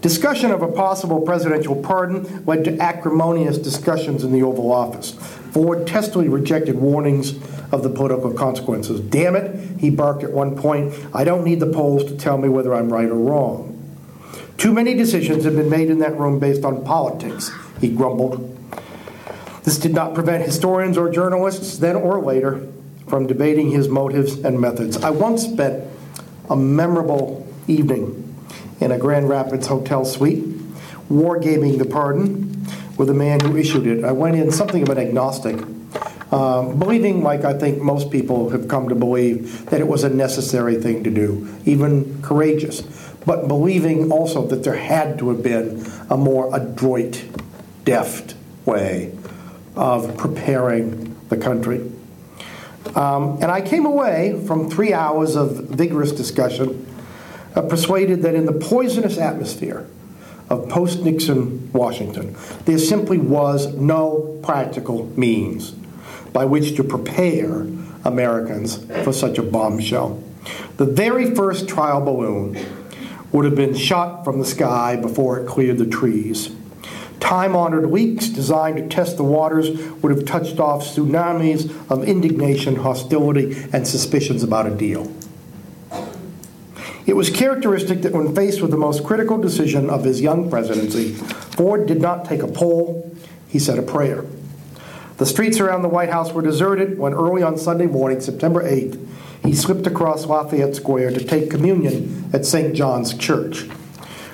Discussion 0.00 0.50
of 0.50 0.62
a 0.62 0.68
possible 0.68 1.22
presidential 1.22 1.76
pardon 1.76 2.44
led 2.44 2.64
to 2.64 2.78
acrimonious 2.78 3.56
discussions 3.58 4.22
in 4.22 4.32
the 4.32 4.42
Oval 4.42 4.70
Office. 4.70 5.12
Ford 5.52 5.86
testily 5.86 6.28
rejected 6.28 6.76
warnings 6.76 7.36
of 7.72 7.82
the 7.82 7.90
political 7.90 8.32
consequences. 8.32 9.00
Damn 9.00 9.34
it, 9.36 9.80
he 9.80 9.90
barked 9.90 10.22
at 10.22 10.30
one 10.30 10.56
point, 10.56 10.94
I 11.14 11.24
don't 11.24 11.44
need 11.44 11.60
the 11.60 11.72
polls 11.72 12.04
to 12.04 12.16
tell 12.16 12.38
me 12.38 12.48
whether 12.48 12.74
I'm 12.74 12.92
right 12.92 13.08
or 13.08 13.14
wrong. 13.14 13.70
Too 14.58 14.72
many 14.72 14.94
decisions 14.94 15.44
have 15.44 15.56
been 15.56 15.70
made 15.70 15.90
in 15.90 15.98
that 15.98 16.18
room 16.18 16.38
based 16.38 16.64
on 16.64 16.84
politics, 16.84 17.50
he 17.80 17.88
grumbled. 17.88 18.50
This 19.64 19.78
did 19.78 19.94
not 19.94 20.14
prevent 20.14 20.44
historians 20.44 20.98
or 20.98 21.10
journalists, 21.10 21.78
then 21.78 21.96
or 21.96 22.20
later, 22.20 22.60
from 23.08 23.26
debating 23.26 23.70
his 23.70 23.88
motives 23.88 24.38
and 24.44 24.60
methods. 24.60 24.98
I 24.98 25.08
once 25.08 25.44
spent 25.44 25.84
a 26.50 26.56
memorable 26.56 27.46
evening 27.66 28.36
in 28.80 28.92
a 28.92 28.98
Grand 28.98 29.28
Rapids 29.28 29.66
hotel 29.66 30.04
suite, 30.04 30.44
wargaming 31.08 31.78
the 31.78 31.86
pardon 31.86 32.66
with 32.98 33.08
the 33.08 33.14
man 33.14 33.40
who 33.40 33.56
issued 33.56 33.86
it. 33.86 34.04
I 34.04 34.12
went 34.12 34.36
in 34.36 34.50
something 34.50 34.82
of 34.82 34.90
an 34.90 34.98
agnostic. 34.98 35.56
um, 36.30 36.78
believing, 36.78 37.22
like 37.22 37.44
I 37.44 37.54
think 37.54 37.80
most 37.80 38.10
people 38.10 38.50
have 38.50 38.68
come 38.68 38.90
to 38.90 38.94
believe, 38.94 39.64
that 39.70 39.80
it 39.80 39.88
was 39.88 40.04
a 40.04 40.10
necessary 40.10 40.76
thing 40.76 41.04
to 41.04 41.10
do, 41.10 41.48
even 41.64 42.20
courageous, 42.22 42.82
but 43.24 43.48
believing 43.48 44.12
also 44.12 44.46
that 44.48 44.64
there 44.64 44.74
had 44.74 45.18
to 45.20 45.30
have 45.30 45.42
been 45.42 45.86
a 46.10 46.16
more 46.16 46.54
adroit, 46.54 47.24
deft 47.84 48.34
way 48.66 49.12
of 49.76 50.16
preparing 50.16 51.16
the 51.28 51.36
country. 51.36 51.90
Um, 52.94 53.38
and 53.40 53.46
I 53.50 53.60
came 53.60 53.86
away 53.86 54.42
from 54.46 54.70
three 54.70 54.92
hours 54.92 55.36
of 55.36 55.64
vigorous 55.68 56.12
discussion 56.12 56.86
uh, 57.54 57.62
persuaded 57.62 58.22
that 58.22 58.34
in 58.34 58.46
the 58.46 58.52
poisonous 58.52 59.18
atmosphere 59.18 59.86
of 60.50 60.68
post 60.68 61.02
Nixon 61.02 61.72
Washington, 61.72 62.36
there 62.66 62.78
simply 62.78 63.18
was 63.18 63.74
no 63.74 64.38
practical 64.42 65.06
means 65.18 65.70
by 66.32 66.44
which 66.44 66.76
to 66.76 66.84
prepare 66.84 67.66
Americans 68.04 68.84
for 69.02 69.12
such 69.12 69.38
a 69.38 69.42
bombshell. 69.42 70.22
The 70.76 70.84
very 70.84 71.34
first 71.34 71.68
trial 71.68 72.00
balloon 72.00 72.58
would 73.32 73.44
have 73.44 73.54
been 73.54 73.74
shot 73.74 74.24
from 74.24 74.38
the 74.38 74.44
sky 74.44 74.96
before 74.96 75.40
it 75.40 75.48
cleared 75.48 75.78
the 75.78 75.86
trees. 75.86 76.54
Time 77.24 77.56
honored 77.56 77.90
leaks 77.90 78.28
designed 78.28 78.76
to 78.76 78.86
test 78.86 79.16
the 79.16 79.24
waters 79.24 79.70
would 80.02 80.14
have 80.14 80.26
touched 80.26 80.60
off 80.60 80.84
tsunamis 80.84 81.72
of 81.90 82.04
indignation, 82.04 82.76
hostility, 82.76 83.64
and 83.72 83.88
suspicions 83.88 84.42
about 84.42 84.66
a 84.66 84.70
deal. 84.70 85.10
It 87.06 87.16
was 87.16 87.30
characteristic 87.30 88.02
that 88.02 88.12
when 88.12 88.34
faced 88.34 88.60
with 88.60 88.70
the 88.70 88.76
most 88.76 89.04
critical 89.04 89.38
decision 89.38 89.88
of 89.88 90.04
his 90.04 90.20
young 90.20 90.50
presidency, 90.50 91.14
Ford 91.14 91.86
did 91.86 92.02
not 92.02 92.26
take 92.26 92.42
a 92.42 92.46
poll, 92.46 93.16
he 93.48 93.58
said 93.58 93.78
a 93.78 93.82
prayer. 93.82 94.26
The 95.16 95.24
streets 95.24 95.60
around 95.60 95.80
the 95.80 95.88
White 95.88 96.10
House 96.10 96.34
were 96.34 96.42
deserted 96.42 96.98
when 96.98 97.14
early 97.14 97.42
on 97.42 97.56
Sunday 97.56 97.86
morning, 97.86 98.20
September 98.20 98.62
8th, 98.62 99.02
he 99.42 99.54
slipped 99.54 99.86
across 99.86 100.26
Lafayette 100.26 100.76
Square 100.76 101.12
to 101.12 101.24
take 101.24 101.50
communion 101.50 102.28
at 102.34 102.44
St. 102.44 102.74
John's 102.74 103.16
Church. 103.16 103.66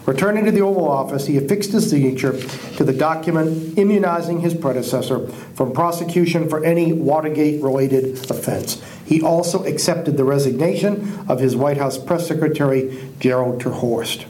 Returning 0.07 0.45
to 0.47 0.51
the 0.51 0.63
Oval 0.63 0.89
Office, 0.89 1.27
he 1.27 1.37
affixed 1.37 1.73
his 1.73 1.91
signature 1.91 2.33
to 2.77 2.85
the 2.85 2.93
document 2.93 3.79
immunizing 3.79 4.41
his 4.41 4.55
predecessor 4.55 5.29
from 5.55 5.73
prosecution 5.73 6.49
for 6.49 6.65
any 6.65 6.93
Watergate 6.93 7.63
related 7.63 8.31
offense. 8.31 8.83
He 9.05 9.21
also 9.21 9.65
accepted 9.65 10.17
the 10.17 10.25
resignation 10.25 11.19
of 11.29 11.41
his 11.41 11.55
White 11.55 11.77
House 11.77 11.99
press 11.99 12.27
secretary, 12.27 13.13
Jerald 13.19 13.63
terHorst. 13.63 14.25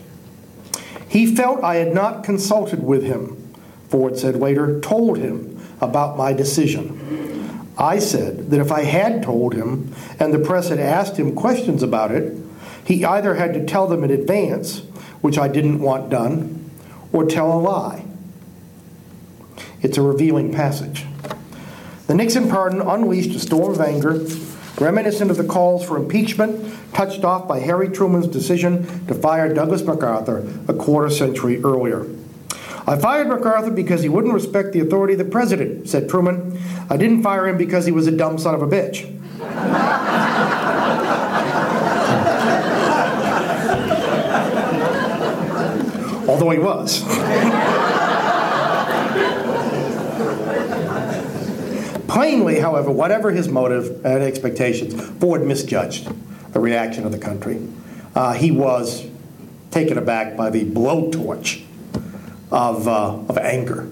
He 1.09 1.35
felt 1.35 1.63
I 1.63 1.77
had 1.77 1.95
not 1.95 2.25
consulted 2.25 2.83
with 2.83 3.03
him, 3.05 3.55
Ford 3.89 4.19
said 4.19 4.37
later, 4.37 4.81
told 4.81 5.19
him 5.19 5.61
about 5.81 6.17
my 6.17 6.33
decision. 6.33 7.67
I 7.79 7.99
said 7.99 8.51
that 8.51 8.61
if 8.61 8.71
I 8.71 8.83
had 8.83 9.23
told 9.23 9.55
him 9.55 9.95
and 10.19 10.35
the 10.35 10.39
press 10.39 10.69
had 10.69 10.79
asked 10.79 11.17
him 11.17 11.35
questions 11.35 11.83
about 11.83 12.11
it, 12.11 12.37
he 12.85 13.05
either 13.05 13.35
had 13.35 13.55
to 13.55 13.65
tell 13.65 13.87
them 13.87 14.05
in 14.05 14.11
advance 14.11 14.83
which 15.21 15.39
I 15.39 15.49
didn't 15.49 15.81
want 15.81 16.11
done, 16.11 16.71
or 17.13 17.25
tell 17.25 17.53
a 17.53 17.59
lie. 17.61 18.05
It's 19.83 19.99
a 19.99 20.03
revealing 20.03 20.53
passage. 20.53 21.05
The 22.07 22.15
Nixon 22.15 22.49
pardon 22.49 22.81
unleashed 22.81 23.35
a 23.37 23.39
storm 23.39 23.73
of 23.73 23.81
anger, 23.81 24.27
reminiscent 24.79 25.31
of 25.31 25.37
the 25.37 25.45
calls 25.45 25.85
for 25.85 25.97
impeachment 25.97 26.75
touched 26.93 27.25
off 27.25 27.47
by 27.47 27.61
Harry 27.61 27.89
Truman's 27.89 28.27
decision 28.27 29.07
to 29.07 29.15
fire 29.15 29.53
Douglas 29.53 29.83
MacArthur 29.83 30.47
a 30.69 30.75
quarter 30.75 31.11
century 31.11 31.63
earlier. 31.63 32.07
I 32.87 32.99
fired 32.99 33.29
MacArthur 33.29 33.71
because 33.71 34.03
he 34.03 34.09
wouldn't 34.09 34.35
respect 34.35 34.73
the 34.73 34.81
authority 34.81 35.13
of 35.15 35.19
the 35.19 35.25
president, 35.25 35.89
said 35.89 36.09
Truman. 36.09 36.59
I 36.89 36.97
didn't 36.97 37.23
fire 37.23 37.47
him 37.47 37.57
because 37.57 37.87
he 37.87 37.93
was 37.93 38.07
a 38.07 38.11
dumb 38.11 38.39
son 38.39 38.55
of 38.55 38.63
a 38.63 38.67
bitch. 38.67 39.07
Although 46.41 46.53
he 46.53 46.59
was. 46.59 47.05
Plainly, 52.09 52.59
however, 52.59 52.91
whatever 52.91 53.31
his 53.31 53.49
motive 53.49 54.05
and 54.05 54.23
expectations, 54.23 55.01
Ford 55.19 55.47
misjudged 55.47 56.11
the 56.53 56.61
reaction 56.61 57.05
of 57.05 57.13
the 57.13 57.19
country. 57.19 57.61
Uh, 58.15 58.33
he 58.33 58.51
was 58.51 59.07
taken 59.71 59.97
aback 59.99 60.37
by 60.37 60.51
the 60.51 60.65
blowtorch 60.65 61.63
of, 62.51 62.89
uh, 62.89 63.17
of 63.29 63.39
anger 63.39 63.89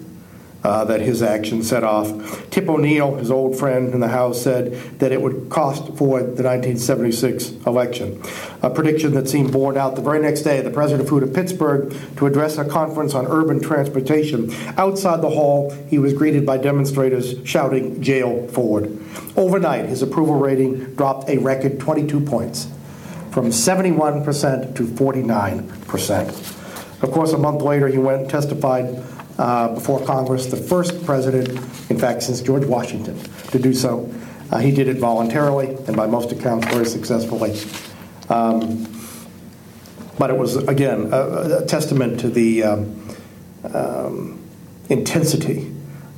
uh, 0.65 0.85
that 0.85 1.01
his 1.01 1.23
action 1.23 1.63
set 1.63 1.85
off. 1.85 2.51
Tip 2.51 2.69
O'Neill, 2.69 3.17
his 3.17 3.31
old 3.31 3.57
friend 3.59 3.95
in 3.95 4.01
the 4.01 4.09
House, 4.09 4.43
said 4.43 4.73
that 4.99 5.13
it 5.13 5.23
would 5.23 5.49
cost 5.51 5.85
Ford 5.97 6.37
the 6.37 6.43
1976 6.43 7.51
election. 7.67 8.21
A 8.63 8.71
prediction 8.71 9.15
that 9.15 9.29
seemed 9.29 9.53
borne 9.53 9.77
out 9.77 9.95
the 9.95 10.03
very 10.03 10.21
next 10.21 10.43
day. 10.43 10.61
The 10.61 10.71
president 10.71 11.09
flew 11.09 11.21
to 11.21 11.27
Pittsburgh 11.27 11.95
to 12.17 12.27
address 12.27 12.59
a 12.59 12.65
conference 12.65 13.15
on 13.15 13.27
urban 13.27 13.61
transportation. 13.61 14.53
Outside 14.77 15.23
the 15.23 15.31
hall, 15.31 15.71
he 15.89 15.99
was 15.99 16.13
greeted 16.13 16.45
by 16.45 16.59
demonstrators 16.59 17.37
shouting, 17.49 18.03
Jail 18.03 18.49
Ford. 18.49 18.99
Overnight, 19.37 19.87
his 19.87 20.03
approval 20.03 20.35
rating 20.35 20.95
dropped 20.95 21.29
a 21.29 21.39
record 21.39 21.79
22 21.79 22.21
points 22.21 22.69
from 23.31 23.51
71% 23.51 24.75
to 24.75 24.83
49%. 24.85 26.55
Of 27.01 27.13
course, 27.13 27.33
a 27.33 27.39
month 27.39 27.63
later, 27.63 27.87
he 27.87 27.99
went 27.99 28.23
and 28.23 28.31
testified 28.31 29.05
uh, 29.39 29.69
before 29.75 30.05
Congress, 30.05 30.47
the 30.47 30.57
first 30.57 31.05
president, 31.05 31.49
in 31.91 31.99
fact, 31.99 32.23
since 32.23 32.41
George 32.41 32.65
Washington, 32.65 33.19
to 33.51 33.59
do 33.59 33.73
so. 33.73 34.13
Uh, 34.51 34.59
he 34.59 34.73
did 34.73 34.89
it 34.89 34.97
voluntarily 34.97 35.75
and 35.87 35.97
by 35.97 36.07
most 36.07 36.33
accounts 36.33 36.67
very 36.69 36.87
successfully. 36.87 37.59
Um, 38.29 38.85
but 40.19 40.31
it 40.31 40.37
was, 40.37 40.57
again, 40.57 41.13
a, 41.13 41.63
a 41.63 41.67
testament 41.67 42.19
to 42.21 42.29
the 42.29 42.65
um, 42.65 43.09
um, 43.73 44.45
intensity 44.89 45.73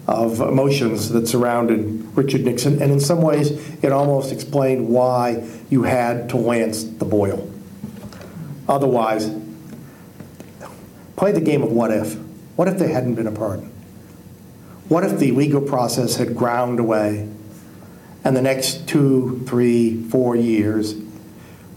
of 0.07 0.41
emotions 0.41 1.11
that 1.11 1.29
surrounded 1.29 2.17
Richard 2.17 2.45
Nixon, 2.45 2.83
and 2.83 2.91
in 2.91 2.99
some 2.99 3.21
ways, 3.21 3.51
it 3.85 3.93
almost 3.93 4.33
explained 4.33 4.89
why 4.89 5.47
you 5.69 5.83
had 5.85 6.31
to 6.31 6.37
lance 6.37 6.83
the 6.83 7.05
boil. 7.05 7.49
Otherwise, 8.69 9.31
play 11.17 11.33
the 11.33 11.41
game 11.41 11.63
of 11.63 11.71
what 11.71 11.93
if. 11.93 12.17
What 12.61 12.69
if 12.69 12.79
there 12.79 12.89
hadn't 12.89 13.15
been 13.15 13.27
a 13.27 13.33
pardon? 13.33 13.73
What 14.91 15.03
if 15.03 15.19
the 15.19 15.31
legal 15.31 15.63
process 15.63 16.17
had 16.17 16.37
ground 16.37 16.79
away 16.79 17.27
and 18.23 18.37
the 18.37 18.43
next 18.43 18.87
two, 18.87 19.43
three, 19.47 20.03
four 20.11 20.37
years 20.37 20.95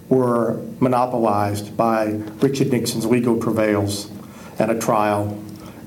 were 0.10 0.62
monopolized 0.82 1.78
by 1.78 2.08
Richard 2.42 2.74
Nixon's 2.74 3.06
legal 3.06 3.40
travails 3.40 4.12
and 4.60 4.72
a 4.72 4.78
trial 4.78 5.42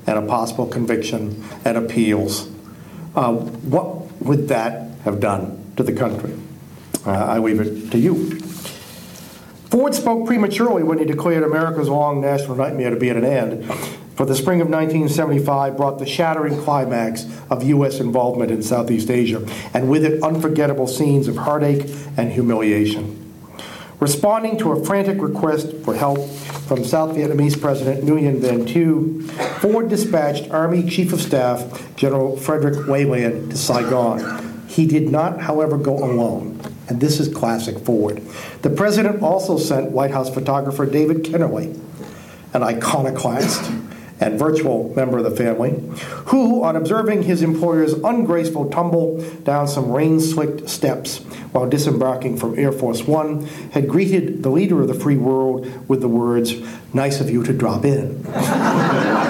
and 0.07 0.17
a 0.17 0.23
possible 0.23 0.65
conviction 0.65 1.43
and 1.63 1.77
appeals? 1.77 2.49
Uh, 3.15 3.33
what 3.33 4.19
would 4.19 4.47
that 4.47 4.89
have 5.03 5.19
done 5.19 5.73
to 5.75 5.83
the 5.83 5.93
country? 5.93 6.35
Uh, 7.05 7.11
I 7.11 7.37
leave 7.37 7.59
it 7.59 7.91
to 7.91 7.99
you. 7.99 8.39
Ford 9.69 9.93
spoke 9.93 10.25
prematurely 10.25 10.81
when 10.81 10.97
he 10.97 11.05
declared 11.05 11.43
America's 11.43 11.87
long 11.87 12.19
national 12.19 12.55
nightmare 12.55 12.89
to 12.89 12.95
be 12.95 13.11
at 13.11 13.15
an 13.15 13.25
end 13.25 13.69
for 14.17 14.25
the 14.25 14.35
spring 14.35 14.61
of 14.61 14.67
1975 14.67 15.77
brought 15.77 15.99
the 15.99 16.05
shattering 16.07 16.59
climax 16.63 17.27
of 17.51 17.61
U.S. 17.61 17.99
involvement 17.99 18.49
in 18.49 18.63
Southeast 18.63 19.11
Asia, 19.11 19.47
and 19.75 19.87
with 19.87 20.03
it, 20.03 20.23
unforgettable 20.23 20.87
scenes 20.87 21.27
of 21.27 21.37
heartache 21.37 21.85
and 22.17 22.31
humiliation. 22.31 23.23
Responding 23.99 24.57
to 24.57 24.71
a 24.71 24.83
frantic 24.83 25.21
request 25.21 25.71
for 25.83 25.93
help 25.93 26.27
from 26.67 26.83
South 26.83 27.15
Vietnamese 27.15 27.61
President 27.61 28.03
Nguyen 28.05 28.39
Van 28.39 28.65
Thieu, 28.65 29.21
Ford 29.59 29.87
dispatched 29.87 30.49
Army 30.49 30.89
Chief 30.89 31.13
of 31.13 31.21
Staff 31.21 31.95
General 31.95 32.35
Frederick 32.37 32.87
Weyand 32.87 33.51
to 33.51 33.57
Saigon. 33.57 34.65
He 34.67 34.87
did 34.87 35.11
not, 35.11 35.41
however, 35.41 35.77
go 35.77 35.95
alone, 35.95 36.59
and 36.89 36.99
this 36.99 37.19
is 37.19 37.33
classic 37.33 37.77
Ford. 37.85 38.23
The 38.63 38.71
president 38.71 39.21
also 39.21 39.59
sent 39.59 39.91
White 39.91 40.11
House 40.11 40.33
photographer 40.33 40.87
David 40.87 41.23
Kennerly, 41.23 41.79
an 42.53 42.63
iconoclast 42.63 43.86
and 44.19 44.39
virtual 44.39 44.93
member 44.95 45.17
of 45.17 45.23
the 45.23 45.31
family, 45.31 45.71
who, 46.27 46.63
on 46.63 46.75
observing 46.75 47.23
his 47.23 47.41
employer's 47.41 47.93
ungraceful 47.93 48.69
tumble 48.69 49.21
down 49.43 49.67
some 49.67 49.91
rain 49.91 50.19
slicked 50.19 50.69
steps 50.69 51.17
while 51.51 51.69
disembarking 51.69 52.37
from 52.37 52.57
Air 52.57 52.71
Force 52.71 53.03
One, 53.05 53.45
had 53.71 53.87
greeted 53.87 54.43
the 54.43 54.49
leader 54.49 54.81
of 54.81 54.87
the 54.87 54.93
free 54.93 55.17
world 55.17 55.67
with 55.87 56.01
the 56.01 56.07
words, 56.07 56.53
Nice 56.93 57.19
of 57.19 57.29
you 57.29 57.43
to 57.43 57.53
drop 57.53 57.85
in. 57.85 58.23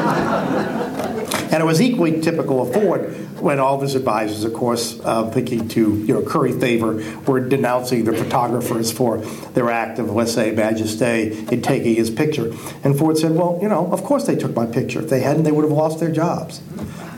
and 1.57 1.63
it 1.63 1.65
was 1.65 1.81
equally 1.81 2.21
typical 2.21 2.61
of 2.61 2.71
Ford 2.71 3.15
when 3.41 3.57
all 3.57 3.73
of 3.73 3.81
his 3.81 3.95
advisors, 3.95 4.43
of 4.43 4.53
course, 4.53 4.99
uh, 5.03 5.27
thinking 5.31 5.67
to 5.69 5.97
you 6.05 6.13
know 6.13 6.21
curry 6.21 6.51
favor, 6.51 7.03
were 7.25 7.39
denouncing 7.39 8.03
the 8.03 8.13
photographers 8.13 8.91
for 8.91 9.17
their 9.55 9.71
act 9.71 9.97
of 9.97 10.11
lese 10.11 10.35
majesté 10.35 11.51
in 11.51 11.63
taking 11.63 11.95
his 11.95 12.11
picture. 12.11 12.53
And 12.83 12.95
Ford 12.95 13.17
said, 13.17 13.31
"Well, 13.31 13.57
you 13.59 13.67
know, 13.69 13.91
of 13.91 14.03
course 14.03 14.27
they 14.27 14.35
took 14.35 14.55
my 14.55 14.67
picture. 14.67 14.99
If 14.99 15.09
they 15.09 15.21
hadn't, 15.21 15.45
they 15.45 15.51
would 15.51 15.63
have 15.63 15.71
lost 15.71 15.99
their 15.99 16.11
jobs." 16.11 16.61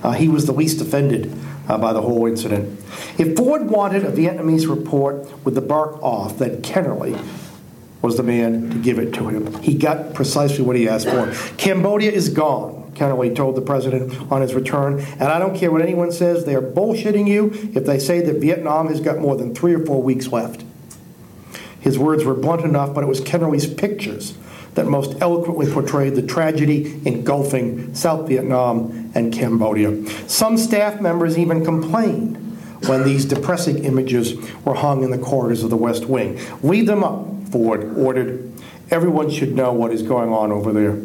Uh, 0.03 0.13
he 0.13 0.29
was 0.29 0.45
the 0.45 0.53
least 0.53 0.79
offended 0.79 1.37
uh, 1.67 1.77
by 1.77 1.91
the 1.91 2.01
whole 2.01 2.25
incident. 2.25 2.79
If 3.17 3.35
Ford 3.35 3.69
wanted 3.69 4.05
a 4.05 4.11
Vietnamese 4.13 4.73
report 4.73 5.27
with 5.43 5.55
the 5.55 5.61
bark 5.61 6.01
off, 6.01 6.37
then 6.37 6.61
Kennerly 6.61 7.21
was 8.01 8.15
the 8.15 8.23
man 8.23 8.69
to 8.69 8.77
give 8.77 8.99
it 8.99 9.13
to 9.15 9.27
him. 9.27 9.61
He 9.61 9.73
got 9.73 10.13
precisely 10.13 10.63
what 10.63 10.77
he 10.77 10.87
asked 10.87 11.09
for. 11.09 11.29
Cambodia 11.57 12.09
is 12.09 12.29
gone, 12.29 12.78
Kennerly 12.99 13.33
told 13.33 13.55
the 13.55 13.61
president 13.61 14.29
on 14.29 14.41
his 14.41 14.53
return, 14.53 14.99
and 14.99 15.23
I 15.23 15.39
don't 15.39 15.55
care 15.55 15.71
what 15.71 15.81
anyone 15.81 16.11
says, 16.11 16.43
they 16.43 16.53
are 16.53 16.61
bullshitting 16.61 17.27
you 17.27 17.51
if 17.73 17.85
they 17.85 17.97
say 17.97 18.19
that 18.19 18.41
Vietnam 18.41 18.87
has 18.87 18.99
got 18.99 19.19
more 19.19 19.37
than 19.37 19.55
three 19.55 19.73
or 19.73 19.85
four 19.85 20.03
weeks 20.03 20.27
left. 20.27 20.65
His 21.79 21.97
words 21.97 22.25
were 22.25 22.33
blunt 22.33 22.65
enough, 22.65 22.93
but 22.93 23.05
it 23.05 23.07
was 23.07 23.21
Kennerly's 23.21 23.73
pictures 23.73 24.37
that 24.75 24.85
most 24.85 25.19
eloquently 25.21 25.71
portrayed 25.71 26.15
the 26.15 26.21
tragedy 26.21 27.01
engulfing 27.05 27.95
South 27.95 28.27
Vietnam 28.27 29.11
and 29.15 29.33
Cambodia. 29.33 30.05
Some 30.27 30.57
staff 30.57 30.99
members 30.99 31.37
even 31.37 31.63
complained 31.63 32.35
when 32.87 33.05
these 33.05 33.23
depressing 33.23 33.85
images 33.85 34.35
were 34.65 34.75
hung 34.75 35.03
in 35.03 35.11
the 35.11 35.17
corridors 35.17 35.63
of 35.63 35.69
the 35.69 35.77
West 35.77 36.05
Wing. 36.05 36.37
Leave 36.63 36.85
them 36.85 37.05
up, 37.05 37.25
Ford 37.49 37.97
ordered. 37.97 38.51
Everyone 38.91 39.29
should 39.29 39.55
know 39.55 39.71
what 39.71 39.91
is 39.91 40.01
going 40.01 40.33
on 40.33 40.51
over 40.51 40.73
there. 40.73 41.01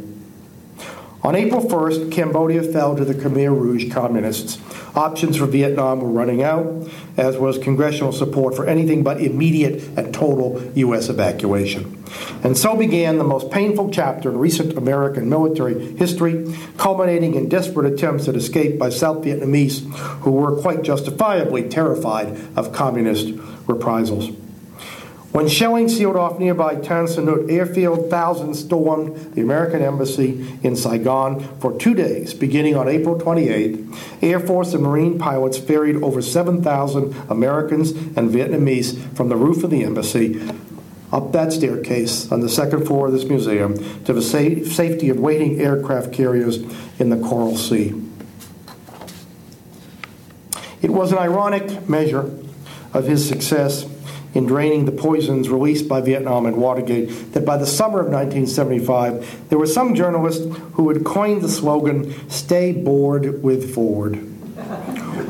On 1.25 1.35
April 1.35 1.63
1st, 1.63 2.13
Cambodia 2.13 2.63
fell 2.63 2.95
to 2.95 3.03
the 3.03 3.15
Khmer 3.15 3.49
Rouge 3.49 3.91
communists. 3.91 4.59
Options 4.95 5.39
for 5.39 5.47
Vietnam 5.47 6.01
were 6.01 6.11
running 6.11 6.43
out, 6.43 6.87
as 7.17 7.39
was 7.39 7.57
congressional 7.57 8.13
support 8.13 8.55
for 8.55 8.67
anything 8.67 9.03
but 9.03 9.23
immediate 9.23 9.83
and 9.97 10.13
total 10.13 10.63
U.S. 10.75 11.09
evacuation. 11.09 12.05
And 12.43 12.59
so 12.59 12.77
began 12.77 13.17
the 13.17 13.25
most 13.25 13.51
painful 13.51 13.91
chapter 13.91 14.29
in 14.29 14.37
recent 14.37 14.77
American 14.77 15.31
military 15.31 15.97
history, 15.97 16.55
culminating 16.77 17.37
in 17.37 17.49
desperate 17.49 17.91
attempts 17.91 18.29
at 18.29 18.37
escape 18.37 18.79
by 18.79 18.91
South 18.91 19.25
Vietnamese 19.25 19.81
who 20.21 20.33
were 20.33 20.61
quite 20.61 20.83
justifiably 20.83 21.67
terrified 21.71 22.39
of 22.55 22.71
communist 22.75 23.33
reprisals. 23.67 24.31
When 25.35 25.49
shelling 25.49 25.89
sealed 25.89 26.15
off 26.15 26.39
nearby 26.39 26.77
Tan 26.77 27.09
Son 27.09 27.27
Nhut 27.27 27.51
airfield, 27.51 28.09
thousands 28.09 28.61
stormed 28.61 29.35
the 29.35 29.41
American 29.41 29.83
embassy 29.83 30.47
in 30.63 30.77
Saigon 30.77 31.41
for 31.59 31.77
two 31.77 31.93
days, 31.93 32.33
beginning 32.33 32.77
on 32.77 32.87
April 32.87 33.19
28. 33.19 33.81
Air 34.23 34.39
Force 34.39 34.75
and 34.75 34.85
Marine 34.85 35.19
pilots 35.19 35.59
ferried 35.59 35.97
over 35.97 36.23
7,000 36.23 37.17
Americans 37.29 37.91
and 37.91 38.31
Vietnamese 38.31 38.97
from 39.17 39.29
the 39.29 39.35
roof 39.35 39.65
of 39.65 39.71
the 39.71 39.83
embassy 39.83 40.41
up 41.11 41.33
that 41.33 41.53
staircase 41.53 42.31
on 42.31 42.39
the 42.39 42.49
second 42.49 42.87
floor 42.87 43.09
of 43.09 43.13
this 43.13 43.25
museum 43.25 43.75
to 44.05 44.13
the 44.13 44.23
safety 44.23 45.09
of 45.09 45.19
waiting 45.19 45.61
aircraft 45.61 46.13
carriers 46.13 46.59
in 47.01 47.11
the 47.11 47.17
Coral 47.17 47.57
Sea. 47.57 47.93
It 50.81 50.91
was 50.91 51.11
an 51.11 51.19
ironic 51.19 51.89
measure 51.89 52.33
of 52.93 53.07
his 53.07 53.29
success 53.29 53.91
in 54.35 54.47
draining 54.47 54.85
the 54.85 54.93
poisons 54.93 55.49
released 55.49 55.89
by 55.89 56.01
Vietnam 56.01 56.47
and 56.47 56.57
Watergate 56.57 57.33
that 57.33 57.45
by 57.45 57.57
the 57.57 57.67
summer 57.67 58.01
of 58.01 58.07
1975, 58.07 59.49
there 59.49 59.59
were 59.59 59.67
some 59.67 59.95
journalists 59.95 60.45
who 60.75 60.89
had 60.91 61.05
coined 61.05 61.43
the 61.43 61.49
slogan, 61.49 62.29
Stay 62.29 62.73
Bored 62.73 63.43
with 63.43 63.75
Ford. 63.75 64.31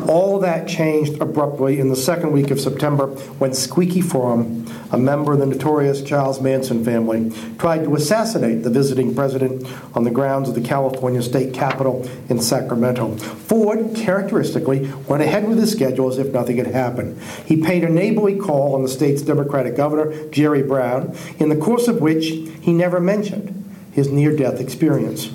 All 0.09 0.39
that 0.41 0.69
changed 0.69 1.21
abruptly 1.21 1.81
in 1.81 1.89
the 1.89 1.97
second 1.97 2.33
week 2.33 2.51
of 2.51 2.61
September 2.61 3.09
when 3.39 3.55
Squeaky 3.55 4.03
Fromme, 4.03 4.64
a 4.95 4.99
member 4.99 5.33
of 5.33 5.41
the 5.41 5.47
notorious 5.47 6.03
Charles 6.03 6.41
Manson 6.41 6.85
family, 6.85 7.33
tried 7.59 7.83
to 7.83 7.97
assassinate 7.97 8.63
the 8.63 8.71
visiting 8.71 9.13
president 9.13 9.67
on 9.93 10.05
the 10.05 10.11
grounds 10.11 10.49
of 10.49 10.55
the 10.55 10.61
California 10.61 11.21
state 11.21 11.53
capitol 11.53 12.09
in 12.29 12.41
Sacramento. 12.41 13.17
Ford, 13.17 13.97
characteristically, 13.97 14.89
went 15.09 15.21
ahead 15.21 15.49
with 15.49 15.59
his 15.59 15.73
schedule 15.73 16.09
as 16.09 16.19
if 16.19 16.33
nothing 16.33 16.59
had 16.59 16.69
happened. 16.69 17.21
He 17.45 17.61
paid 17.61 17.83
a 17.83 17.89
neighborly 17.89 18.39
call 18.39 18.77
on 18.77 18.85
the 18.85 18.89
state's 18.89 19.23
Democratic 19.23 19.77
governor, 19.77 20.29
Jerry 20.29 20.63
Brown, 20.63 21.17
in 21.41 21.49
the 21.49 21.57
course 21.57 21.89
of 21.89 22.01
which 22.01 22.27
he 22.27 22.73
never 22.73 23.01
mentioned 23.01 23.65
his 23.91 24.11
near 24.11 24.37
death 24.37 24.61
experience. 24.61 25.29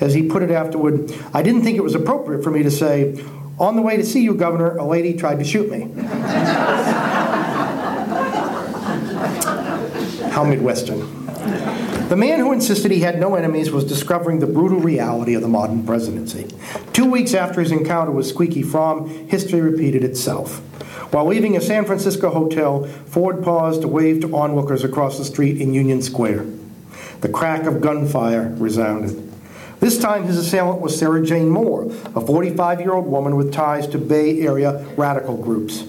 As 0.00 0.14
he 0.14 0.22
put 0.22 0.42
it 0.42 0.50
afterward, 0.50 1.12
I 1.34 1.42
didn't 1.42 1.62
think 1.62 1.76
it 1.76 1.84
was 1.84 1.94
appropriate 1.94 2.42
for 2.42 2.50
me 2.50 2.62
to 2.62 2.70
say, 2.70 3.22
on 3.58 3.76
the 3.76 3.82
way 3.82 3.98
to 3.98 4.04
see 4.04 4.22
you, 4.22 4.34
Governor, 4.34 4.78
a 4.78 4.84
lady 4.84 5.14
tried 5.14 5.38
to 5.40 5.44
shoot 5.44 5.70
me. 5.70 5.88
How 10.34 10.42
Midwestern. 10.42 10.98
The 12.08 12.16
man 12.16 12.40
who 12.40 12.50
insisted 12.50 12.90
he 12.90 12.98
had 12.98 13.20
no 13.20 13.36
enemies 13.36 13.70
was 13.70 13.84
discovering 13.84 14.40
the 14.40 14.48
brutal 14.48 14.80
reality 14.80 15.34
of 15.34 15.42
the 15.42 15.48
modern 15.48 15.86
presidency. 15.86 16.48
Two 16.92 17.08
weeks 17.08 17.34
after 17.34 17.60
his 17.60 17.70
encounter 17.70 18.10
with 18.10 18.26
Squeaky 18.26 18.64
Fromme, 18.64 19.30
history 19.30 19.60
repeated 19.60 20.02
itself. 20.02 20.58
While 21.12 21.26
leaving 21.26 21.56
a 21.56 21.60
San 21.60 21.84
Francisco 21.84 22.30
hotel, 22.30 22.84
Ford 23.06 23.44
paused 23.44 23.82
to 23.82 23.88
wave 23.88 24.22
to 24.22 24.34
onlookers 24.34 24.82
across 24.82 25.18
the 25.18 25.24
street 25.24 25.60
in 25.60 25.72
Union 25.72 26.02
Square. 26.02 26.46
The 27.20 27.28
crack 27.28 27.62
of 27.66 27.80
gunfire 27.80 28.52
resounded. 28.58 29.32
This 29.78 30.00
time, 30.00 30.24
his 30.24 30.36
assailant 30.36 30.80
was 30.80 30.98
Sarah 30.98 31.24
Jane 31.24 31.48
Moore, 31.48 31.84
a 32.16 32.20
45 32.20 32.80
year 32.80 32.92
old 32.92 33.06
woman 33.06 33.36
with 33.36 33.52
ties 33.52 33.86
to 33.86 33.98
Bay 33.98 34.40
Area 34.40 34.84
radical 34.96 35.36
groups. 35.36 35.84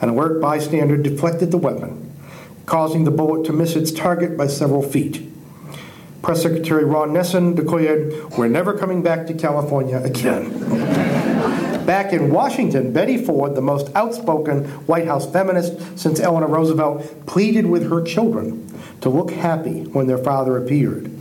An 0.00 0.08
alert 0.08 0.42
bystander 0.42 0.96
deflected 0.96 1.52
the 1.52 1.58
weapon, 1.58 2.05
causing 2.66 3.04
the 3.04 3.10
bullet 3.10 3.46
to 3.46 3.52
miss 3.52 3.76
its 3.76 3.90
target 3.90 4.36
by 4.36 4.46
several 4.46 4.82
feet. 4.82 5.26
Press 6.22 6.42
Secretary 6.42 6.84
Ron 6.84 7.12
Nessen 7.12 7.54
declared, 7.54 8.30
We're 8.36 8.48
never 8.48 8.76
coming 8.76 9.02
back 9.02 9.28
to 9.28 9.34
California 9.34 9.98
again. 9.98 10.52
Back 11.86 12.12
in 12.12 12.30
Washington, 12.32 12.92
Betty 12.92 13.16
Ford, 13.16 13.54
the 13.54 13.60
most 13.60 13.94
outspoken 13.94 14.64
White 14.86 15.06
House 15.06 15.30
feminist 15.30 15.96
since 15.96 16.18
Eleanor 16.18 16.48
Roosevelt, 16.48 17.26
pleaded 17.26 17.66
with 17.66 17.88
her 17.88 18.02
children 18.02 18.68
to 19.02 19.08
look 19.08 19.30
happy 19.30 19.84
when 19.84 20.08
their 20.08 20.18
father 20.18 20.56
appeared. 20.56 21.12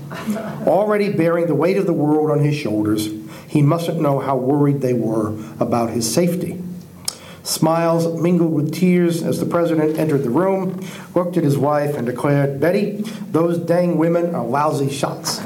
Already 0.66 1.12
bearing 1.12 1.46
the 1.46 1.54
weight 1.54 1.78
of 1.78 1.86
the 1.86 1.94
world 1.94 2.32
on 2.32 2.40
his 2.40 2.56
shoulders, 2.56 3.10
he 3.48 3.62
mustn't 3.62 4.02
know 4.02 4.18
how 4.18 4.38
worried 4.38 4.82
they 4.82 4.94
were 4.94 5.38
about 5.60 5.92
his 5.92 6.12
safety. 6.12 6.60
Smiles 7.46 8.20
mingled 8.20 8.52
with 8.52 8.74
tears 8.74 9.22
as 9.22 9.40
the 9.40 9.46
president 9.46 10.00
entered 10.00 10.24
the 10.24 10.32
room, 10.32 10.84
looked 11.14 11.38
at 11.38 11.44
his 11.44 11.58
wife, 11.60 11.96
and 11.96 12.06
declared, 12.06 12.60
Betty, 12.60 13.04
those 13.32 13.60
dang 13.60 14.00
women 14.00 14.34
are 14.34 14.44
lousy 14.44 14.90
shots. 14.90 15.40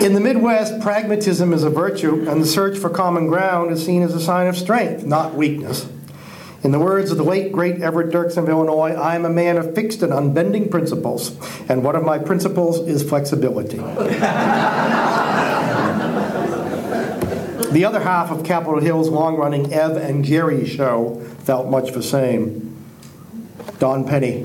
In 0.00 0.14
the 0.14 0.20
Midwest, 0.20 0.80
pragmatism 0.80 1.52
is 1.52 1.64
a 1.64 1.68
virtue, 1.68 2.30
and 2.30 2.40
the 2.40 2.46
search 2.46 2.78
for 2.78 2.88
common 2.88 3.26
ground 3.26 3.72
is 3.72 3.84
seen 3.84 4.02
as 4.02 4.14
a 4.14 4.20
sign 4.20 4.46
of 4.46 4.56
strength, 4.56 5.04
not 5.04 5.34
weakness. 5.34 5.86
In 6.62 6.72
the 6.72 6.78
words 6.78 7.10
of 7.10 7.16
the 7.16 7.24
late, 7.24 7.52
great 7.52 7.80
Everett 7.80 8.12
Dirksen 8.12 8.38
of 8.38 8.48
Illinois, 8.48 8.92
I 8.92 9.14
am 9.14 9.24
a 9.24 9.30
man 9.30 9.56
of 9.56 9.74
fixed 9.74 10.02
and 10.02 10.12
unbending 10.12 10.70
principles, 10.70 11.36
and 11.68 11.82
one 11.82 11.96
of 11.96 12.04
my 12.04 12.18
principles 12.18 12.86
is 12.86 13.02
flexibility. 13.02 13.78
the 13.78 13.84
other 17.84 18.00
half 18.00 18.30
of 18.30 18.44
Capitol 18.44 18.80
Hill's 18.80 19.08
long 19.08 19.36
running 19.36 19.72
Ev 19.72 19.96
and 19.96 20.24
Jerry 20.24 20.66
show 20.66 21.20
felt 21.44 21.68
much 21.68 21.92
the 21.92 22.02
same. 22.02 22.76
Don 23.78 24.06
Penny 24.06 24.44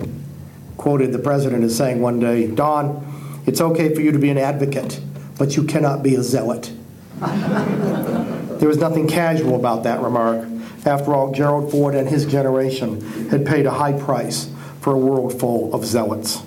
quoted 0.78 1.12
the 1.12 1.20
president 1.20 1.64
as 1.64 1.76
saying 1.76 2.02
one 2.02 2.20
day, 2.20 2.48
Don, 2.48 3.42
it's 3.46 3.60
okay 3.60 3.94
for 3.94 4.02
you 4.02 4.12
to 4.14 4.20
be 4.20 4.30
an 4.30 4.38
advocate 4.38 5.02
but 5.38 5.56
you 5.56 5.64
cannot 5.64 6.04
be 6.04 6.16
a 6.16 6.24
zealot. 6.24 6.72
there 7.20 8.68
was 8.68 8.78
nothing 8.78 9.08
casual 9.08 9.56
about 9.56 9.84
that 9.84 10.02
remark. 10.02 10.48
After 10.86 11.16
all, 11.16 11.32
Gerald 11.32 11.72
Ford 11.72 11.96
and 11.96 12.08
his 12.08 12.26
generation 12.26 13.30
had 13.30 13.46
paid 13.46 13.66
a 13.66 13.72
high 13.72 13.94
price 13.94 14.52
for 14.82 14.94
a 14.94 14.98
world 14.98 15.40
full 15.40 15.74
of 15.74 15.84
zealots. 15.84 16.44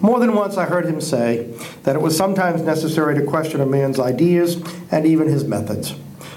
More 0.00 0.18
than 0.18 0.34
once, 0.34 0.56
I 0.56 0.64
heard 0.66 0.86
him 0.86 1.00
say 1.00 1.54
that 1.84 1.94
it 1.94 2.02
was 2.02 2.16
sometimes 2.16 2.62
necessary 2.62 3.14
to 3.14 3.24
question 3.24 3.60
a 3.60 3.66
man's 3.66 4.00
ideas 4.00 4.60
and 4.90 5.06
even 5.06 5.28
his 5.28 5.44
methods, 5.44 5.94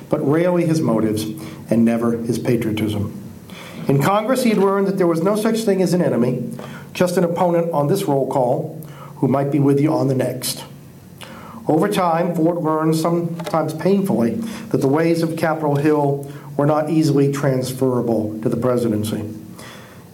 but 0.09 0.20
rarely 0.20 0.65
his 0.65 0.80
motives 0.80 1.24
and 1.70 1.84
never 1.84 2.11
his 2.11 2.38
patriotism. 2.38 3.24
In 3.88 4.01
Congress, 4.01 4.43
he 4.43 4.49
had 4.49 4.59
learned 4.59 4.88
that 4.88 4.97
there 4.97 5.07
was 5.07 5.24
no 5.24 5.36
such 5.36 5.61
thing 5.61 5.82
as 5.82 5.93
an 5.93 6.01
enemy, 6.01 6.51
just 6.93 7.18
an 7.18 7.24
opponent 7.24 7.72
on 7.72 7.88
this 7.88 8.03
roll 8.03 8.30
call 8.30 8.80
who 9.18 9.28
might 9.28 9.51
be 9.51 9.59
with 9.59 9.80
you 9.80 9.91
on 9.91 10.07
the 10.07 10.15
next. 10.15 10.63
Over 11.68 11.89
time, 11.89 12.36
Ford 12.36 12.57
learned, 12.63 12.95
sometimes 12.95 13.74
painfully, 13.74 14.36
that 14.70 14.78
the 14.78 14.88
ways 14.88 15.24
of 15.24 15.36
Capitol 15.36 15.76
Hill 15.76 16.32
were 16.57 16.65
not 16.65 16.89
easily 16.89 17.31
transferable 17.31 18.39
to 18.41 18.49
the 18.49 18.57
presidency. 18.57 19.21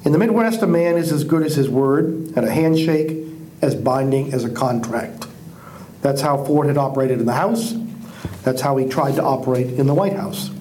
In 0.05 0.11
the 0.11 0.17
Midwest, 0.17 0.61
a 0.61 0.67
man 0.67 0.97
is 0.97 1.11
as 1.11 1.23
good 1.23 1.43
as 1.43 1.55
his 1.55 1.69
word, 1.69 2.05
and 2.35 2.39
a 2.39 2.51
handshake 2.51 3.25
as 3.61 3.73
binding 3.73 4.33
as 4.33 4.43
a 4.43 4.49
contract. 4.49 5.27
That's 6.01 6.19
how 6.19 6.43
Ford 6.43 6.67
had 6.67 6.77
operated 6.77 7.21
in 7.21 7.25
the 7.25 7.33
House. 7.33 7.73
That's 8.43 8.61
how 8.61 8.75
he 8.75 8.89
tried 8.89 9.15
to 9.15 9.23
operate 9.23 9.67
in 9.67 9.87
the 9.87 9.93
White 9.93 10.17
House. 10.17 10.51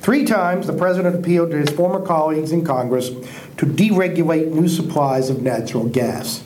Three 0.00 0.24
times, 0.24 0.66
the 0.66 0.72
president 0.72 1.14
appealed 1.14 1.52
to 1.52 1.56
his 1.56 1.70
former 1.70 2.04
colleagues 2.04 2.50
in 2.50 2.64
Congress 2.64 3.10
to 3.56 3.66
deregulate 3.66 4.52
new 4.52 4.68
supplies 4.68 5.30
of 5.30 5.40
natural 5.40 5.88
gas. 5.88 6.42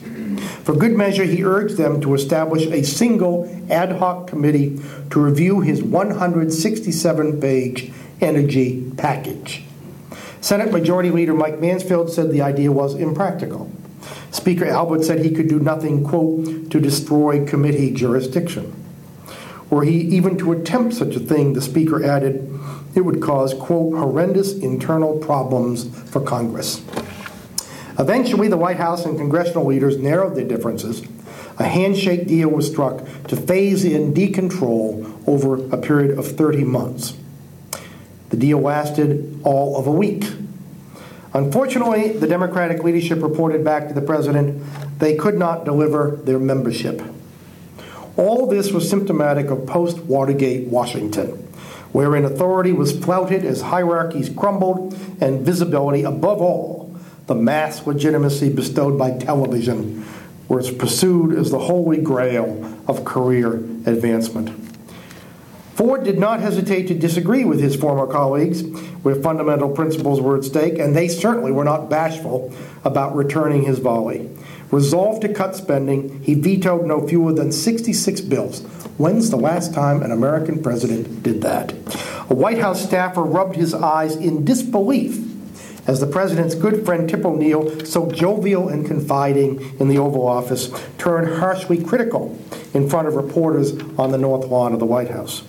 For 0.63 0.75
good 0.75 0.95
measure, 0.95 1.23
he 1.23 1.43
urged 1.43 1.77
them 1.77 1.99
to 2.01 2.13
establish 2.13 2.67
a 2.67 2.83
single 2.83 3.49
ad 3.71 3.93
hoc 3.93 4.27
committee 4.27 4.79
to 5.09 5.19
review 5.19 5.61
his 5.61 5.81
167 5.81 7.41
page 7.41 7.91
energy 8.21 8.91
package. 8.97 9.63
Senate 10.41 10.71
Majority 10.71 11.11
Leader 11.11 11.33
Mike 11.33 11.59
Mansfield 11.59 12.11
said 12.11 12.31
the 12.31 12.41
idea 12.41 12.71
was 12.71 12.95
impractical. 12.95 13.71
Speaker 14.31 14.65
Albert 14.65 15.03
said 15.03 15.19
he 15.19 15.31
could 15.31 15.49
do 15.49 15.59
nothing, 15.59 16.03
quote, 16.03 16.71
to 16.71 16.79
destroy 16.79 17.45
committee 17.45 17.91
jurisdiction. 17.91 18.73
Were 19.69 19.83
he 19.83 19.99
even 19.99 20.37
to 20.37 20.51
attempt 20.51 20.95
such 20.95 21.15
a 21.15 21.19
thing, 21.19 21.53
the 21.53 21.61
Speaker 21.61 22.03
added, 22.03 22.59
it 22.95 23.01
would 23.01 23.21
cause, 23.21 23.53
quote, 23.53 23.95
horrendous 23.95 24.53
internal 24.53 25.17
problems 25.19 25.87
for 26.09 26.21
Congress. 26.21 26.81
Eventually, 27.99 28.47
the 28.47 28.57
White 28.57 28.77
House 28.77 29.05
and 29.05 29.17
congressional 29.17 29.65
leaders 29.65 29.97
narrowed 29.97 30.35
their 30.35 30.47
differences. 30.47 31.03
A 31.59 31.65
handshake 31.65 32.27
deal 32.27 32.49
was 32.49 32.67
struck 32.67 33.05
to 33.27 33.35
phase 33.35 33.83
in 33.83 34.13
decontrol 34.13 35.21
over 35.27 35.55
a 35.71 35.77
period 35.77 36.17
of 36.17 36.25
30 36.25 36.63
months. 36.63 37.17
The 38.29 38.37
deal 38.37 38.59
lasted 38.59 39.41
all 39.43 39.77
of 39.77 39.87
a 39.87 39.91
week. 39.91 40.25
Unfortunately, 41.33 42.13
the 42.13 42.27
Democratic 42.27 42.83
leadership 42.83 43.21
reported 43.21 43.63
back 43.63 43.87
to 43.87 43.93
the 43.93 44.01
president 44.01 44.63
they 44.99 45.15
could 45.15 45.37
not 45.37 45.63
deliver 45.63 46.19
their 46.23 46.39
membership. 46.39 47.01
All 48.17 48.47
this 48.47 48.71
was 48.71 48.89
symptomatic 48.89 49.49
of 49.49 49.65
post 49.65 49.99
Watergate 49.99 50.67
Washington, 50.67 51.29
wherein 51.91 52.25
authority 52.25 52.71
was 52.71 52.97
flouted 52.97 53.45
as 53.45 53.61
hierarchies 53.61 54.29
crumbled 54.29 54.93
and 55.21 55.45
visibility, 55.45 56.03
above 56.03 56.41
all, 56.41 56.97
the 57.27 57.35
mass 57.35 57.85
legitimacy 57.85 58.49
bestowed 58.49 58.97
by 58.97 59.11
television, 59.11 60.05
was 60.47 60.71
pursued 60.71 61.37
as 61.37 61.51
the 61.51 61.59
holy 61.59 62.01
grail 62.01 62.75
of 62.87 63.05
career 63.05 63.53
advancement. 63.53 64.58
Ford 65.79 66.03
did 66.03 66.19
not 66.19 66.41
hesitate 66.41 66.89
to 66.89 66.93
disagree 66.93 67.45
with 67.45 67.61
his 67.61 67.73
former 67.73 68.05
colleagues 68.05 68.63
where 69.01 69.15
fundamental 69.15 69.69
principles 69.69 70.19
were 70.19 70.35
at 70.35 70.43
stake, 70.43 70.77
and 70.77 70.93
they 70.93 71.07
certainly 71.07 71.53
were 71.53 71.63
not 71.63 71.89
bashful 71.89 72.53
about 72.83 73.15
returning 73.15 73.63
his 73.63 73.79
volley. 73.79 74.29
Resolved 74.71 75.21
to 75.21 75.33
cut 75.33 75.55
spending, 75.55 76.21
he 76.21 76.33
vetoed 76.33 76.85
no 76.85 77.07
fewer 77.07 77.31
than 77.31 77.53
66 77.53 78.19
bills. 78.19 78.59
When's 78.97 79.29
the 79.29 79.37
last 79.37 79.73
time 79.73 80.03
an 80.03 80.11
American 80.11 80.61
president 80.61 81.23
did 81.23 81.41
that? 81.43 81.71
A 82.29 82.33
White 82.33 82.59
House 82.59 82.83
staffer 82.83 83.23
rubbed 83.23 83.55
his 83.55 83.73
eyes 83.73 84.17
in 84.17 84.43
disbelief 84.43 85.25
as 85.87 86.01
the 86.01 86.07
president's 86.07 86.55
good 86.55 86.85
friend 86.85 87.09
Tip 87.09 87.23
O'Neill, 87.23 87.85
so 87.85 88.11
jovial 88.11 88.67
and 88.67 88.85
confiding 88.85 89.79
in 89.79 89.87
the 89.87 89.97
Oval 89.97 90.27
Office, 90.27 90.69
turned 90.97 91.39
harshly 91.39 91.81
critical 91.81 92.37
in 92.73 92.89
front 92.89 93.07
of 93.07 93.15
reporters 93.15 93.71
on 93.97 94.11
the 94.11 94.17
North 94.17 94.45
Lawn 94.47 94.73
of 94.73 94.79
the 94.79 94.85
White 94.85 95.11
House. 95.11 95.43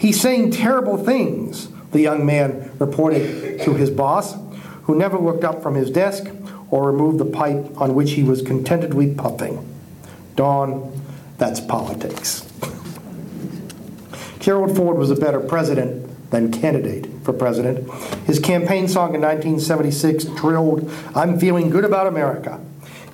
He's 0.00 0.18
saying 0.18 0.52
terrible 0.52 0.96
things, 0.96 1.68
the 1.90 2.00
young 2.00 2.24
man 2.24 2.72
reported 2.78 3.60
to 3.60 3.74
his 3.74 3.90
boss, 3.90 4.34
who 4.84 4.94
never 4.94 5.18
looked 5.18 5.44
up 5.44 5.62
from 5.62 5.74
his 5.74 5.90
desk 5.90 6.24
or 6.70 6.90
removed 6.90 7.18
the 7.18 7.26
pipe 7.26 7.78
on 7.78 7.94
which 7.94 8.12
he 8.12 8.22
was 8.22 8.40
contentedly 8.40 9.14
puffing. 9.14 9.62
Don, 10.36 10.90
that's 11.36 11.60
politics. 11.60 12.50
Gerald 14.38 14.74
Ford 14.74 14.96
was 14.96 15.10
a 15.10 15.16
better 15.16 15.38
president 15.38 16.30
than 16.30 16.50
candidate 16.50 17.06
for 17.22 17.34
president. 17.34 17.86
His 18.24 18.38
campaign 18.38 18.88
song 18.88 19.14
in 19.14 19.20
1976 19.20 20.24
trilled, 20.34 20.90
I'm 21.14 21.38
feeling 21.38 21.68
good 21.68 21.84
about 21.84 22.06
America. 22.06 22.58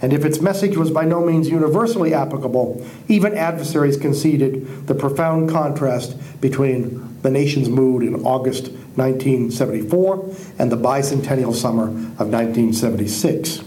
And 0.03 0.13
if 0.13 0.25
its 0.25 0.41
message 0.41 0.77
was 0.77 0.91
by 0.91 1.05
no 1.05 1.25
means 1.25 1.49
universally 1.49 2.13
applicable, 2.13 2.87
even 3.09 3.37
adversaries 3.37 3.97
conceded 3.97 4.87
the 4.87 4.95
profound 4.95 5.49
contrast 5.49 6.17
between 6.41 7.21
the 7.23 7.31
nation's 7.31 7.69
mood 7.69 8.03
in 8.03 8.15
August 8.27 8.69
1974 8.97 10.35
and 10.59 10.71
the 10.71 10.77
bicentennial 10.77 11.55
summer 11.55 11.85
of 11.85 12.29
1976. 12.29 13.63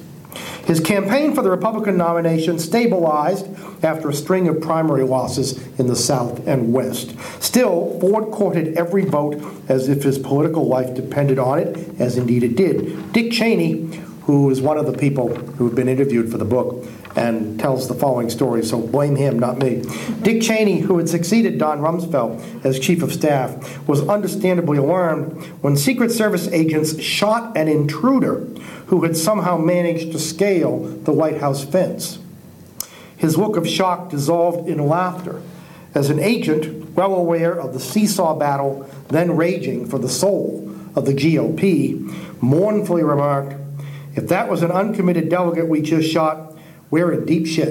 His 0.65 0.79
campaign 0.79 1.33
for 1.33 1.41
the 1.41 1.49
Republican 1.49 1.97
nomination 1.97 2.59
stabilized 2.59 3.47
after 3.83 4.09
a 4.09 4.13
string 4.13 4.47
of 4.47 4.61
primary 4.61 5.03
losses 5.03 5.57
in 5.79 5.87
the 5.87 5.95
South 5.95 6.45
and 6.47 6.71
West. 6.71 7.15
Still, 7.41 7.99
Ford 7.99 8.31
courted 8.31 8.77
every 8.77 9.03
vote 9.03 9.41
as 9.67 9.89
if 9.89 10.03
his 10.03 10.19
political 10.19 10.67
life 10.67 10.93
depended 10.93 11.39
on 11.39 11.57
it, 11.57 11.99
as 11.99 12.17
indeed 12.17 12.43
it 12.43 12.55
did. 12.55 13.11
Dick 13.13 13.31
Cheney, 13.31 13.99
who 14.29 14.51
is 14.51 14.61
one 14.61 14.77
of 14.77 14.85
the 14.85 14.95
people 14.95 15.33
who've 15.33 15.73
been 15.73 15.89
interviewed 15.89 16.29
for 16.29 16.37
the 16.37 16.45
book 16.45 16.85
and 17.15 17.59
tells 17.59 17.87
the 17.87 17.95
following 17.95 18.29
story, 18.29 18.63
so 18.63 18.79
blame 18.79 19.15
him, 19.15 19.39
not 19.39 19.57
me. 19.57 19.83
Dick 20.21 20.43
Cheney, 20.43 20.81
who 20.81 20.99
had 20.99 21.09
succeeded 21.09 21.57
Don 21.57 21.79
Rumsfeld 21.79 22.63
as 22.63 22.79
chief 22.79 23.01
of 23.01 23.11
staff, 23.11 23.87
was 23.87 24.07
understandably 24.07 24.77
alarmed 24.77 25.43
when 25.63 25.75
Secret 25.75 26.11
Service 26.11 26.47
agents 26.49 27.01
shot 27.01 27.57
an 27.57 27.67
intruder 27.67 28.41
who 28.85 29.01
had 29.01 29.17
somehow 29.17 29.57
managed 29.57 30.11
to 30.11 30.19
scale 30.19 30.81
the 30.81 31.11
White 31.11 31.39
House 31.39 31.65
fence. 31.65 32.19
His 33.17 33.35
look 33.35 33.57
of 33.57 33.67
shock 33.67 34.11
dissolved 34.11 34.69
in 34.69 34.87
laughter 34.87 35.41
as 35.95 36.11
an 36.11 36.19
agent, 36.19 36.95
well 36.95 37.15
aware 37.15 37.59
of 37.59 37.73
the 37.73 37.79
seesaw 37.79 38.35
battle 38.35 38.87
then 39.07 39.35
raging 39.35 39.87
for 39.87 39.97
the 39.97 40.07
soul 40.07 40.71
of 40.95 41.07
the 41.07 41.13
GOP, 41.13 42.41
mournfully 42.43 43.01
remarked, 43.03 43.55
if 44.19 44.27
that 44.27 44.49
was 44.49 44.63
an 44.63 44.71
uncommitted 44.71 45.29
delegate 45.29 45.69
we 45.69 45.81
just 45.81 46.11
shot, 46.11 46.53
we're 46.91 47.13
in 47.13 47.25
deep 47.25 47.47
shit. 47.47 47.69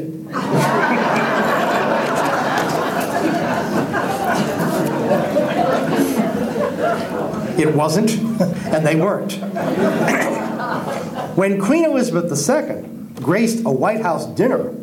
it 7.59 7.75
wasn't, 7.75 8.13
and 8.73 8.87
they 8.87 8.97
weren't. 8.97 9.35
when 11.37 11.61
Queen 11.61 11.85
Elizabeth 11.85 12.33
II 12.33 12.85
graced 13.23 13.67
a 13.67 13.71
White 13.71 14.01
House 14.01 14.25
dinner 14.25 14.75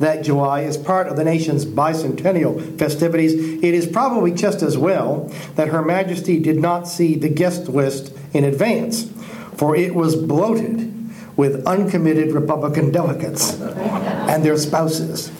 that 0.00 0.24
July 0.24 0.62
as 0.62 0.78
part 0.78 1.08
of 1.08 1.16
the 1.16 1.24
nation's 1.24 1.66
bicentennial 1.66 2.78
festivities, 2.78 3.34
it 3.62 3.74
is 3.74 3.86
probably 3.86 4.32
just 4.32 4.62
as 4.62 4.78
well 4.78 5.30
that 5.56 5.68
Her 5.68 5.82
Majesty 5.82 6.40
did 6.40 6.56
not 6.56 6.88
see 6.88 7.16
the 7.16 7.28
guest 7.28 7.68
list 7.68 8.16
in 8.32 8.44
advance, 8.44 9.10
for 9.58 9.76
it 9.76 9.94
was 9.94 10.16
bloated 10.16 10.91
with 11.36 11.66
uncommitted 11.66 12.32
Republican 12.32 12.90
delegates 12.90 13.60
and 13.60 14.44
their 14.44 14.56
spouses. 14.56 15.30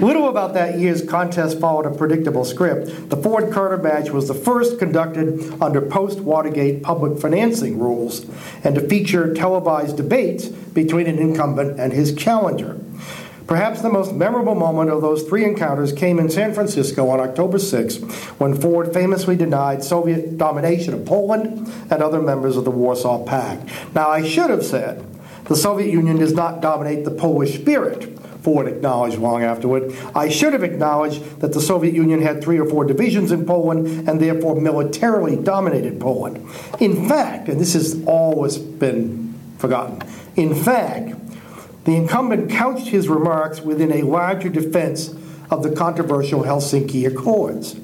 Little 0.00 0.28
about 0.28 0.54
that 0.54 0.78
year's 0.78 1.02
contest 1.02 1.60
followed 1.60 1.86
a 1.86 1.90
predictable 1.96 2.44
script. 2.44 3.10
The 3.10 3.16
Ford 3.16 3.52
Carter 3.52 3.76
match 3.76 4.10
was 4.10 4.26
the 4.26 4.34
first 4.34 4.78
conducted 4.78 5.62
under 5.62 5.80
post 5.80 6.18
Watergate 6.18 6.82
public 6.82 7.20
financing 7.20 7.78
rules 7.78 8.26
and 8.64 8.74
to 8.74 8.80
feature 8.80 9.32
televised 9.32 9.96
debates 9.96 10.46
between 10.48 11.06
an 11.06 11.18
incumbent 11.18 11.78
and 11.78 11.92
his 11.92 12.12
challenger. 12.14 12.80
Perhaps 13.46 13.82
the 13.82 13.90
most 13.90 14.14
memorable 14.14 14.54
moment 14.54 14.90
of 14.90 15.02
those 15.02 15.22
three 15.22 15.44
encounters 15.44 15.92
came 15.92 16.18
in 16.18 16.30
San 16.30 16.54
Francisco 16.54 17.08
on 17.10 17.20
October 17.20 17.58
6, 17.58 17.98
when 18.38 18.58
Ford 18.58 18.92
famously 18.92 19.36
denied 19.36 19.84
Soviet 19.84 20.38
domination 20.38 20.94
of 20.94 21.04
Poland 21.04 21.70
and 21.90 22.02
other 22.02 22.22
members 22.22 22.56
of 22.56 22.64
the 22.64 22.70
Warsaw 22.70 23.24
Pact. 23.24 23.68
Now, 23.94 24.08
I 24.08 24.26
should 24.26 24.48
have 24.48 24.64
said 24.64 25.04
the 25.44 25.56
Soviet 25.56 25.92
Union 25.92 26.16
does 26.18 26.32
not 26.32 26.60
dominate 26.60 27.04
the 27.04 27.10
Polish 27.10 27.54
spirit. 27.54 28.18
Ford 28.44 28.68
acknowledged 28.68 29.16
long 29.16 29.42
afterward. 29.42 29.94
I 30.14 30.28
should 30.28 30.52
have 30.52 30.62
acknowledged 30.62 31.40
that 31.40 31.54
the 31.54 31.62
Soviet 31.62 31.94
Union 31.94 32.20
had 32.20 32.44
three 32.44 32.58
or 32.58 32.66
four 32.66 32.84
divisions 32.84 33.32
in 33.32 33.46
Poland 33.46 34.06
and 34.06 34.20
therefore 34.20 34.60
militarily 34.60 35.36
dominated 35.36 35.98
Poland. 35.98 36.46
In 36.78 37.08
fact, 37.08 37.48
and 37.48 37.58
this 37.58 37.72
has 37.72 38.04
always 38.04 38.58
been 38.58 39.34
forgotten, 39.56 40.02
in 40.36 40.54
fact, 40.54 41.14
the 41.84 41.96
incumbent 41.96 42.50
couched 42.50 42.88
his 42.88 43.08
remarks 43.08 43.60
within 43.60 43.92
a 43.92 44.02
larger 44.02 44.50
defense 44.50 45.14
of 45.50 45.62
the 45.62 45.70
controversial 45.74 46.42
Helsinki 46.42 47.06
Accords. 47.06 47.76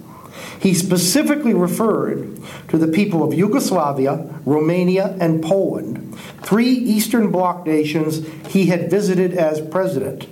He 0.61 0.75
specifically 0.75 1.55
referred 1.55 2.39
to 2.69 2.79
the 2.79 2.89
people 2.89 3.23
of 3.23 3.35
Yugoslavia, 3.35 4.35
Romania, 4.45 5.17
and 5.21 5.43
Poland, 5.43 6.19
three 6.43 6.71
Eastern 6.71 7.31
Bloc 7.31 7.67
nations 7.67 8.27
he 8.49 8.67
had 8.67 8.91
visited 8.91 9.35
as 9.35 9.61
president, 9.61 10.27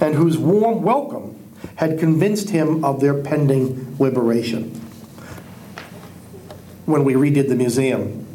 and 0.00 0.14
whose 0.14 0.38
warm 0.38 0.82
welcome 0.82 1.38
had 1.76 1.98
convinced 1.98 2.50
him 2.50 2.84
of 2.84 3.00
their 3.00 3.14
pending 3.14 3.96
liberation. 3.98 4.70
When 6.86 7.04
we 7.04 7.14
redid 7.14 7.48
the 7.48 7.54
museum, 7.54 8.26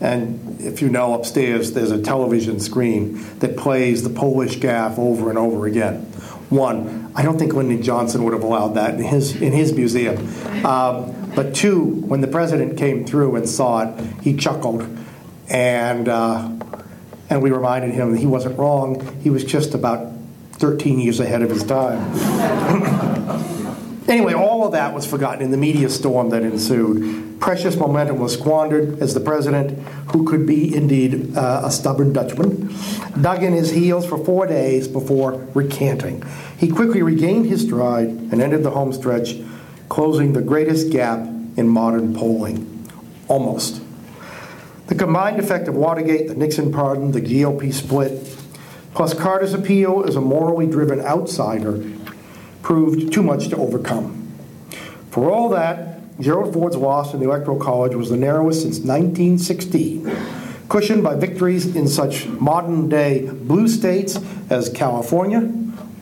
and 0.00 0.60
if 0.60 0.80
you 0.80 0.88
know 0.88 1.14
upstairs, 1.14 1.72
there's 1.72 1.90
a 1.90 2.00
television 2.00 2.60
screen 2.60 3.24
that 3.38 3.56
plays 3.56 4.02
the 4.02 4.10
Polish 4.10 4.58
gaffe 4.58 4.98
over 4.98 5.28
and 5.28 5.38
over 5.38 5.66
again. 5.66 6.12
One, 6.50 7.12
I 7.14 7.22
don't 7.22 7.38
think 7.38 7.52
Lyndon 7.52 7.82
Johnson 7.82 8.24
would 8.24 8.32
have 8.32 8.42
allowed 8.42 8.74
that 8.74 8.94
in 8.94 9.02
his 9.02 9.40
in 9.40 9.52
his 9.52 9.72
museum. 9.72 10.16
Um, 10.64 11.32
but 11.34 11.54
two, 11.54 11.84
when 11.84 12.22
the 12.22 12.26
president 12.26 12.78
came 12.78 13.04
through 13.04 13.36
and 13.36 13.48
saw 13.48 13.82
it, 13.82 14.00
he 14.22 14.34
chuckled, 14.36 14.88
and 15.48 16.08
uh, 16.08 16.50
and 17.28 17.42
we 17.42 17.50
reminded 17.50 17.92
him 17.92 18.12
that 18.12 18.18
he 18.18 18.26
wasn't 18.26 18.58
wrong. 18.58 19.20
He 19.22 19.28
was 19.28 19.44
just 19.44 19.74
about 19.74 20.14
13 20.52 20.98
years 20.98 21.20
ahead 21.20 21.42
of 21.42 21.50
his 21.50 21.64
time. 21.64 21.98
anyway, 24.08 24.32
all 24.32 24.64
of 24.64 24.72
that 24.72 24.94
was 24.94 25.06
forgotten 25.06 25.42
in 25.42 25.50
the 25.50 25.58
media 25.58 25.90
storm 25.90 26.30
that 26.30 26.42
ensued. 26.42 27.27
Precious 27.40 27.76
momentum 27.76 28.18
was 28.18 28.32
squandered 28.32 29.00
as 29.00 29.14
the 29.14 29.20
president, 29.20 29.78
who 30.12 30.24
could 30.24 30.46
be 30.46 30.74
indeed 30.74 31.36
uh, 31.36 31.62
a 31.64 31.70
stubborn 31.70 32.12
Dutchman, 32.12 32.74
dug 33.20 33.42
in 33.42 33.52
his 33.52 33.70
heels 33.70 34.06
for 34.06 34.22
four 34.24 34.46
days 34.46 34.88
before 34.88 35.46
recanting. 35.54 36.22
He 36.58 36.68
quickly 36.68 37.02
regained 37.02 37.46
his 37.46 37.62
stride 37.62 38.08
and 38.08 38.42
ended 38.42 38.64
the 38.64 38.70
homestretch, 38.70 39.36
closing 39.88 40.32
the 40.32 40.42
greatest 40.42 40.90
gap 40.90 41.20
in 41.56 41.68
modern 41.68 42.14
polling. 42.14 42.88
Almost. 43.28 43.82
The 44.88 44.94
combined 44.94 45.38
effect 45.38 45.68
of 45.68 45.74
Watergate, 45.74 46.28
the 46.28 46.34
Nixon 46.34 46.72
pardon, 46.72 47.12
the 47.12 47.20
GOP 47.20 47.72
split, 47.72 48.36
plus 48.94 49.14
Carter's 49.14 49.54
appeal 49.54 50.04
as 50.06 50.16
a 50.16 50.20
morally 50.20 50.66
driven 50.66 51.00
outsider 51.00 51.84
proved 52.62 53.12
too 53.12 53.22
much 53.22 53.48
to 53.48 53.56
overcome. 53.56 54.32
For 55.10 55.30
all 55.30 55.50
that, 55.50 55.87
Gerald 56.20 56.52
Ford's 56.52 56.76
loss 56.76 57.14
in 57.14 57.20
the 57.20 57.26
Electoral 57.26 57.58
College 57.58 57.94
was 57.94 58.10
the 58.10 58.16
narrowest 58.16 58.62
since 58.62 58.78
1916, 58.78 60.10
cushioned 60.68 61.02
by 61.04 61.14
victories 61.14 61.76
in 61.76 61.86
such 61.86 62.26
modern 62.26 62.88
day 62.88 63.28
blue 63.30 63.68
states 63.68 64.18
as 64.50 64.68
California, 64.68 65.48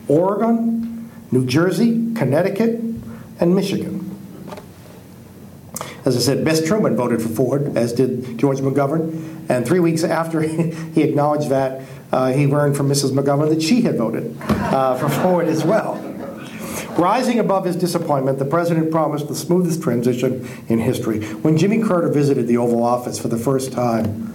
Oregon, 0.07 1.11
New 1.31 1.45
Jersey, 1.45 2.13
Connecticut, 2.15 2.81
and 3.39 3.55
Michigan. 3.55 4.03
As 6.03 6.15
I 6.15 6.19
said, 6.19 6.43
Bess 6.43 6.65
Truman 6.65 6.95
voted 6.95 7.21
for 7.21 7.27
Ford, 7.27 7.77
as 7.77 7.93
did 7.93 8.37
George 8.39 8.59
McGovern. 8.59 9.45
And 9.49 9.67
three 9.67 9.79
weeks 9.79 10.03
after 10.03 10.41
he 10.41 11.03
acknowledged 11.03 11.49
that, 11.49 11.81
uh, 12.11 12.31
he 12.31 12.47
learned 12.47 12.77
from 12.77 12.89
Mrs. 12.89 13.11
McGovern 13.11 13.49
that 13.49 13.61
she 13.61 13.81
had 13.81 13.97
voted 13.97 14.35
uh, 14.41 14.95
for 14.95 15.09
Ford 15.09 15.47
as 15.47 15.63
well. 15.63 16.06
Rising 16.97 17.37
above 17.37 17.65
his 17.65 17.75
disappointment, 17.75 18.39
the 18.39 18.45
president 18.45 18.89
promised 18.89 19.27
the 19.27 19.35
smoothest 19.35 19.83
transition 19.83 20.47
in 20.67 20.79
history. 20.79 21.23
When 21.25 21.55
Jimmy 21.55 21.81
Carter 21.81 22.09
visited 22.09 22.47
the 22.47 22.57
Oval 22.57 22.83
Office 22.83 23.19
for 23.19 23.27
the 23.27 23.37
first 23.37 23.71
time, 23.71 24.33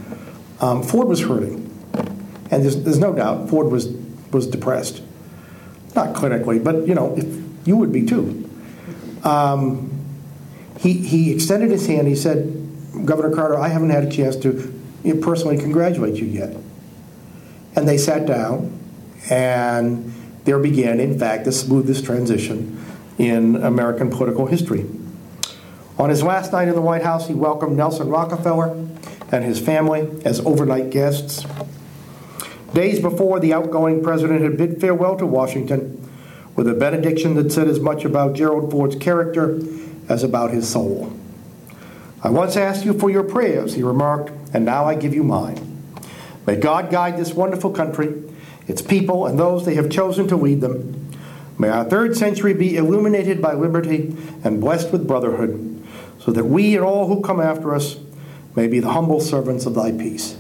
um, 0.60 0.82
Ford 0.84 1.08
was 1.08 1.20
hurting. 1.22 1.68
And 2.52 2.62
there's, 2.62 2.82
there's, 2.84 2.98
no 2.98 3.12
doubt 3.12 3.50
Ford 3.50 3.66
was, 3.66 3.88
was 4.30 4.46
depressed. 4.46 5.02
Not 5.96 6.14
clinically, 6.14 6.62
but, 6.62 6.86
you 6.86 6.94
know, 6.94 7.16
you 7.64 7.76
would 7.76 7.92
be 7.92 8.06
too. 8.06 8.48
Um, 9.24 9.90
he, 10.78 10.92
he 10.92 11.32
extended 11.32 11.70
his 11.70 11.86
hand. 11.86 12.06
He 12.06 12.16
said, 12.16 12.58
Governor 13.04 13.34
Carter, 13.34 13.58
I 13.58 13.68
haven't 13.68 13.90
had 13.90 14.04
a 14.04 14.10
chance 14.10 14.36
to 14.36 14.72
personally 15.20 15.58
congratulate 15.58 16.14
you 16.14 16.26
yet. 16.26 16.56
And 17.74 17.88
they 17.88 17.98
sat 17.98 18.26
down, 18.26 18.78
and 19.30 20.12
there 20.44 20.58
began, 20.58 21.00
in 21.00 21.18
fact, 21.18 21.44
the 21.44 21.52
smoothest 21.52 22.04
transition 22.04 22.84
in 23.18 23.56
American 23.56 24.10
political 24.10 24.46
history. 24.46 24.86
On 25.98 26.10
his 26.10 26.22
last 26.22 26.52
night 26.52 26.68
in 26.68 26.74
the 26.74 26.80
White 26.80 27.02
House, 27.02 27.28
he 27.28 27.34
welcomed 27.34 27.76
Nelson 27.76 28.08
Rockefeller 28.08 28.68
and 29.30 29.44
his 29.44 29.60
family 29.60 30.08
as 30.24 30.40
overnight 30.40 30.90
guests. 30.90 31.46
Days 32.74 33.00
before, 33.00 33.38
the 33.38 33.52
outgoing 33.52 34.02
president 34.02 34.40
had 34.40 34.56
bid 34.56 34.80
farewell 34.80 35.16
to 35.18 35.26
Washington 35.26 35.98
with 36.56 36.66
a 36.66 36.74
benediction 36.74 37.34
that 37.34 37.52
said 37.52 37.68
as 37.68 37.80
much 37.80 38.04
about 38.04 38.34
Gerald 38.34 38.70
Ford's 38.70 38.96
character 38.96 39.60
as 40.08 40.22
about 40.22 40.50
his 40.50 40.68
soul. 40.68 41.12
I 42.22 42.30
once 42.30 42.56
asked 42.56 42.84
you 42.84 42.98
for 42.98 43.10
your 43.10 43.24
prayers, 43.24 43.74
he 43.74 43.82
remarked, 43.82 44.30
and 44.54 44.64
now 44.64 44.84
I 44.84 44.94
give 44.94 45.14
you 45.14 45.24
mine. 45.24 45.82
May 46.46 46.56
God 46.56 46.90
guide 46.90 47.16
this 47.16 47.32
wonderful 47.32 47.70
country, 47.70 48.22
its 48.72 48.82
people, 48.82 49.26
and 49.26 49.38
those 49.38 49.66
they 49.66 49.74
have 49.74 49.90
chosen 49.90 50.26
to 50.28 50.36
lead 50.36 50.62
them. 50.62 51.10
May 51.58 51.68
our 51.68 51.84
third 51.84 52.16
century 52.16 52.54
be 52.54 52.76
illuminated 52.76 53.42
by 53.42 53.52
liberty 53.52 54.16
and 54.42 54.60
blessed 54.60 54.90
with 54.90 55.06
brotherhood, 55.06 55.84
so 56.18 56.32
that 56.32 56.46
we 56.46 56.74
and 56.74 56.84
all 56.84 57.06
who 57.06 57.20
come 57.20 57.40
after 57.40 57.74
us 57.74 57.98
may 58.56 58.66
be 58.66 58.80
the 58.80 58.92
humble 58.92 59.20
servants 59.20 59.66
of 59.66 59.74
thy 59.74 59.92
peace. 59.92 60.36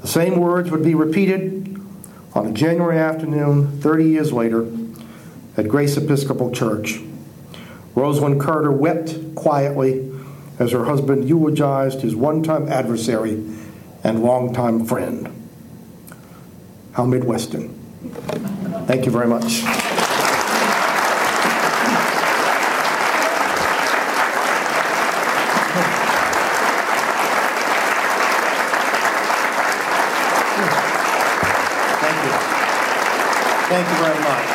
The 0.00 0.06
same 0.06 0.38
words 0.38 0.70
would 0.70 0.84
be 0.84 0.94
repeated 0.94 1.80
on 2.34 2.46
a 2.46 2.52
January 2.52 2.98
afternoon 2.98 3.80
30 3.80 4.04
years 4.04 4.32
later 4.32 4.68
at 5.56 5.68
Grace 5.68 5.96
Episcopal 5.96 6.52
Church 6.52 7.00
Rosalynn 7.96 8.40
Carter 8.40 8.70
wept 8.70 9.34
quietly 9.34 10.08
as 10.60 10.70
her 10.70 10.84
husband 10.84 11.28
eulogized 11.28 12.02
his 12.02 12.14
one 12.14 12.44
time 12.44 12.68
adversary 12.68 13.44
and 14.04 14.22
longtime 14.22 14.84
friend. 14.84 15.37
How 16.98 17.06
Midwestern. 17.06 17.68
Thank 18.88 19.06
you 19.06 19.12
very 19.12 19.28
much. 19.28 19.62
Thank 32.02 32.18
you. 32.24 32.32
Thank 33.68 33.86
you 33.88 33.96
very 34.02 34.18
much. 34.24 34.46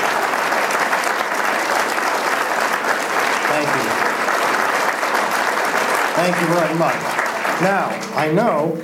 Thank 6.13 6.35
you 6.41 6.47
very 6.47 6.75
much. 6.75 7.01
Now, 7.61 7.87
I 8.17 8.29
know 8.33 8.77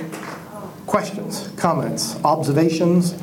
questions, 0.86 1.50
comments, 1.58 2.16
observations, 2.24 3.14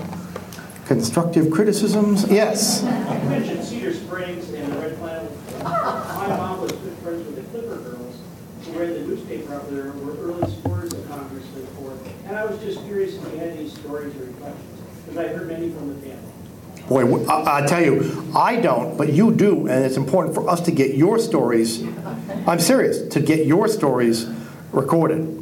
constructive 0.88 1.52
criticisms. 1.52 2.26
Yes. 2.32 2.82
You 2.84 3.30
mentioned 3.30 3.64
Cedar 3.64 3.94
Springs 3.94 4.50
and 4.54 4.72
the 4.72 4.78
Red 4.80 4.98
Flannel. 4.98 5.32
My 5.64 6.28
mom 6.30 6.62
was 6.62 6.72
good 6.72 6.98
friends 7.00 7.26
with 7.26 7.36
the 7.36 7.42
Clipper 7.52 7.78
girls 7.78 8.16
who 8.64 8.80
read 8.80 8.96
the 8.96 9.02
newspaper 9.02 9.56
up 9.56 9.70
there, 9.70 9.92
were 9.92 10.16
early 10.18 10.50
supporters 10.50 10.94
of 10.94 11.08
Congressman 11.10 11.66
Ford. 11.76 12.00
And 12.26 12.38
I 12.38 12.46
was 12.46 12.60
just 12.62 12.84
curious 12.86 13.16
if 13.16 13.34
you 13.34 13.40
had 13.40 13.50
any 13.50 13.70
stories 13.70 14.16
or 14.16 14.26
reflections, 14.26 14.82
because 15.06 15.18
I 15.18 15.28
heard 15.28 15.48
many 15.48 15.70
from 15.72 15.90
the 15.90 15.96
family. 16.08 16.32
Boy, 16.88 17.26
I, 17.26 17.64
I 17.64 17.68
tell 17.68 17.84
you, 17.84 18.32
I 18.34 18.56
don't, 18.56 18.98
but 18.98 19.12
you 19.12 19.34
do, 19.34 19.68
and 19.68 19.84
it's 19.84 19.98
important 19.98 20.36
for 20.36 20.50
us 20.50 20.62
to 20.62 20.72
get 20.72 20.96
your 20.96 21.20
stories. 21.20 21.84
I'm 22.48 22.60
serious, 22.60 23.02
to 23.10 23.20
get 23.20 23.46
your 23.46 23.68
stories 23.68 24.26
recorded. 24.72 25.34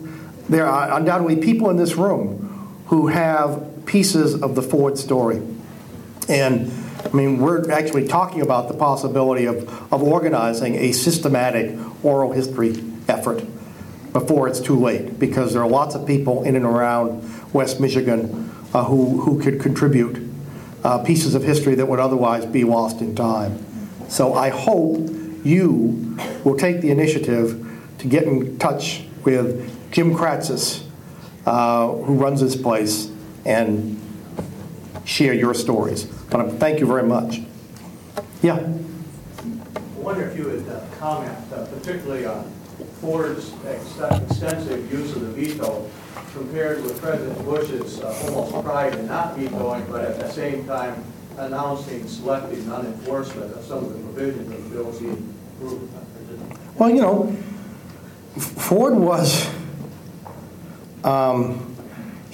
There 0.50 0.66
are 0.66 0.98
undoubtedly 0.98 1.36
people 1.36 1.70
in 1.70 1.78
this 1.78 1.96
room 1.96 2.82
who 2.88 3.08
have 3.08 3.75
pieces 3.86 4.42
of 4.42 4.56
the 4.56 4.62
Ford 4.62 4.98
story. 4.98 5.42
And 6.28 6.72
I 7.04 7.16
mean, 7.16 7.40
we're 7.40 7.72
actually 7.72 8.08
talking 8.08 8.42
about 8.42 8.68
the 8.68 8.74
possibility 8.74 9.46
of, 9.46 9.94
of 9.94 10.02
organizing 10.02 10.76
a 10.76 10.92
systematic 10.92 11.78
oral 12.04 12.32
history 12.32 12.84
effort 13.08 13.44
before 14.12 14.48
it's 14.48 14.60
too 14.60 14.80
late, 14.80 15.20
because 15.20 15.54
there 15.54 15.62
are 15.62 15.70
lots 15.70 15.94
of 15.94 16.08
people 16.08 16.44
in 16.44 16.56
and 16.56 16.66
around 16.66 17.54
West 17.54 17.80
Michigan 17.80 18.50
uh, 18.74 18.84
who, 18.86 19.22
who 19.22 19.42
could 19.42 19.60
contribute 19.60 20.28
uh, 20.84 21.04
pieces 21.04 21.36
of 21.36 21.44
history 21.44 21.76
that 21.76 21.88
would 21.88 22.00
otherwise 22.00 22.46
be 22.46 22.64
lost 22.64 23.02
in 23.02 23.16
time. 23.16 23.60
So 24.08 24.34
I 24.34 24.50
hope 24.50 25.10
you 25.44 26.18
will 26.44 26.58
take 26.58 26.82
the 26.82 26.92
initiative 26.92 27.62
to 28.00 28.08
get 28.08 28.24
in 28.24 28.58
touch 28.58 29.04
with 29.24 29.92
Jim 29.92 30.16
Kratsas, 30.16 30.84
uh, 31.46 31.88
who 31.88 32.16
runs 32.16 32.42
this 32.42 32.56
place, 32.56 33.12
and 33.46 34.00
share 35.06 35.34
your 35.34 35.54
stories. 35.54 36.06
But 36.06 36.54
thank 36.54 36.80
you 36.80 36.88
very 36.88 37.04
much. 37.04 37.42
Yeah. 38.42 38.56
I 38.56 40.00
wonder 40.00 40.24
if 40.24 40.38
you 40.38 40.46
would 40.46 40.68
uh, 40.68 40.82
comment, 41.00 41.38
uh, 41.54 41.66
particularly 41.66 42.26
on 42.26 42.52
Ford's 43.02 43.54
ex- 43.66 44.00
extensive 44.30 44.92
use 44.92 45.16
of 45.16 45.22
the 45.22 45.28
veto 45.30 45.90
compared 46.34 46.84
with 46.84 47.00
President 47.02 47.44
Bush's 47.46 48.02
uh, 48.02 48.14
almost 48.26 48.66
pride 48.66 48.94
in 48.96 49.08
not 49.08 49.38
vetoing, 49.38 49.86
but 49.90 50.04
at 50.04 50.20
the 50.20 50.30
same 50.32 50.66
time 50.68 51.04
announcing 51.38 52.08
selective 52.08 52.66
non-enforcement 52.68 53.54
of 53.54 53.64
some 53.64 53.80
of 53.86 53.94
the 53.94 54.00
provisions 54.00 54.52
of 54.52 54.64
the 54.64 54.76
bills 54.76 55.00
he 55.00 55.08
approved. 55.10 55.94
Well, 56.78 56.90
you 56.90 57.02
know, 57.02 57.36
Ford 58.38 58.96
was, 58.96 59.48
um, 61.04 61.75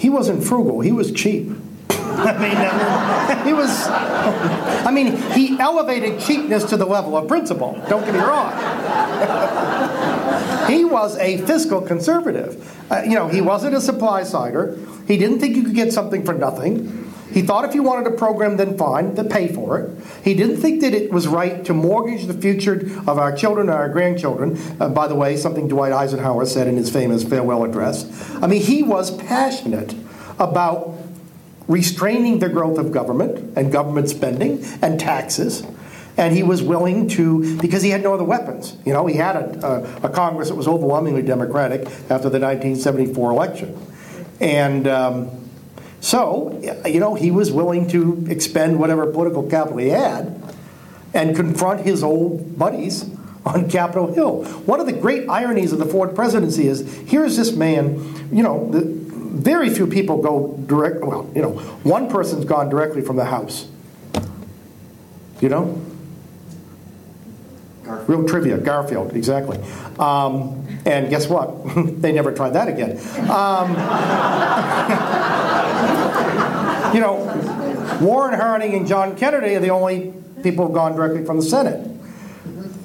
he 0.02 0.10
wasn't 0.10 0.44
frugal, 0.44 0.82
he 0.82 0.92
was 0.92 1.12
cheap. 1.12 1.52
I 1.92 2.38
mean, 2.40 2.58
uh, 2.58 3.44
he 3.46 3.54
was, 3.54 3.70
I 3.88 4.90
mean, 4.92 5.16
he 5.34 5.60
elevated 5.60 6.20
cheapness 6.20 6.64
to 6.72 6.78
the 6.78 6.88
level 6.88 7.16
of 7.16 7.28
principle. 7.28 7.80
Don't 7.88 8.04
get 8.04 8.16
me 8.16 8.20
wrong. 8.20 8.52
he 10.68 10.86
was 10.86 11.20
a 11.20 11.38
fiscal 11.46 11.82
conservative. 11.82 12.92
Uh, 12.92 13.04
you 13.04 13.14
know, 13.14 13.28
he 13.28 13.42
wasn't 13.42 13.76
a 13.76 13.82
supply 13.82 14.24
sider. 14.24 14.76
He 15.08 15.18
didn't 15.18 15.40
think 15.40 15.56
you 15.56 15.64
could 15.64 15.76
get 15.76 15.94
something 15.94 16.26
for 16.26 16.34
nothing. 16.34 17.11
He 17.32 17.42
thought 17.42 17.66
if 17.66 17.74
you 17.74 17.84
wanted 17.84 18.12
a 18.12 18.16
program, 18.16 18.58
then 18.58 18.78
fine, 18.78 19.16
then 19.16 19.30
pay 19.30 19.48
for 19.48 19.80
it. 19.80 20.04
He 20.24 20.34
didn't 20.34 20.58
think 20.58 20.82
that 20.82 20.94
it 20.94 21.12
was 21.12 21.28
right 21.28 21.64
to 21.66 21.74
mortgage 21.74 22.26
the 22.26 22.34
future 22.34 22.90
of 23.08 23.18
our 23.18 23.36
children 23.36 23.70
and 23.70 23.78
our 23.78 23.90
grandchildren. 23.90 24.60
Uh, 24.80 24.90
by 24.90 25.08
the 25.08 25.16
way, 25.16 25.38
something 25.38 25.68
Dwight 25.68 25.94
Eisenhower 25.94 26.46
said 26.46 26.68
in 26.68 26.78
his 26.78 26.90
famous 26.90 27.24
farewell 27.24 27.64
address. 27.64 28.06
I 28.42 28.48
mean, 28.48 28.62
he 28.62 28.84
was 28.84 29.16
passionate 29.16 29.96
about 30.40 30.98
restraining 31.68 32.40
the 32.40 32.50
growth 32.50 32.78
of 32.78 32.92
government 32.92 33.58
and 33.58 33.72
government 33.72 34.10
spending 34.10 34.64
and 34.82 35.00
taxes. 35.00 35.66
And 36.18 36.36
he 36.36 36.44
was 36.44 36.62
willing 36.62 37.08
to, 37.10 37.58
because 37.62 37.82
he 37.82 37.90
had 37.90 38.04
no 38.04 38.14
other 38.14 38.26
weapons. 38.26 38.76
You 38.86 38.92
know, 38.92 39.06
he 39.06 39.16
had 39.16 39.38
a, 39.38 40.02
a, 40.04 40.08
a 40.08 40.10
Congress 40.10 40.50
that 40.50 40.56
was 40.56 40.68
overwhelmingly 40.68 41.22
Democratic 41.22 41.82
after 42.10 42.30
the 42.30 42.40
1974 42.40 43.32
election. 43.32 43.88
And 44.42 44.88
um, 44.88 45.41
so, 46.02 46.60
you 46.86 47.00
know, 47.00 47.14
he 47.14 47.30
was 47.30 47.52
willing 47.52 47.88
to 47.90 48.26
expend 48.28 48.80
whatever 48.80 49.06
political 49.06 49.48
capital 49.48 49.78
he 49.78 49.90
had 49.90 50.42
and 51.14 51.36
confront 51.36 51.86
his 51.86 52.04
old 52.04 52.58
buddies 52.58 53.08
on 53.46 53.70
Capitol 53.70 54.12
Hill. 54.12 54.44
One 54.66 54.80
of 54.80 54.88
the 54.88 54.94
great 54.94 55.30
ironies 55.30 55.72
of 55.72 55.80
the 55.80 55.86
Ford 55.86 56.16
presidency 56.16 56.68
is 56.68 56.92
here's 57.08 57.38
this 57.38 57.52
man, 57.52 58.30
you 58.36 58.42
know, 58.42 58.70
the, 58.72 58.82
very 59.32 59.70
few 59.70 59.88
people 59.88 60.22
go 60.22 60.58
direct, 60.66 61.02
well, 61.02 61.30
you 61.34 61.42
know, 61.42 61.54
one 61.84 62.10
person's 62.10 62.46
gone 62.46 62.70
directly 62.70 63.02
from 63.02 63.16
the 63.16 63.26
House. 63.26 63.68
You 65.40 65.50
know? 65.50 65.82
Garfield. 67.98 68.10
Real 68.10 68.28
trivia, 68.28 68.58
Garfield, 68.58 69.16
exactly. 69.16 69.60
Um, 70.00 70.68
and 70.86 71.10
guess 71.10 71.28
what? 71.28 71.52
they 72.02 72.12
never 72.12 72.32
tried 72.32 72.52
that 72.52 72.68
again. 72.68 72.92
Um, 73.30 73.72
you 76.94 77.00
know, 77.00 78.00
Warren 78.02 78.40
Harding 78.40 78.74
and 78.74 78.88
John 78.88 79.16
Kennedy 79.16 79.56
are 79.56 79.60
the 79.60 79.70
only 79.70 80.14
people 80.44 80.66
who've 80.66 80.74
gone 80.74 80.96
directly 80.96 81.26
from 81.26 81.38
the 81.38 81.44
Senate. 81.44 81.88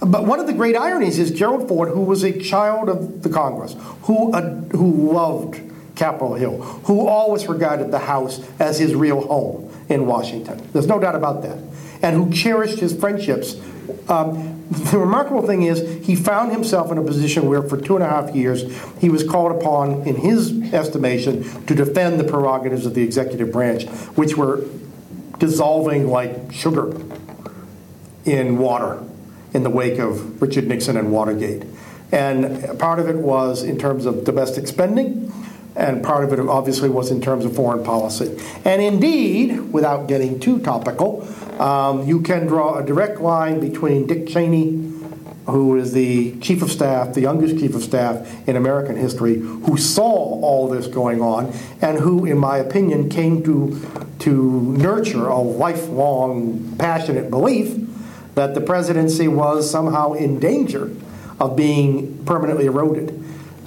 But 0.00 0.26
one 0.26 0.40
of 0.40 0.46
the 0.46 0.52
great 0.52 0.76
ironies 0.76 1.18
is 1.18 1.30
Gerald 1.30 1.68
Ford, 1.68 1.88
who 1.88 2.02
was 2.02 2.22
a 2.22 2.38
child 2.38 2.88
of 2.88 3.22
the 3.22 3.30
Congress, 3.30 3.74
who, 4.02 4.32
uh, 4.32 4.42
who 4.72 5.12
loved 5.12 5.61
Capitol 5.96 6.34
Hill, 6.34 6.61
who 6.84 7.07
always 7.07 7.48
regarded 7.48 7.90
the 7.90 7.98
House 7.98 8.46
as 8.61 8.78
his 8.78 8.94
real 8.94 9.26
home 9.26 9.72
in 9.88 10.07
Washington. 10.07 10.68
There's 10.72 10.86
no 10.86 11.00
doubt 11.00 11.14
about 11.14 11.42
that. 11.42 11.59
And 12.03 12.16
who 12.16 12.32
cherished 12.32 12.78
his 12.78 12.94
friendships. 12.94 13.57
Um, 14.09 14.64
the 14.70 14.99
remarkable 14.99 15.47
thing 15.47 15.62
is, 15.62 16.05
he 16.05 16.16
found 16.16 16.53
himself 16.53 16.90
in 16.90 16.99
a 16.99 17.03
position 17.03 17.49
where, 17.49 17.62
for 17.62 17.80
two 17.80 17.94
and 17.94 18.05
a 18.05 18.09
half 18.09 18.34
years, 18.34 18.64
he 19.01 19.09
was 19.09 19.22
called 19.22 19.61
upon, 19.61 20.03
in 20.03 20.16
his 20.16 20.72
estimation, 20.72 21.44
to 21.66 21.74
defend 21.74 22.18
the 22.18 22.24
prerogatives 22.24 22.84
of 22.84 22.94
the 22.94 23.03
executive 23.03 23.53
branch, 23.53 23.84
which 24.16 24.36
were 24.36 24.64
dissolving 25.38 26.09
like 26.09 26.53
sugar 26.53 26.92
in 28.24 28.59
water 28.59 29.03
in 29.55 29.62
the 29.62 29.70
wake 29.70 29.99
of 29.99 30.42
Richard 30.42 30.66
Nixon 30.66 30.97
and 30.97 31.12
Watergate. 31.12 31.64
And 32.12 32.78
part 32.78 32.99
of 32.99 33.09
it 33.09 33.16
was 33.16 33.62
in 33.62 33.78
terms 33.78 34.07
of 34.07 34.24
domestic 34.24 34.66
spending, 34.66 35.32
and 35.74 36.03
part 36.03 36.24
of 36.24 36.32
it 36.32 36.40
obviously 36.40 36.88
was 36.88 37.11
in 37.11 37.20
terms 37.20 37.44
of 37.44 37.55
foreign 37.55 37.84
policy. 37.84 38.36
And 38.64 38.82
indeed, 38.82 39.72
without 39.72 40.09
getting 40.09 40.40
too 40.40 40.59
topical, 40.61 41.26
um, 41.59 42.07
you 42.07 42.20
can 42.20 42.46
draw 42.46 42.78
a 42.78 42.84
direct 42.84 43.20
line 43.20 43.61
between 43.61 44.07
Dick 44.07 44.26
Cheney, 44.26 44.92
who 45.46 45.76
is 45.76 45.92
the 45.92 46.38
chief 46.40 46.61
of 46.62 46.70
staff, 46.70 47.14
the 47.14 47.20
youngest 47.20 47.59
chief 47.59 47.74
of 47.74 47.82
staff 47.82 48.48
in 48.48 48.57
American 48.57 48.96
history, 48.96 49.36
who 49.36 49.76
saw 49.76 50.07
all 50.07 50.68
this 50.68 50.86
going 50.86 51.20
on, 51.20 51.52
and 51.80 51.98
who, 51.98 52.24
in 52.26 52.36
my 52.36 52.59
opinion, 52.59 53.09
came 53.09 53.42
to, 53.44 53.80
to 54.18 54.62
nurture 54.76 55.28
a 55.28 55.38
lifelong 55.38 56.76
passionate 56.78 57.30
belief 57.30 57.76
that 58.34 58.54
the 58.54 58.61
presidency 58.61 59.28
was 59.28 59.70
somehow 59.70 60.12
in 60.12 60.38
danger 60.38 60.90
of 61.40 61.57
being 61.57 62.24
permanently 62.24 62.66
eroded. 62.66 63.22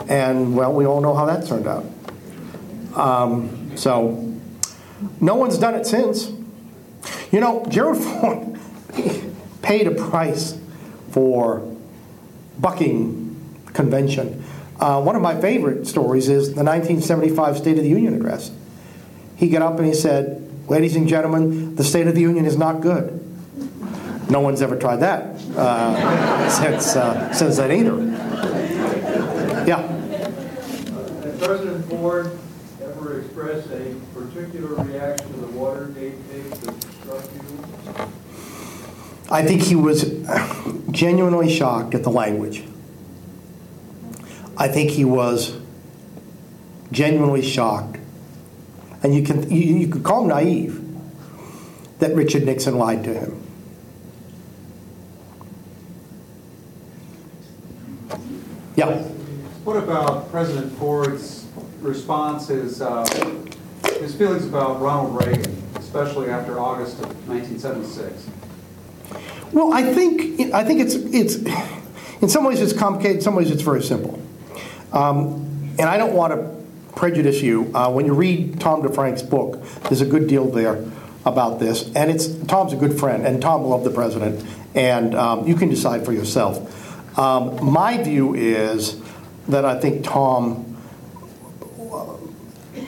And, 0.08 0.56
well, 0.56 0.74
we 0.74 0.86
all 0.86 1.02
know 1.02 1.16
how 1.16 1.26
that 1.26 1.48
turned 1.48 1.68
out. 1.68 1.86
Um, 2.96 3.72
so, 3.76 4.38
no 5.22 5.36
one's 5.36 5.58
done 5.58 5.76
it 5.76 5.86
since. 5.86 6.32
You 7.32 7.40
know, 7.40 7.66
Gerald 7.70 8.04
Ford 8.04 8.60
paid 9.62 9.88
a 9.88 9.92
price 9.92 10.58
for 11.12 11.76
bucking 12.60 13.66
convention. 13.74 14.44
Uh, 14.80 15.02
one 15.02 15.16
of 15.16 15.22
my 15.22 15.40
favorite 15.40 15.86
stories 15.86 16.30
is 16.30 16.56
the 16.56 16.64
1975 16.64 17.58
State 17.58 17.78
of 17.78 17.84
the 17.84 17.90
Union 17.90 18.16
address. 18.16 18.52
He 19.36 19.50
got 19.50 19.62
up 19.62 19.78
and 19.78 19.86
he 19.86 19.94
said, 19.94 20.46
Ladies 20.68 20.96
and 20.96 21.08
gentlemen, 21.08 21.76
the 21.76 21.84
State 21.84 22.08
of 22.08 22.16
the 22.16 22.22
Union 22.22 22.46
is 22.46 22.58
not 22.58 22.82
good. 22.82 23.26
No 24.30 24.40
one's 24.40 24.62
ever 24.62 24.78
tried 24.78 24.98
that 24.98 25.36
uh, 25.58 26.50
since, 26.62 26.96
uh, 26.96 27.34
since 27.34 27.58
then 27.58 27.72
either. 27.72 27.98
Yeah. 29.68 29.82
President 31.40 31.86
Ford 31.90 32.38
ever 32.82 33.22
express 33.22 33.66
a 33.68 33.96
particular 34.14 34.76
reaction 34.84 35.34
to 35.34 35.40
the 35.40 35.48
Watergate 35.48 36.14
tape 36.30 36.50
that 36.50 36.58
struck 36.58 36.76
you? 36.76 36.79
I 39.32 39.44
think 39.46 39.62
he 39.62 39.76
was 39.76 40.04
genuinely 40.92 41.50
shocked 41.54 41.94
at 41.96 42.04
the 42.04 42.10
language. 42.10 42.64
I 44.58 44.68
think 44.68 44.92
he 44.92 45.06
was 45.06 45.58
genuinely 46.92 47.42
shocked, 47.42 47.98
and 49.04 49.16
you 49.16 49.24
can 49.24 49.50
you, 49.50 49.78
you 49.78 49.88
could 49.88 50.04
call 50.04 50.24
him 50.24 50.30
naive 50.30 50.84
that 52.00 52.16
Richard 52.16 52.46
Nixon 52.46 52.78
lied 52.78 53.04
to 53.04 53.14
him. 53.14 53.40
Yeah. 58.76 59.02
What 59.66 59.76
about 59.76 60.32
President 60.32 60.72
Ford's 60.80 61.46
response, 61.82 62.48
his, 62.48 62.82
uh, 62.82 63.06
his 64.00 64.16
feelings 64.16 64.46
about 64.46 64.82
Ronald 64.82 65.22
Reagan, 65.22 65.69
especially 65.90 66.30
after 66.30 66.60
August 66.60 67.00
of 67.00 67.08
1976? 67.28 68.30
Well, 69.52 69.74
I 69.74 69.92
think 69.92 70.54
I 70.54 70.64
think 70.64 70.82
it's 70.82 70.94
it's 70.94 71.38
in 72.22 72.30
some 72.30 72.44
ways 72.44 72.62
it's 72.62 72.74
complicated. 72.74 73.18
In 73.18 73.22
some 73.24 73.36
ways 73.36 73.50
it's 73.50 73.64
very 73.64 73.82
simple. 73.82 74.22
Um, 74.94 75.74
and 75.80 75.90
I 75.90 75.98
don't 75.98 76.14
want 76.14 76.34
to 76.34 76.96
prejudice 76.96 77.42
you. 77.42 77.72
Uh, 77.74 77.92
when 77.92 78.06
you 78.06 78.14
read 78.14 78.60
Tom 78.60 78.84
DeFrank's 78.84 79.24
book, 79.24 79.64
there's 79.86 80.02
a 80.02 80.06
good 80.06 80.28
deal 80.28 80.46
there 80.46 80.86
about 81.26 81.60
this, 81.60 81.92
and 81.96 82.12
it's 82.12 82.28
Tom's 82.46 82.72
a 82.72 82.76
good 82.76 83.00
friend, 83.00 83.26
and 83.26 83.42
Tom 83.42 83.64
loved 83.64 83.84
the 83.84 83.90
president, 83.90 84.46
and 84.76 85.16
um, 85.16 85.48
you 85.48 85.56
can 85.56 85.70
decide 85.70 86.06
for 86.06 86.14
yourself. 86.14 87.18
Um, 87.18 87.66
my 87.66 87.98
view 87.98 88.36
is 88.36 89.02
that 89.48 89.66
I 89.66 89.80
think 89.80 90.04
Tom 90.06 90.78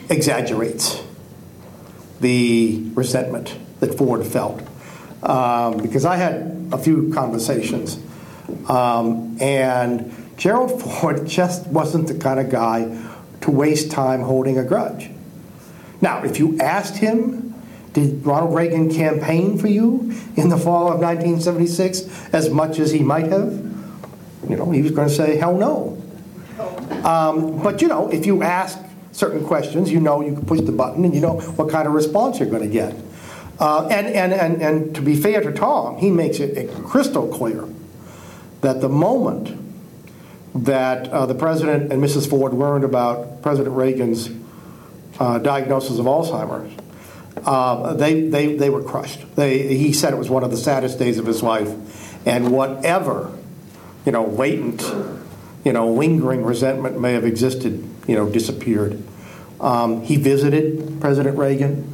exaggerates 0.07 1.01
the 2.21 2.81
resentment 2.93 3.55
that 3.79 3.97
Ford 3.97 4.25
felt. 4.25 4.61
Um, 5.23 5.77
because 5.77 6.05
I 6.05 6.15
had 6.15 6.69
a 6.71 6.77
few 6.77 7.11
conversations, 7.13 7.99
um, 8.67 9.37
and 9.39 10.11
Gerald 10.37 10.81
Ford 10.99 11.27
just 11.27 11.67
wasn't 11.67 12.07
the 12.07 12.15
kind 12.15 12.39
of 12.39 12.49
guy 12.49 13.05
to 13.41 13.51
waste 13.51 13.91
time 13.91 14.21
holding 14.21 14.57
a 14.57 14.63
grudge. 14.63 15.09
Now, 15.99 16.23
if 16.23 16.39
you 16.39 16.57
asked 16.59 16.97
him, 16.97 17.53
did 17.93 18.25
Ronald 18.25 18.55
Reagan 18.55 18.91
campaign 18.91 19.57
for 19.57 19.67
you 19.67 20.13
in 20.35 20.49
the 20.49 20.57
fall 20.57 20.91
of 20.91 20.99
1976 20.99 22.33
as 22.33 22.49
much 22.49 22.79
as 22.79 22.91
he 22.91 22.99
might 22.99 23.27
have? 23.27 23.51
You 24.49 24.55
know, 24.55 24.71
he 24.71 24.81
was 24.81 24.91
going 24.91 25.09
to 25.09 25.13
say, 25.13 25.37
hell 25.37 25.55
no. 25.55 26.01
Um, 27.03 27.61
but, 27.61 27.81
you 27.81 27.87
know, 27.87 28.09
if 28.09 28.25
you 28.25 28.43
ask 28.43 28.79
certain 29.11 29.45
questions, 29.45 29.91
you 29.91 29.99
know 29.99 30.21
you 30.21 30.33
can 30.33 30.45
push 30.45 30.61
the 30.61 30.71
button 30.71 31.05
and 31.05 31.13
you 31.13 31.21
know 31.21 31.39
what 31.39 31.69
kind 31.69 31.87
of 31.87 31.93
response 31.93 32.39
you're 32.39 32.49
going 32.49 32.63
to 32.63 32.69
get. 32.69 32.95
Uh, 33.59 33.87
and, 33.87 34.07
and, 34.07 34.33
and, 34.33 34.61
and 34.61 34.95
to 34.95 35.01
be 35.01 35.15
fair 35.15 35.41
to 35.41 35.51
Tom, 35.51 35.97
he 35.97 36.09
makes 36.09 36.39
it 36.39 36.73
crystal 36.85 37.27
clear 37.27 37.67
that 38.61 38.81
the 38.81 38.89
moment 38.89 39.57
that 40.55 41.07
uh, 41.09 41.25
the 41.25 41.35
president 41.35 41.91
and 41.91 42.03
Mrs. 42.03 42.29
Ford 42.29 42.53
learned 42.53 42.83
about 42.83 43.41
President 43.41 43.75
Reagan's 43.75 44.29
uh, 45.19 45.37
diagnosis 45.37 45.99
of 45.99 46.05
Alzheimer's, 46.05 46.73
uh, 47.45 47.93
they, 47.93 48.27
they, 48.27 48.55
they 48.55 48.69
were 48.69 48.83
crushed. 48.83 49.35
They, 49.35 49.75
he 49.77 49.93
said 49.93 50.13
it 50.13 50.17
was 50.17 50.29
one 50.29 50.43
of 50.43 50.51
the 50.51 50.57
saddest 50.57 50.99
days 50.99 51.17
of 51.17 51.25
his 51.25 51.43
life. 51.43 51.69
And 52.27 52.51
whatever 52.51 53.31
you 54.05 54.11
know, 54.11 54.25
latent, 54.25 54.81
you 55.63 55.73
know, 55.73 55.91
lingering 55.93 56.43
resentment 56.43 56.99
may 56.99 57.13
have 57.13 57.25
existed, 57.25 57.87
you 58.11 58.17
know, 58.17 58.29
disappeared. 58.29 59.01
Um, 59.61 60.01
he 60.01 60.17
visited 60.17 60.99
President 60.99 61.37
Reagan 61.37 61.89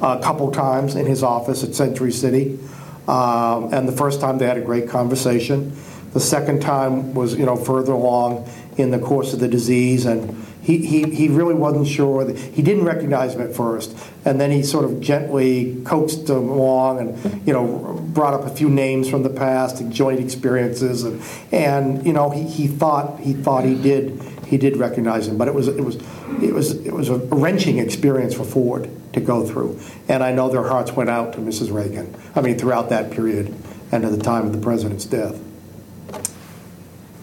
a 0.00 0.18
couple 0.20 0.50
times 0.50 0.96
in 0.96 1.06
his 1.06 1.22
office 1.22 1.62
at 1.62 1.76
Century 1.76 2.10
City, 2.10 2.58
um, 3.06 3.72
and 3.72 3.86
the 3.86 3.92
first 3.92 4.20
time 4.20 4.38
they 4.38 4.46
had 4.46 4.56
a 4.56 4.62
great 4.62 4.88
conversation. 4.88 5.76
The 6.12 6.20
second 6.20 6.60
time 6.60 7.14
was, 7.14 7.36
you 7.36 7.46
know, 7.46 7.54
further 7.54 7.92
along 7.92 8.50
in 8.76 8.90
the 8.90 8.98
course 8.98 9.32
of 9.32 9.38
the 9.38 9.46
disease, 9.46 10.06
and 10.06 10.44
he, 10.60 10.78
he, 10.78 11.04
he 11.04 11.28
really 11.28 11.54
wasn't 11.54 11.86
sure. 11.86 12.24
That, 12.24 12.36
he 12.36 12.62
didn't 12.62 12.84
recognize 12.84 13.34
him 13.34 13.42
at 13.42 13.54
first, 13.54 13.96
and 14.24 14.40
then 14.40 14.50
he 14.50 14.64
sort 14.64 14.84
of 14.84 15.00
gently 15.00 15.80
coaxed 15.84 16.28
him 16.28 16.48
along, 16.48 16.98
and 16.98 17.46
you 17.46 17.52
know, 17.52 18.02
brought 18.12 18.34
up 18.34 18.44
a 18.44 18.50
few 18.50 18.68
names 18.68 19.08
from 19.08 19.22
the 19.22 19.30
past 19.30 19.80
and 19.80 19.92
joint 19.92 20.18
experiences, 20.18 21.04
and, 21.04 21.22
and 21.52 22.04
you 22.04 22.12
know, 22.12 22.30
he, 22.30 22.42
he 22.42 22.66
thought 22.66 23.20
he 23.20 23.34
thought 23.34 23.64
he 23.64 23.80
did 23.80 24.20
he 24.50 24.58
did 24.58 24.76
recognize 24.76 25.28
him, 25.28 25.38
but 25.38 25.46
it 25.46 25.54
was 25.54 25.68
it 25.68 25.84
was 25.84 25.96
it 26.42 26.52
was 26.52 26.72
it 26.84 26.92
was 26.92 27.08
a 27.08 27.16
wrenching 27.16 27.78
experience 27.78 28.34
for 28.34 28.44
Ford. 28.44 28.90
to 29.12 29.20
go 29.20 29.44
through. 29.44 29.78
And 30.08 30.22
I 30.22 30.32
know 30.32 30.48
their 30.48 30.68
hearts 30.68 30.92
went 30.92 31.10
out 31.10 31.32
to 31.32 31.38
Mrs. 31.40 31.72
Reagan, 31.72 32.14
I 32.36 32.40
mean, 32.40 32.56
throughout 32.56 32.90
that 32.90 33.10
period 33.10 33.52
and 33.90 34.02
to 34.02 34.08
the 34.08 34.22
time 34.22 34.46
of 34.46 34.52
the 34.52 34.58
president's 34.58 35.04
death. 35.04 35.40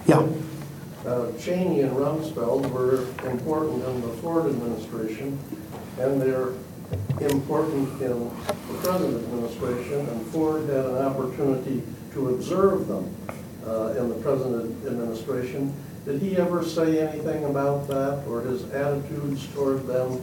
Yeah. 0.05 0.27
Uh, 1.05 1.31
Cheney 1.39 1.81
and 1.81 1.95
Rumsfeld 1.95 2.69
were 2.71 3.07
important 3.29 3.83
in 3.85 4.01
the 4.01 4.09
Ford 4.17 4.47
administration, 4.47 5.39
and 5.97 6.21
they're 6.21 6.51
important 7.21 8.01
in 8.01 8.29
the 8.67 8.73
present 8.83 9.15
administration, 9.15 9.99
and 10.09 10.27
Ford 10.27 10.67
had 10.69 10.85
an 10.85 10.97
opportunity 10.97 11.83
to 12.13 12.29
observe 12.29 12.87
them 12.87 13.15
uh, 13.65 13.95
in 13.97 14.09
the 14.09 14.15
present 14.15 14.85
administration. 14.85 15.73
Did 16.07 16.21
he 16.21 16.37
ever 16.37 16.63
say 16.63 17.05
anything 17.05 17.43
about 17.43 17.89
that, 17.89 18.23
or 18.29 18.39
his 18.39 18.63
attitudes 18.71 19.45
toward 19.53 19.85
them 19.87 20.21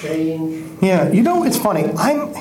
change? 0.00 0.78
Yeah, 0.80 1.10
you 1.10 1.22
know, 1.22 1.44
it's 1.44 1.58
funny. 1.58 1.84
I'm 1.98 2.34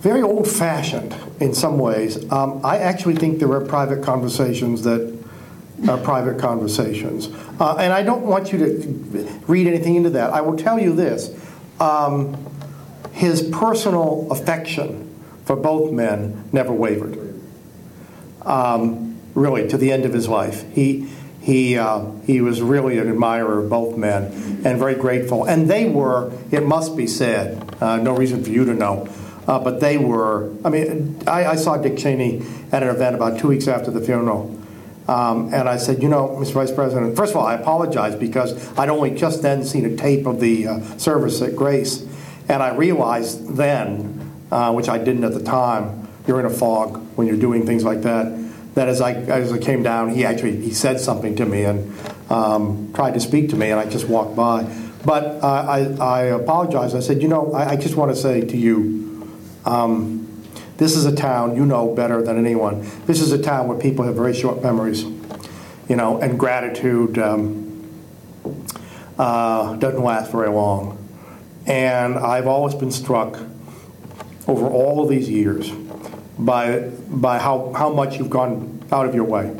very 0.00 0.20
old 0.20 0.46
fashioned 0.46 1.16
in 1.40 1.54
some 1.54 1.78
ways. 1.78 2.30
Um, 2.30 2.60
I 2.62 2.76
actually 2.76 3.16
think 3.16 3.38
there 3.38 3.50
are 3.52 3.62
private 3.62 4.04
conversations 4.04 4.82
that 4.82 5.18
are 5.88 5.96
private 5.96 6.38
conversations. 6.38 7.30
Uh, 7.58 7.76
and 7.76 7.90
I 7.90 8.02
don't 8.02 8.26
want 8.26 8.52
you 8.52 8.58
to 8.58 9.40
read 9.46 9.66
anything 9.66 9.94
into 9.94 10.10
that. 10.10 10.34
I 10.34 10.42
will 10.42 10.58
tell 10.58 10.78
you 10.78 10.94
this 10.94 11.34
um, 11.80 12.36
his 13.12 13.48
personal 13.50 14.28
affection 14.30 15.10
for 15.46 15.56
both 15.56 15.90
men 15.90 16.50
never 16.52 16.74
wavered. 16.74 17.40
Um, 18.42 19.18
really, 19.34 19.68
to 19.68 19.78
the 19.78 19.92
end 19.92 20.04
of 20.04 20.12
his 20.12 20.28
life. 20.28 20.64
He, 20.72 21.08
he, 21.46 21.78
uh, 21.78 22.10
he 22.26 22.40
was 22.40 22.60
really 22.60 22.98
an 22.98 23.08
admirer 23.08 23.60
of 23.60 23.70
both 23.70 23.96
men 23.96 24.24
and 24.64 24.80
very 24.80 24.96
grateful. 24.96 25.44
And 25.44 25.70
they 25.70 25.88
were, 25.88 26.32
it 26.50 26.66
must 26.66 26.96
be 26.96 27.06
said, 27.06 27.72
uh, 27.80 27.98
no 27.98 28.16
reason 28.16 28.42
for 28.42 28.50
you 28.50 28.64
to 28.64 28.74
know, 28.74 29.08
uh, 29.46 29.60
but 29.60 29.78
they 29.78 29.96
were, 29.96 30.52
I 30.64 30.70
mean, 30.70 31.22
I, 31.24 31.46
I, 31.46 31.54
saw 31.54 31.76
Dick 31.76 31.96
Cheney 31.96 32.42
at 32.72 32.82
an 32.82 32.88
event 32.88 33.14
about 33.14 33.38
two 33.38 33.46
weeks 33.46 33.68
after 33.68 33.92
the 33.92 34.00
funeral. 34.00 34.60
Um, 35.06 35.54
and 35.54 35.68
I 35.68 35.76
said, 35.76 36.02
you 36.02 36.08
know, 36.08 36.30
Mr. 36.30 36.54
Vice 36.54 36.72
President, 36.72 37.14
first 37.14 37.30
of 37.30 37.36
all, 37.36 37.46
I 37.46 37.54
apologize 37.54 38.16
because 38.16 38.76
I'd 38.76 38.88
only 38.88 39.12
just 39.12 39.42
then 39.42 39.64
seen 39.64 39.84
a 39.84 39.96
tape 39.96 40.26
of 40.26 40.40
the 40.40 40.66
uh, 40.66 40.80
service 40.98 41.40
at 41.42 41.54
Grace. 41.54 42.04
And 42.48 42.60
I 42.60 42.74
realized 42.74 43.56
then, 43.56 44.32
uh, 44.50 44.72
which 44.72 44.88
I 44.88 44.98
didn't 44.98 45.22
at 45.22 45.32
the 45.32 45.44
time, 45.44 46.08
you're 46.26 46.40
in 46.40 46.46
a 46.46 46.50
fog 46.50 46.96
when 47.14 47.28
you're 47.28 47.36
doing 47.36 47.64
things 47.64 47.84
like 47.84 48.02
that 48.02 48.45
that 48.76 48.88
as 48.88 49.00
I 49.00 49.14
as 49.14 49.52
I 49.52 49.58
came 49.58 49.82
down, 49.82 50.10
he 50.10 50.24
actually 50.24 50.60
he 50.60 50.72
said 50.72 51.00
something 51.00 51.34
to 51.36 51.46
me 51.46 51.64
and 51.64 51.98
um, 52.30 52.92
tried 52.94 53.14
to 53.14 53.20
speak 53.20 53.48
to 53.50 53.56
me, 53.56 53.70
and 53.70 53.80
I 53.80 53.86
just 53.86 54.06
walked 54.06 54.36
by. 54.36 54.64
But 55.04 55.42
uh, 55.42 55.46
I, 55.46 55.78
I 55.98 56.22
apologized. 56.24 56.94
I 56.94 57.00
said, 57.00 57.22
you 57.22 57.28
know, 57.28 57.52
I, 57.52 57.70
I 57.70 57.76
just 57.76 57.96
want 57.96 58.14
to 58.14 58.20
say 58.20 58.42
to 58.42 58.56
you, 58.56 59.40
um, 59.64 60.42
this 60.76 60.94
is 60.94 61.06
a 61.06 61.14
town 61.14 61.56
you 61.56 61.64
know 61.64 61.94
better 61.94 62.20
than 62.22 62.38
anyone. 62.38 62.86
This 63.06 63.22
is 63.22 63.32
a 63.32 63.40
town 63.40 63.66
where 63.66 63.78
people 63.78 64.04
have 64.04 64.14
very 64.14 64.34
short 64.34 64.62
memories, 64.62 65.04
you 65.88 65.96
know, 65.96 66.20
and 66.20 66.38
gratitude 66.38 67.18
um, 67.18 67.88
uh, 69.18 69.74
doesn't 69.76 70.02
last 70.02 70.30
very 70.30 70.50
long. 70.50 71.02
And 71.66 72.16
I've 72.18 72.46
always 72.46 72.74
been 72.74 72.90
struck 72.90 73.38
over 74.46 74.66
all 74.66 75.02
of 75.02 75.08
these 75.08 75.30
years 75.30 75.72
by, 76.38 76.80
by 77.08 77.38
how, 77.38 77.72
how 77.72 77.90
much 77.90 78.18
you've 78.18 78.30
gone 78.30 78.84
out 78.92 79.06
of 79.06 79.14
your 79.14 79.24
way, 79.24 79.56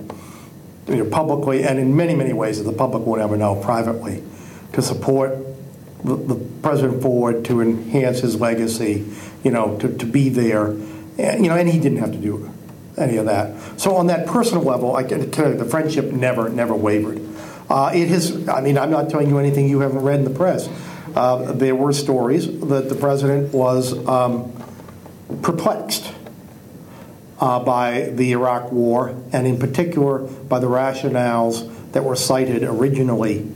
you 0.88 0.96
know, 0.96 1.10
publicly 1.10 1.64
and 1.64 1.78
in 1.78 1.96
many, 1.96 2.14
many 2.14 2.32
ways 2.32 2.58
that 2.58 2.70
the 2.70 2.76
public 2.76 3.04
won't 3.04 3.20
ever 3.20 3.36
know 3.36 3.56
privately, 3.56 4.22
to 4.72 4.82
support 4.82 5.36
the, 6.04 6.14
the 6.14 6.34
President 6.62 7.02
Ford, 7.02 7.44
to 7.46 7.60
enhance 7.60 8.20
his 8.20 8.40
legacy, 8.40 9.06
you 9.42 9.50
know, 9.50 9.78
to, 9.78 9.96
to 9.96 10.06
be 10.06 10.28
there. 10.28 10.68
And, 11.18 11.42
you 11.42 11.48
know, 11.48 11.56
and 11.56 11.68
he 11.68 11.80
didn't 11.80 11.98
have 11.98 12.12
to 12.12 12.18
do 12.18 12.52
any 12.96 13.16
of 13.16 13.26
that. 13.26 13.80
So 13.80 13.96
on 13.96 14.06
that 14.08 14.26
personal 14.26 14.62
level, 14.62 14.94
I 14.94 15.02
can 15.02 15.30
tell 15.30 15.50
you 15.50 15.56
the 15.56 15.64
friendship 15.64 16.06
never, 16.12 16.48
never 16.48 16.74
wavered. 16.74 17.20
Uh, 17.68 17.90
it 17.94 18.08
has, 18.08 18.48
I 18.48 18.60
mean, 18.60 18.78
I'm 18.78 18.90
not 18.90 19.10
telling 19.10 19.28
you 19.28 19.38
anything 19.38 19.68
you 19.68 19.80
haven't 19.80 20.02
read 20.02 20.20
in 20.20 20.24
the 20.24 20.30
press. 20.30 20.68
Uh, 21.14 21.52
there 21.52 21.74
were 21.74 21.92
stories 21.92 22.46
that 22.60 22.88
the 22.88 22.94
president 22.94 23.52
was 23.52 24.06
um, 24.06 24.52
perplexed 25.42 26.12
uh, 27.38 27.60
by 27.60 28.10
the 28.14 28.32
Iraq 28.32 28.72
War, 28.72 29.14
and 29.32 29.46
in 29.46 29.58
particular 29.58 30.18
by 30.18 30.58
the 30.58 30.68
rationales 30.68 31.70
that 31.92 32.04
were 32.04 32.16
cited 32.16 32.62
originally 32.62 33.50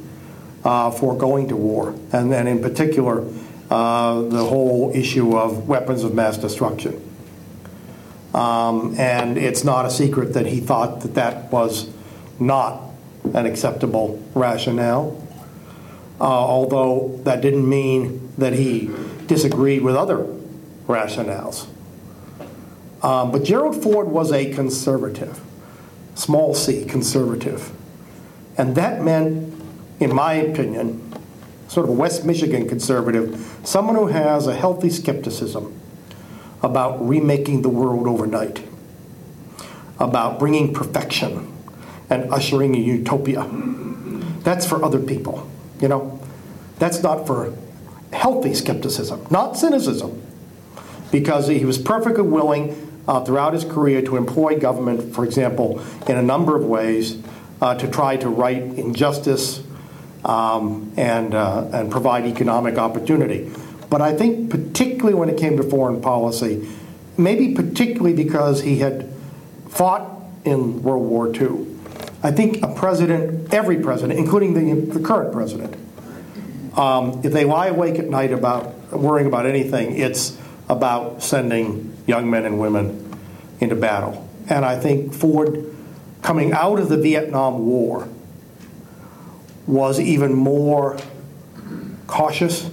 uh, 0.64 0.90
for 0.90 1.16
going 1.16 1.48
to 1.48 1.56
war, 1.56 1.94
and 2.12 2.30
then 2.30 2.46
in 2.46 2.60
particular 2.60 3.26
uh, 3.70 4.20
the 4.22 4.44
whole 4.44 4.90
issue 4.94 5.36
of 5.36 5.68
weapons 5.68 6.04
of 6.04 6.14
mass 6.14 6.36
destruction. 6.36 7.06
Um, 8.34 8.94
and 8.98 9.36
it's 9.36 9.64
not 9.64 9.86
a 9.86 9.90
secret 9.90 10.34
that 10.34 10.46
he 10.46 10.60
thought 10.60 11.00
that 11.00 11.14
that 11.14 11.50
was 11.50 11.88
not 12.38 12.82
an 13.34 13.46
acceptable 13.46 14.22
rationale, 14.34 15.26
uh, 16.20 16.24
although 16.24 17.20
that 17.24 17.40
didn't 17.40 17.68
mean 17.68 18.32
that 18.38 18.52
he 18.52 18.90
disagreed 19.26 19.82
with 19.82 19.96
other 19.96 20.26
rationales. 20.86 21.66
Um, 23.03 23.32
but 23.32 23.44
Gerald 23.44 23.82
Ford 23.82 24.09
was 24.09 24.30
a 24.32 24.53
conservative, 24.53 25.40
small 26.14 26.55
c, 26.55 26.84
conservative. 26.84 27.72
And 28.59 28.74
that 28.76 29.03
meant, 29.03 29.55
in 30.01 30.14
my 30.14 30.34
opinion, 30.34 31.14
sort 31.68 31.84
of 31.84 31.90
a 31.90 31.94
West 31.94 32.24
Michigan 32.24 32.68
conservative, 32.68 33.59
someone 33.64 33.94
who 33.94 34.09
has 34.09 34.46
a 34.46 34.55
healthy 34.55 34.90
skepticism 34.90 35.80
about 36.62 37.07
remaking 37.07 37.62
the 37.62 37.68
world 37.68 38.07
overnight, 38.07 38.62
about 39.98 40.38
bringing 40.38 40.74
perfection 40.74 41.57
and 42.11 42.30
ushering 42.32 42.74
a 42.74 42.78
utopia. 42.78 43.48
That's 44.42 44.66
for 44.66 44.84
other 44.84 44.98
people, 44.98 45.48
you 45.80 45.88
know? 45.88 46.20
That's 46.78 47.03
not 47.03 47.26
for 47.26 47.55
healthy 48.12 48.53
skepticism, 48.55 49.26
not 49.30 49.57
cynicism, 49.57 50.20
because 51.12 51.46
he 51.46 51.64
was 51.64 51.78
perfectly 51.78 52.22
willing 52.24 52.89
uh, 53.09 53.24
throughout 53.24 53.55
his 53.55 53.64
career 53.64 54.03
to 54.03 54.16
employ 54.16 54.59
government, 54.59 55.14
for 55.14 55.24
example, 55.24 55.82
in 56.07 56.16
a 56.16 56.22
number 56.22 56.57
of 56.57 56.64
ways 56.64 57.18
uh, 57.61 57.74
to 57.74 57.88
try 57.88 58.16
to 58.16 58.28
right 58.28 58.62
injustice 58.62 59.62
um, 60.24 60.92
and, 60.96 61.34
uh, 61.34 61.68
and 61.72 61.90
provide 61.90 62.26
economic 62.26 62.78
opportunity. 62.78 63.51
But 63.88 64.01
I 64.01 64.14
think, 64.14 64.51
particularly 64.51 65.14
when 65.14 65.28
it 65.28 65.38
came 65.38 65.57
to 65.57 65.62
foreign 65.62 66.01
policy, 66.01 66.68
maybe 67.16 67.54
particularly 67.54 68.14
because 68.14 68.62
he 68.62 68.79
had 68.79 69.12
fought 69.68 70.08
in 70.45 70.83
World 70.83 71.08
War 71.08 71.34
II, 71.34 71.66
I 72.22 72.30
think 72.30 72.62
a 72.62 72.68
president, 72.68 73.53
every 73.53 73.80
president, 73.80 74.18
including 74.18 74.54
the, 74.54 74.99
the 74.99 75.00
current 75.00 75.33
president, 75.33 75.76
um, 76.79 77.20
if 77.24 77.33
they 77.33 77.45
lie 77.45 77.66
awake 77.66 77.99
at 77.99 78.08
night 78.08 78.33
about 78.33 78.92
worrying 78.92 79.26
about 79.26 79.46
anything, 79.46 79.99
it's 79.99 80.38
about 80.71 81.21
sending 81.21 81.92
young 82.07 82.30
men 82.30 82.45
and 82.45 82.61
women 82.61 83.18
into 83.59 83.75
battle. 83.75 84.26
And 84.49 84.64
I 84.64 84.79
think 84.79 85.13
Ford, 85.13 85.76
coming 86.22 86.53
out 86.53 86.79
of 86.79 86.88
the 86.88 86.97
Vietnam 86.97 87.67
War, 87.67 88.09
was 89.67 89.99
even 89.99 90.33
more 90.33 90.97
cautious. 92.07 92.71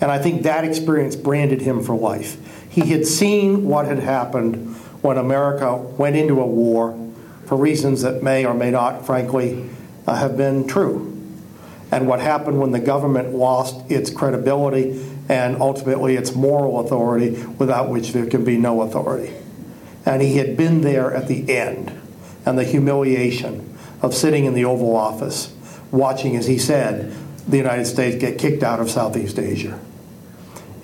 And 0.00 0.10
I 0.10 0.18
think 0.18 0.42
that 0.42 0.64
experience 0.64 1.14
branded 1.14 1.62
him 1.62 1.80
for 1.80 1.94
life. 1.94 2.36
He 2.68 2.88
had 2.88 3.06
seen 3.06 3.66
what 3.66 3.86
had 3.86 4.00
happened 4.00 4.74
when 5.00 5.18
America 5.18 5.76
went 5.76 6.16
into 6.16 6.40
a 6.40 6.46
war 6.46 6.98
for 7.46 7.56
reasons 7.56 8.02
that 8.02 8.20
may 8.22 8.44
or 8.44 8.54
may 8.54 8.72
not, 8.72 9.06
frankly, 9.06 9.70
uh, 10.08 10.16
have 10.16 10.36
been 10.36 10.66
true. 10.66 11.08
And 11.92 12.08
what 12.08 12.18
happened 12.18 12.58
when 12.58 12.72
the 12.72 12.80
government 12.80 13.32
lost 13.32 13.88
its 13.90 14.10
credibility 14.10 15.11
and 15.32 15.62
ultimately 15.62 16.14
its 16.14 16.34
moral 16.34 16.78
authority, 16.80 17.30
without 17.58 17.88
which 17.88 18.12
there 18.12 18.26
can 18.26 18.44
be 18.44 18.58
no 18.58 18.82
authority. 18.82 19.32
And 20.04 20.20
he 20.20 20.36
had 20.36 20.58
been 20.58 20.82
there 20.82 21.14
at 21.14 21.26
the 21.26 21.50
end, 21.56 21.90
and 22.44 22.58
the 22.58 22.64
humiliation 22.64 23.74
of 24.02 24.14
sitting 24.14 24.44
in 24.44 24.52
the 24.52 24.66
Oval 24.66 24.94
Office, 24.94 25.50
watching, 25.90 26.36
as 26.36 26.46
he 26.46 26.58
said, 26.58 27.16
the 27.48 27.56
United 27.56 27.86
States 27.86 28.16
get 28.16 28.38
kicked 28.38 28.62
out 28.62 28.78
of 28.78 28.90
Southeast 28.90 29.38
Asia. 29.38 29.80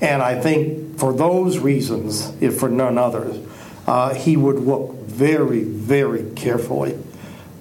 And 0.01 0.23
I 0.23 0.41
think 0.41 0.99
for 0.99 1.13
those 1.13 1.59
reasons, 1.59 2.33
if 2.41 2.59
for 2.59 2.71
none 2.71 2.97
others, 2.97 3.47
uh, 3.87 4.15
he 4.15 4.39
would 4.39 4.61
look 4.61 4.95
very, 5.03 5.63
very 5.63 6.31
carefully 6.33 6.99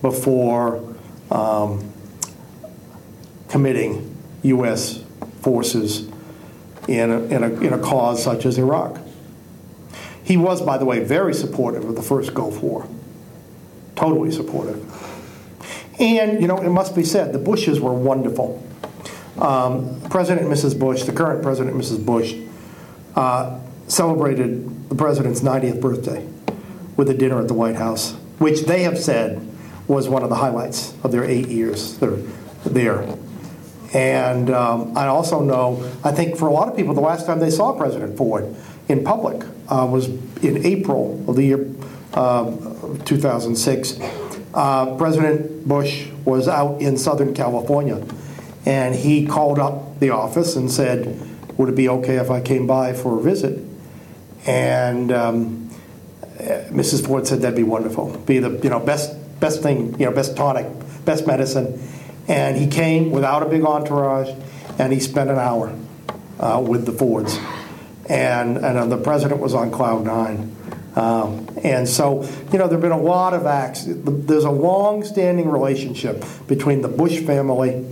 before 0.01 0.95
um, 1.31 1.91
committing 3.49 4.15
U.S. 4.43 5.03
forces 5.41 6.06
in 6.87 7.11
a, 7.11 7.19
in, 7.25 7.43
a, 7.43 7.49
in 7.61 7.73
a 7.73 7.79
cause 7.79 8.23
such 8.23 8.45
as 8.45 8.57
Iraq. 8.57 8.99
He 10.23 10.37
was, 10.37 10.61
by 10.61 10.77
the 10.77 10.85
way, 10.85 11.03
very 11.03 11.33
supportive 11.33 11.85
of 11.85 11.95
the 11.95 12.01
first 12.01 12.33
Gulf 12.33 12.61
War. 12.61 12.87
Totally 13.95 14.31
supportive. 14.31 14.83
And, 15.99 16.41
you 16.41 16.47
know, 16.47 16.57
it 16.57 16.69
must 16.69 16.95
be 16.95 17.03
said, 17.03 17.33
the 17.33 17.39
Bushes 17.39 17.79
were 17.79 17.93
wonderful. 17.93 18.63
um, 19.39 20.01
President 20.09 20.47
Mrs. 20.47 20.77
Bush, 20.77 21.03
the 21.03 21.13
current 21.13 21.41
President 21.43 21.75
Mrs. 21.75 22.05
Bush, 22.05 22.35
uh, 23.15 23.59
celebrated 23.87 24.89
the 24.89 24.95
president's 24.95 25.41
90th 25.41 25.79
birthday 25.79 26.27
with 26.95 27.09
a 27.09 27.13
dinner 27.13 27.39
at 27.39 27.47
the 27.47 27.53
White 27.53 27.75
House, 27.75 28.13
which 28.39 28.61
they 28.61 28.83
have 28.83 28.97
said 28.97 29.41
was 29.87 30.09
one 30.09 30.23
of 30.23 30.29
the 30.29 30.35
highlights 30.35 30.93
of 31.03 31.11
their 31.11 31.23
eight 31.23 31.47
years 31.47 31.97
there. 32.65 33.01
And 33.93 34.49
um, 34.49 34.97
I 34.97 35.07
also 35.07 35.41
know, 35.41 35.89
I 36.03 36.11
think 36.11 36.37
for 36.37 36.47
a 36.47 36.51
lot 36.51 36.67
of 36.67 36.75
people, 36.75 36.93
the 36.93 37.01
last 37.01 37.25
time 37.25 37.39
they 37.39 37.49
saw 37.49 37.73
President 37.73 38.17
Ford 38.17 38.53
in 38.89 39.03
public 39.03 39.43
uh, 39.69 39.87
was 39.89 40.07
in 40.43 40.65
April 40.65 41.23
of 41.27 41.35
the 41.35 41.43
year 41.43 41.67
uh, 42.13 42.51
2006. 43.05 43.99
Uh, 44.53 44.95
President 44.97 45.67
Bush 45.67 46.07
was 46.25 46.47
out 46.47 46.81
in 46.81 46.97
Southern 46.97 47.33
California, 47.33 48.03
and 48.65 48.95
he 48.95 49.25
called 49.25 49.59
up 49.59 49.99
the 49.99 50.09
office 50.09 50.55
and 50.55 50.71
said, 50.71 51.19
"Would 51.57 51.69
it 51.69 51.75
be 51.75 51.89
okay 51.89 52.15
if 52.15 52.31
I 52.31 52.41
came 52.41 52.65
by 52.65 52.93
for 52.93 53.19
a 53.19 53.21
visit?" 53.21 53.63
And 54.47 55.11
um, 55.11 55.69
Mrs. 56.37 57.05
Ford 57.05 57.27
said 57.27 57.41
that'd 57.41 57.55
be 57.55 57.63
wonderful. 57.63 58.17
Be 58.25 58.39
the 58.39 58.51
you 58.63 58.69
know 58.69 58.79
best 58.79 59.15
best 59.39 59.61
thing 59.61 59.99
you 59.99 60.05
know 60.05 60.11
best 60.11 60.35
tonic, 60.35 60.65
best 61.05 61.27
medicine. 61.27 61.79
And 62.27 62.57
he 62.57 62.67
came 62.67 63.11
without 63.11 63.43
a 63.43 63.45
big 63.45 63.63
entourage, 63.63 64.29
and 64.77 64.91
he 64.91 64.99
spent 64.99 65.29
an 65.29 65.37
hour 65.37 65.73
uh, 66.39 66.63
with 66.65 66.85
the 66.85 66.91
Fords, 66.91 67.39
and 68.09 68.57
and 68.57 68.77
uh, 68.77 68.85
the 68.85 68.97
president 68.97 69.39
was 69.39 69.53
on 69.53 69.71
cloud 69.71 70.05
nine. 70.05 70.53
Um, 70.97 71.47
and 71.63 71.87
so, 71.87 72.23
you 72.51 72.57
know, 72.57 72.67
there 72.67 72.71
have 72.71 72.81
been 72.81 72.91
a 72.91 72.99
lot 72.99 73.35
of 73.35 73.45
acts. 73.45 73.85
There's 73.85 74.45
a 74.45 74.49
long 74.49 75.03
standing 75.03 75.47
relationship 75.47 76.25
between 76.47 76.81
the 76.81 76.87
Bush 76.87 77.19
family 77.19 77.85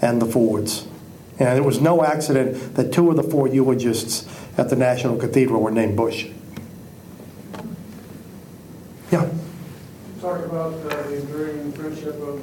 and 0.00 0.22
the 0.22 0.26
Fords. 0.26 0.86
And 1.38 1.58
it 1.58 1.62
was 1.62 1.82
no 1.82 2.02
accident 2.02 2.76
that 2.76 2.94
two 2.94 3.10
of 3.10 3.16
the 3.16 3.22
four 3.22 3.46
eulogists 3.46 4.26
at 4.56 4.70
the 4.70 4.76
National 4.76 5.18
Cathedral 5.18 5.60
were 5.60 5.70
named 5.70 5.98
Bush. 5.98 6.30
Yeah. 9.12 9.28
Talk 10.22 10.46
about 10.46 10.72
uh, 10.72 11.02
the 11.02 11.16
enduring 11.20 11.72
friendship 11.72 12.14
of 12.22 12.42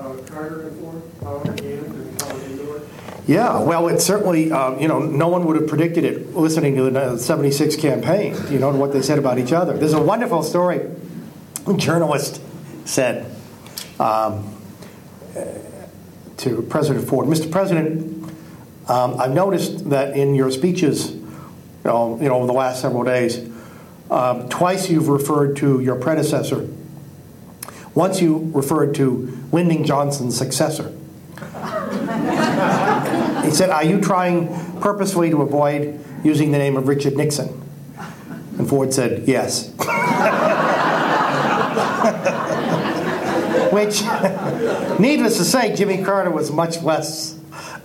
And 0.00 1.60
and 1.60 2.42
endured. 2.42 2.88
Yeah, 3.26 3.60
well, 3.60 3.88
it 3.88 4.00
certainly, 4.00 4.50
uh, 4.50 4.78
you 4.78 4.88
know, 4.88 4.98
no 4.98 5.28
one 5.28 5.44
would 5.44 5.56
have 5.56 5.68
predicted 5.68 6.04
it 6.04 6.34
listening 6.34 6.74
to 6.76 6.90
the 6.90 7.18
76 7.18 7.76
campaign, 7.76 8.34
you 8.50 8.58
know, 8.58 8.70
what 8.70 8.92
they 8.92 9.02
said 9.02 9.18
about 9.18 9.38
each 9.38 9.52
other. 9.52 9.76
There's 9.76 9.92
a 9.92 10.02
wonderful 10.02 10.42
story. 10.42 10.90
A 11.66 11.74
journalist 11.74 12.40
said 12.86 13.30
um, 13.98 14.56
to 16.38 16.62
President 16.62 17.06
Ford, 17.06 17.26
Mr. 17.26 17.50
President, 17.50 18.32
um, 18.88 19.20
I've 19.20 19.32
noticed 19.32 19.90
that 19.90 20.16
in 20.16 20.34
your 20.34 20.50
speeches, 20.50 21.10
you 21.10 21.20
know, 21.84 22.18
you 22.20 22.28
know 22.28 22.36
over 22.36 22.46
the 22.46 22.54
last 22.54 22.80
several 22.80 23.04
days, 23.04 23.38
um, 24.10 24.48
twice 24.48 24.90
you've 24.90 25.08
referred 25.08 25.56
to 25.58 25.80
your 25.80 25.96
predecessor. 25.96 26.66
Once 27.94 28.20
you 28.20 28.50
referred 28.54 28.94
to 28.94 29.36
Lyndon 29.52 29.84
Johnson's 29.84 30.36
successor. 30.36 30.92
he 33.42 33.50
said, 33.50 33.70
Are 33.70 33.84
you 33.84 34.00
trying 34.00 34.48
purposefully 34.80 35.30
to 35.30 35.42
avoid 35.42 36.04
using 36.22 36.52
the 36.52 36.58
name 36.58 36.76
of 36.76 36.88
Richard 36.88 37.16
Nixon? 37.16 37.48
And 38.58 38.68
Ford 38.68 38.92
said, 38.92 39.26
Yes. 39.26 39.72
Which, 43.72 44.02
needless 44.98 45.36
to 45.38 45.44
say, 45.44 45.74
Jimmy 45.76 46.02
Carter 46.02 46.30
was 46.30 46.50
much 46.50 46.82
less 46.82 47.38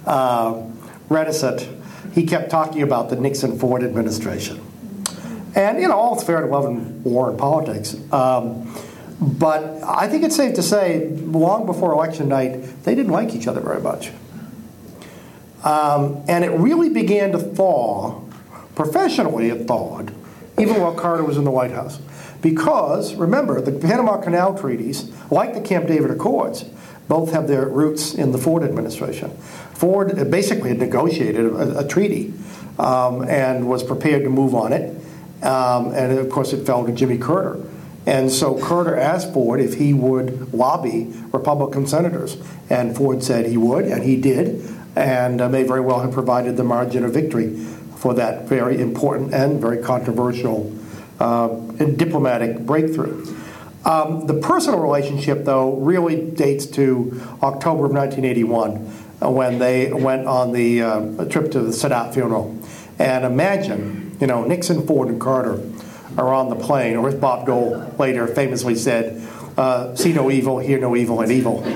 uh, 0.06 0.61
reticent. 1.10 1.68
He 2.14 2.26
kept 2.26 2.49
talking 2.49 2.82
about 2.82 3.10
the 3.10 3.15
Nixon 3.15 3.60
Ford 3.60 3.84
administration. 3.84 4.61
And, 5.56 5.80
you 5.80 5.88
know, 5.88 5.95
all's 5.95 6.23
fair 6.23 6.41
to 6.41 6.48
love 6.48 6.65
and 6.65 7.03
war 7.03 7.30
and 7.30 7.40
politics. 7.40 7.95
Um, 8.11 8.73
but 9.20 9.82
I 9.84 10.08
think 10.08 10.24
it's 10.24 10.36
safe 10.36 10.56
to 10.56 10.64
say, 10.64 11.10
long 11.10 11.66
before 11.66 11.94
election 11.94 12.28
night, 12.28 12.84
they 12.84 12.96
didn't 12.96 13.12
like 13.12 13.34
each 13.34 13.48
other 13.48 13.62
very 13.62 13.82
much. 13.82 14.12
Um, 15.64 16.24
and 16.28 16.44
it 16.44 16.52
really 16.52 16.90
began 16.90 17.32
to 17.32 17.40
thaw, 17.40 18.22
professionally, 18.76 19.50
it 19.50 19.68
thawed, 19.68 20.14
even 20.60 20.80
while 20.80 20.94
Carter 20.94 21.24
was 21.24 21.38
in 21.38 21.44
the 21.44 21.52
White 21.52 21.72
House. 21.72 22.00
Because, 22.42 23.16
remember, 23.16 23.62
the 23.62 23.72
Panama 23.72 24.18
Canal 24.18 24.58
treaties, 24.58 25.12
like 25.32 25.56
the 25.56 25.62
Camp 25.62 25.88
David 25.88 26.12
Accords, 26.12 26.66
both 27.08 27.32
have 27.32 27.48
their 27.48 27.68
roots 27.68 28.14
in 28.14 28.32
the 28.32 28.38
Ford 28.38 28.64
administration. 28.64 29.32
Ford 29.74 30.30
basically 30.30 30.74
negotiated 30.74 31.46
a, 31.46 31.80
a 31.80 31.88
treaty 31.88 32.34
um, 32.78 33.24
and 33.24 33.68
was 33.68 33.84
prepared 33.84 34.24
to 34.24 34.30
move 34.30 34.54
on 34.54 34.74
it. 34.74 34.96
Um, 35.44 35.94
and 35.94 36.18
of 36.18 36.30
course, 36.30 36.54
it 36.54 36.66
fell 36.66 36.86
to 36.86 36.92
Jimmy 36.92 37.18
Carter. 37.18 37.64
And 38.06 38.32
so 38.32 38.56
Carter 38.56 38.95
asked 38.95 39.34
Ford 39.34 39.60
if 39.60 39.76
he 39.76 39.94
would 39.94 40.53
lobby 40.53 41.11
Republican 41.32 41.88
senators. 41.88 42.38
And 42.69 42.95
Ford 42.95 43.23
said 43.23 43.48
he 43.48 43.57
would, 43.57 43.86
and 43.86 44.03
he 44.03 44.19
did, 44.19 44.69
and 44.95 45.41
uh, 45.41 45.49
may 45.49 45.64
very 45.64 45.82
well 45.82 46.02
have 46.02 46.11
provided 46.11 46.57
the 46.57 46.64
margin 46.64 47.03
of 47.03 47.14
victory 47.14 47.56
for 47.98 48.14
that 48.14 48.48
very 48.48 48.80
important 48.80 49.34
and 49.34 49.60
very 49.60 49.77
controversial 49.77 50.72
uh, 51.19 51.48
diplomatic 51.48 52.60
breakthrough. 52.60 53.26
Um, 53.86 54.26
the 54.26 54.34
personal 54.34 54.80
relationship, 54.80 55.45
though, 55.45 55.76
really 55.76 56.32
dates 56.32 56.65
to 56.68 57.22
October 57.44 57.86
of 57.86 57.91
1981 57.91 58.94
uh, 59.22 59.30
when 59.30 59.60
they 59.60 59.94
went 59.94 60.27
on 60.27 60.53
the 60.53 60.82
uh, 60.82 61.26
trip 61.26 61.52
to 61.52 61.61
the 61.61 61.72
Sadat 61.72 62.14
funeral. 62.14 62.60
And 62.98 63.26
imagine, 63.26 64.18
you 64.19 64.27
know, 64.27 64.44
Nixon, 64.44 64.86
Ford, 64.88 65.10
and 65.10 65.22
Carter 65.22 65.57
are 66.18 66.34
on 66.34 66.50
the 66.50 66.56
plane, 66.56 66.96
or 66.96 67.08
as 67.08 67.16
Bob 67.16 67.46
Dole 67.46 67.94
later 67.98 68.28
famously 68.28 68.76
said, 68.76 69.22
uh, 69.58 69.96
see 69.96 70.14
no 70.14 70.32
evil, 70.32 70.60
hear 70.60 70.80
no 70.80 70.96
evil, 70.96 71.22
and 71.22 71.32
evil. 71.32 71.62
Uh, 71.66 71.66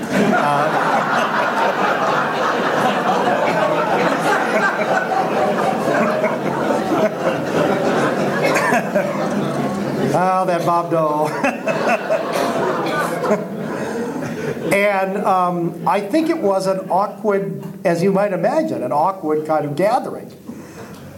oh, 10.12 10.44
that 10.46 10.66
Bob 10.66 10.90
Dole. 10.90 11.28
and 14.74 15.16
um, 15.18 15.88
I 15.88 16.00
think 16.00 16.28
it 16.28 16.38
was 16.38 16.66
an 16.66 16.90
awkward, 16.90 17.62
as 17.84 18.02
you 18.02 18.12
might 18.12 18.32
imagine, 18.32 18.82
an 18.82 18.92
awkward 18.92 19.46
kind 19.46 19.64
of 19.64 19.76
gathering. 19.76 20.32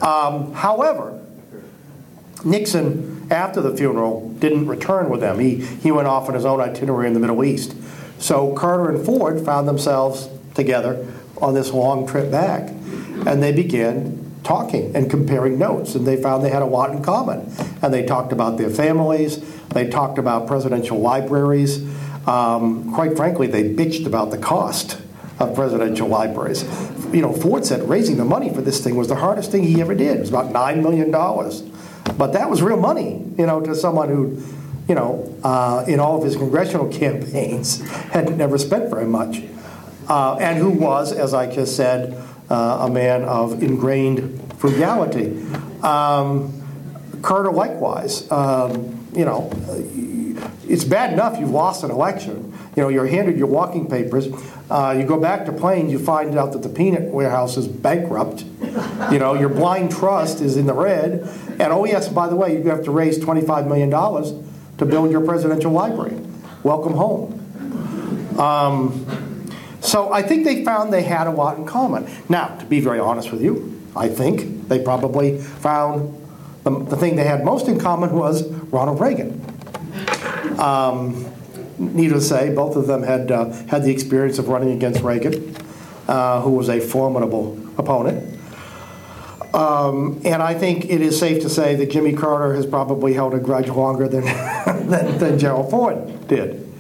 Um, 0.01 0.53
however, 0.53 1.22
Nixon, 2.45 3.27
after 3.31 3.61
the 3.61 3.77
funeral, 3.77 4.29
didn't 4.39 4.67
return 4.67 5.09
with 5.09 5.21
them. 5.21 5.39
He, 5.39 5.57
he 5.57 5.93
went 5.93 6.09
off 6.09 6.29
on 6.29 6.35
his 6.35 6.45
own 6.45 6.61
itinerary 6.61 7.07
in 7.07 7.15
the 7.15 7.21
Middle 7.21 7.45
East. 7.45 7.75
So 8.19 8.53
Carter 8.55 8.91
and 8.91 9.05
Ford 9.05 9.45
found 9.45 9.67
themselves 9.67 10.29
together 10.55 11.07
on 11.41 11.55
this 11.55 11.73
long 11.73 12.07
trip 12.07 12.31
back. 12.31 12.69
And 13.27 13.43
they 13.43 13.53
began 13.53 14.33
talking 14.45 14.95
and 14.97 15.11
comparing 15.11 15.59
notes, 15.59 15.95
and 15.95 16.07
they 16.07 16.21
found 16.21 16.45
they 16.45 16.51
had 16.51 16.63
a 16.63 16.67
lot 16.67 16.91
in 16.91 17.03
common. 17.03 17.53
And 17.83 17.93
they 17.93 18.05
talked 18.05 18.33
about 18.33 18.59
their 18.59 18.71
families, 18.71 19.41
they 19.69 19.89
talked 19.89 20.19
about 20.19 20.47
presidential 20.47 20.99
libraries. 20.99 21.79
Um, 22.27 22.93
quite 22.95 23.17
frankly, 23.17 23.49
they 23.49 23.65
bitched 23.75 24.07
about 24.07 24.31
the 24.31 24.39
cost 24.39 25.01
of 25.41 25.55
presidential 25.55 26.09
libraries. 26.09 26.63
You 27.13 27.23
know, 27.23 27.33
Ford 27.33 27.65
said 27.67 27.89
raising 27.89 28.17
the 28.17 28.25
money 28.25 28.53
for 28.55 28.61
this 28.61 28.83
thing 28.83 28.97
was 28.97 29.09
the 29.09 29.17
hardest 29.17 29.51
thing 29.51 29.65
he 29.65 29.81
ever 29.81 29.95
did. 29.95 30.17
It 30.17 30.21
was 30.21 30.29
about 30.29 30.53
$9 30.53 30.83
million. 30.83 31.13
But 32.17 32.33
that 32.33 32.51
was 32.51 32.63
real 32.63 32.77
money, 32.77 33.25
you 33.39 33.47
know, 33.47 33.61
to 33.61 33.75
someone 33.75 34.09
who, 34.09 34.43
you 34.89 34.95
know, 34.95 35.35
uh, 35.43 35.85
in 35.87 36.01
all 36.01 36.19
of 36.19 36.25
his 36.25 36.37
congressional 36.37 36.89
campaigns 36.93 37.81
had 38.11 38.37
never 38.37 38.59
spent 38.59 38.91
very 38.91 39.07
much. 39.07 39.43
Uh, 40.09 40.37
and 40.37 40.59
who 40.59 40.71
was, 40.71 41.13
as 41.13 41.33
I 41.33 41.53
just 41.53 41.77
said, 41.77 42.21
uh, 42.51 42.87
a 42.87 42.91
man 42.91 43.25
of 43.25 43.63
ingrained 43.63 44.55
frugality. 44.59 45.43
Um, 45.83 46.59
Carter, 47.23 47.53
likewise, 47.53 48.31
um, 48.31 49.09
you 49.15 49.25
know, 49.25 49.51
it's 50.73 50.85
bad 50.85 51.13
enough 51.13 51.39
you've 51.39 51.51
lost 51.51 51.85
an 51.85 51.91
election. 51.91 52.59
You 52.75 52.85
know, 52.85 52.89
you're 52.89 53.07
handed 53.07 53.37
your 53.37 53.47
walking 53.47 53.87
papers. 53.89 54.29
Uh, 54.71 54.97
you 54.99 55.05
go 55.05 55.21
back 55.21 55.45
to 55.45 55.53
Plains, 55.53 55.93
you 55.93 55.99
find 55.99 56.37
out 56.39 56.53
that 56.53 56.63
the 56.63 56.71
peanut 56.71 57.11
warehouse 57.11 57.59
is 57.59 57.69
bankrupt. 57.69 58.45
You 59.13 59.19
know, 59.19 59.35
your 59.35 59.51
blind 59.51 59.91
trust 59.91 60.41
is 60.41 60.57
in 60.57 60.65
the 60.65 60.73
red. 60.73 61.29
And 61.61 61.65
oh, 61.75 61.85
yes, 61.85 62.09
by 62.09 62.27
the 62.27 62.37
way, 62.37 62.57
you 62.57 62.71
have 62.71 62.85
to 62.85 62.91
raise 62.91 63.19
$25 63.19 63.69
million 63.69 63.91
to 63.91 64.87
build 64.87 65.11
your 65.11 65.21
presidential 65.21 65.73
library. 65.73 66.19
Welcome 66.63 66.95
home. 66.95 68.41
Um, 68.41 69.51
so 69.83 70.11
I 70.11 70.23
think 70.23 70.45
they 70.45 70.65
found 70.65 70.91
they 70.91 71.03
had 71.03 71.27
a 71.27 71.33
lot 71.33 71.59
in 71.59 71.67
common. 71.67 72.11
Now, 72.31 72.57
to 72.57 72.65
be 72.65 72.81
very 72.81 72.99
honest 72.99 73.31
with 73.31 73.43
you, 73.43 73.79
I 73.95 74.09
think 74.09 74.69
they 74.69 74.83
probably 74.83 75.39
found 75.39 76.19
the, 76.65 76.71
the 76.71 76.97
thing 76.97 77.17
they 77.17 77.25
had 77.25 77.45
most 77.45 77.69
in 77.69 77.79
common 77.79 78.15
was 78.15 78.49
Ronald 78.49 79.01
Reagan. 79.01 79.52
Um, 80.59 81.27
needless 81.79 82.29
to 82.29 82.35
say, 82.35 82.55
both 82.55 82.77
of 82.77 82.87
them 82.87 83.03
had 83.03 83.31
uh, 83.31 83.51
had 83.67 83.83
the 83.83 83.91
experience 83.91 84.39
of 84.39 84.49
running 84.49 84.71
against 84.73 85.03
Reagan. 85.03 85.57
uh, 86.09 86.41
who 86.41 86.51
was 86.51 86.69
a 86.69 86.81
formidable 86.81 87.59
opponent. 87.79 88.39
Um, 89.55 90.21
and 90.25 90.43
I 90.43 90.55
think 90.55 90.87
it 90.87 91.01
is 91.03 91.19
safe 91.19 91.43
to 91.43 91.51
say 91.51 91.75
that 91.77 91.91
Jimmy 91.91 92.15
Carter 92.15 92.55
has 92.55 92.67
probably 92.67 93.13
held 93.13 93.35
a 93.35 93.39
grudge 93.39 93.69
longer 93.69 94.09
than, 94.09 94.25
than, 94.89 95.19
than, 95.19 95.39
Gerald 95.39 95.71
Ford 95.71 96.27
did. 96.27 96.73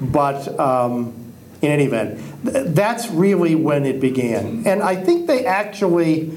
But 0.00 0.58
um, 0.60 1.32
in 1.62 1.70
any 1.70 1.84
event, 1.84 2.20
th- 2.44 2.66
that's 2.68 3.08
really 3.08 3.54
when 3.54 3.86
it 3.86 3.98
began. 4.00 4.66
And 4.66 4.82
I 4.82 4.94
think 4.94 5.26
they 5.26 5.46
actually, 5.46 6.32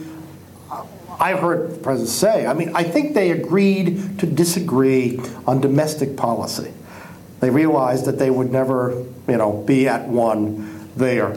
I've 1.19 1.39
heard 1.39 1.71
the 1.71 1.79
president 1.79 2.09
say, 2.09 2.45
I 2.47 2.53
mean, 2.53 2.71
I 2.73 2.83
think 2.83 3.13
they 3.13 3.31
agreed 3.31 4.19
to 4.19 4.25
disagree 4.25 5.19
on 5.45 5.59
domestic 5.59 6.15
policy. 6.15 6.73
They 7.41 7.49
realized 7.49 8.05
that 8.05 8.19
they 8.19 8.29
would 8.29 8.51
never, 8.51 9.03
you 9.27 9.37
know, 9.37 9.63
be 9.63 9.87
at 9.87 10.07
one 10.07 10.89
there. 10.95 11.35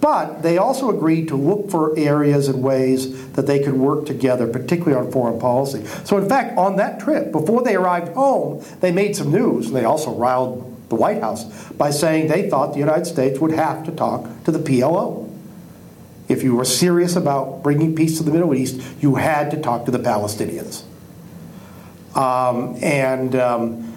But 0.00 0.42
they 0.42 0.58
also 0.58 0.90
agreed 0.90 1.28
to 1.28 1.36
look 1.36 1.70
for 1.70 1.96
areas 1.96 2.48
and 2.48 2.60
ways 2.60 3.30
that 3.34 3.46
they 3.46 3.62
could 3.62 3.74
work 3.74 4.04
together, 4.04 4.48
particularly 4.48 4.96
on 4.96 5.12
foreign 5.12 5.38
policy. 5.38 5.84
So, 6.04 6.18
in 6.18 6.28
fact, 6.28 6.58
on 6.58 6.76
that 6.76 6.98
trip, 6.98 7.30
before 7.30 7.62
they 7.62 7.76
arrived 7.76 8.12
home, 8.14 8.64
they 8.80 8.90
made 8.90 9.14
some 9.14 9.30
news, 9.30 9.68
and 9.68 9.76
they 9.76 9.84
also 9.84 10.12
riled 10.12 10.68
the 10.88 10.96
White 10.96 11.20
House 11.20 11.44
by 11.74 11.90
saying 11.90 12.26
they 12.26 12.50
thought 12.50 12.72
the 12.72 12.80
United 12.80 13.06
States 13.06 13.38
would 13.38 13.52
have 13.52 13.84
to 13.84 13.92
talk 13.92 14.28
to 14.44 14.50
the 14.50 14.58
PLO. 14.58 15.28
If 16.28 16.42
you 16.42 16.56
were 16.56 16.64
serious 16.64 17.14
about 17.14 17.62
bringing 17.62 17.94
peace 17.94 18.18
to 18.18 18.24
the 18.24 18.32
Middle 18.32 18.54
East, 18.54 18.80
you 19.00 19.14
had 19.16 19.50
to 19.52 19.60
talk 19.60 19.84
to 19.84 19.92
the 19.92 19.98
Palestinians. 19.98 20.82
Um, 22.16 22.76
and 22.82 23.36
um, 23.36 23.91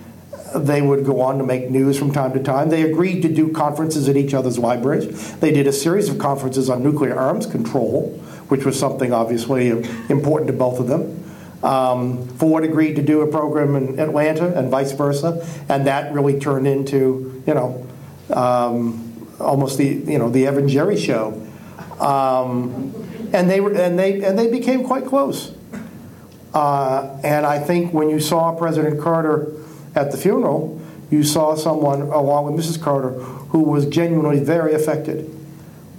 they 0.56 0.82
would 0.82 1.06
go 1.06 1.22
on 1.22 1.38
to 1.38 1.44
make 1.44 1.70
news 1.70 1.98
from 1.98 2.12
time 2.12 2.34
to 2.34 2.42
time. 2.42 2.70
They 2.70 2.84
agreed 2.84 3.22
to 3.22 3.30
do 3.30 3.52
conferences 3.52 4.08
at 4.08 4.16
each 4.16 4.34
other's 4.34 4.58
libraries. 4.58 5.36
They 5.38 5.52
did 5.52 5.68
a 5.68 5.74
series 5.74 6.10
of 6.10 6.18
conferences 6.18 6.70
on 6.70 6.84
nuclear 6.84 7.18
arms 7.18 7.46
control, 7.46 8.10
which 8.48 8.66
was 8.66 8.80
something 8.80 9.12
obviously 9.14 9.70
important 10.10 10.48
to 10.48 10.54
both 10.54 10.80
of 10.80 10.88
them. 10.88 11.24
Um, 11.64 12.28
Ford 12.38 12.64
agreed 12.64 12.96
to 12.96 13.02
do 13.02 13.22
a 13.22 13.28
program 13.28 13.76
in 13.76 14.00
Atlanta 14.00 14.56
and 14.58 14.70
vice 14.70 14.92
versa, 14.92 15.46
and 15.68 15.88
that 15.88 16.14
really 16.14 16.40
turned 16.40 16.68
into, 16.68 17.44
you 17.48 17.54
know, 17.54 17.88
um, 18.30 19.28
almost 19.40 19.78
the, 19.78 19.86
you 19.86 20.20
know, 20.20 20.30
the 20.30 20.46
Evan 20.46 20.68
Jerry 20.68 20.98
show. 20.98 21.42
Um, 22.00 22.94
and 23.34 23.50
they 23.50 23.60
were, 23.60 23.74
and 23.74 23.98
they 23.98 24.24
and 24.24 24.38
they 24.38 24.50
became 24.50 24.84
quite 24.84 25.06
close. 25.06 25.54
Uh, 26.54 27.20
and 27.24 27.46
I 27.46 27.60
think 27.60 27.94
when 27.94 28.10
you 28.10 28.20
saw 28.20 28.54
President 28.56 29.02
Carter 29.02 29.52
at 29.96 30.12
the 30.12 30.18
funeral, 30.18 30.82
you 31.10 31.24
saw 31.24 31.56
someone, 31.56 32.02
along 32.02 32.54
with 32.54 32.66
Mrs. 32.66 32.82
Carter, 32.82 33.12
who 33.12 33.60
was 33.60 33.86
genuinely 33.86 34.44
very 34.44 34.74
affected. 34.74 35.32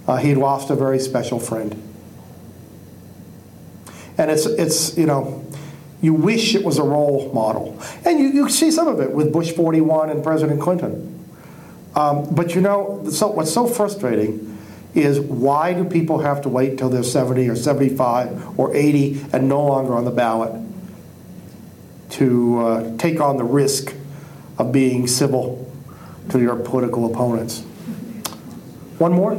Uh, 0.07 0.17
he 0.17 0.35
lost 0.35 0.69
a 0.69 0.75
very 0.75 0.99
special 0.99 1.39
friend. 1.39 1.81
And 4.17 4.31
it's, 4.31 4.45
it's, 4.45 4.97
you 4.97 5.05
know, 5.05 5.45
you 6.01 6.13
wish 6.13 6.55
it 6.55 6.63
was 6.63 6.77
a 6.77 6.83
role 6.83 7.31
model. 7.33 7.81
And 8.05 8.19
you, 8.19 8.27
you 8.27 8.49
see 8.49 8.71
some 8.71 8.87
of 8.87 8.99
it 8.99 9.11
with 9.11 9.33
Bush 9.33 9.51
41 9.51 10.09
and 10.09 10.23
President 10.23 10.61
Clinton. 10.61 11.13
Um, 11.95 12.33
but 12.33 12.53
you 12.53 12.61
know, 12.61 13.05
so, 13.09 13.27
what's 13.27 13.51
so 13.51 13.65
frustrating 13.65 14.57
is 14.93 15.19
why 15.19 15.73
do 15.73 15.83
people 15.83 16.19
have 16.19 16.41
to 16.41 16.49
wait 16.49 16.71
until 16.71 16.89
they're 16.89 17.03
70 17.03 17.47
or 17.49 17.55
75 17.55 18.59
or 18.59 18.75
80 18.75 19.25
and 19.33 19.49
no 19.49 19.63
longer 19.65 19.95
on 19.95 20.05
the 20.05 20.11
ballot 20.11 20.66
to 22.11 22.59
uh, 22.59 22.97
take 22.97 23.19
on 23.19 23.37
the 23.37 23.43
risk 23.43 23.93
of 24.57 24.71
being 24.71 25.07
civil 25.07 25.69
to 26.29 26.39
your 26.39 26.55
political 26.55 27.05
opponents. 27.05 27.63
One 28.97 29.13
more? 29.13 29.33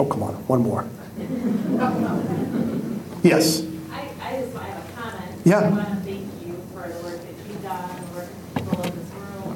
Oh, 0.00 0.06
come 0.06 0.22
on, 0.22 0.34
one 0.48 0.62
more. 0.62 0.86
yes. 3.22 3.62
I, 3.92 4.08
I 4.20 4.40
just 4.40 4.54
want 4.54 4.66
to 4.66 4.72
have 4.72 4.88
a 4.88 4.92
comment. 5.00 5.40
Yeah. 5.44 5.58
I 5.58 5.68
want 5.68 5.88
to 5.88 5.94
thank 5.96 6.26
you 6.44 6.54
for 6.72 6.88
the 6.88 6.98
work 7.04 7.20
that 7.20 7.36
you've 7.46 7.62
done, 7.62 8.14
working 8.14 8.36
with 8.42 8.54
people 8.56 8.82
in 8.82 8.90
this 8.98 9.10
room 9.14 9.54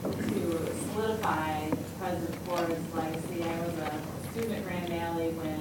to, 0.00 0.08
to 0.32 0.40
solidify 0.92 1.68
President 1.98 2.36
Ford's 2.46 2.94
legacy. 2.94 3.42
I 3.44 3.46
was 3.66 3.76
a 3.78 3.80
student 4.30 4.52
at 4.58 4.62
Grand 4.64 4.88
Valley 4.88 5.30
when 5.36 5.60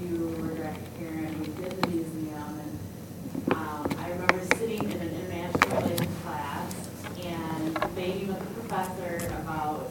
you 0.00 0.10
were 0.40 0.54
director 0.54 0.90
here 0.98 1.18
and 1.26 1.34
we 1.40 1.46
did 1.60 1.72
the 1.82 1.86
museum. 1.88 2.52
And 2.64 2.72
um, 3.52 3.84
I 3.98 4.00
remember 4.10 4.40
sitting 4.56 4.82
in 4.82 4.90
an 4.92 5.10
international 5.10 5.68
relations 5.76 6.16
class 6.22 6.68
and 7.22 7.74
debating 7.74 8.28
with 8.28 8.38
the 8.38 8.44
professor 8.60 9.12
about 9.42 9.90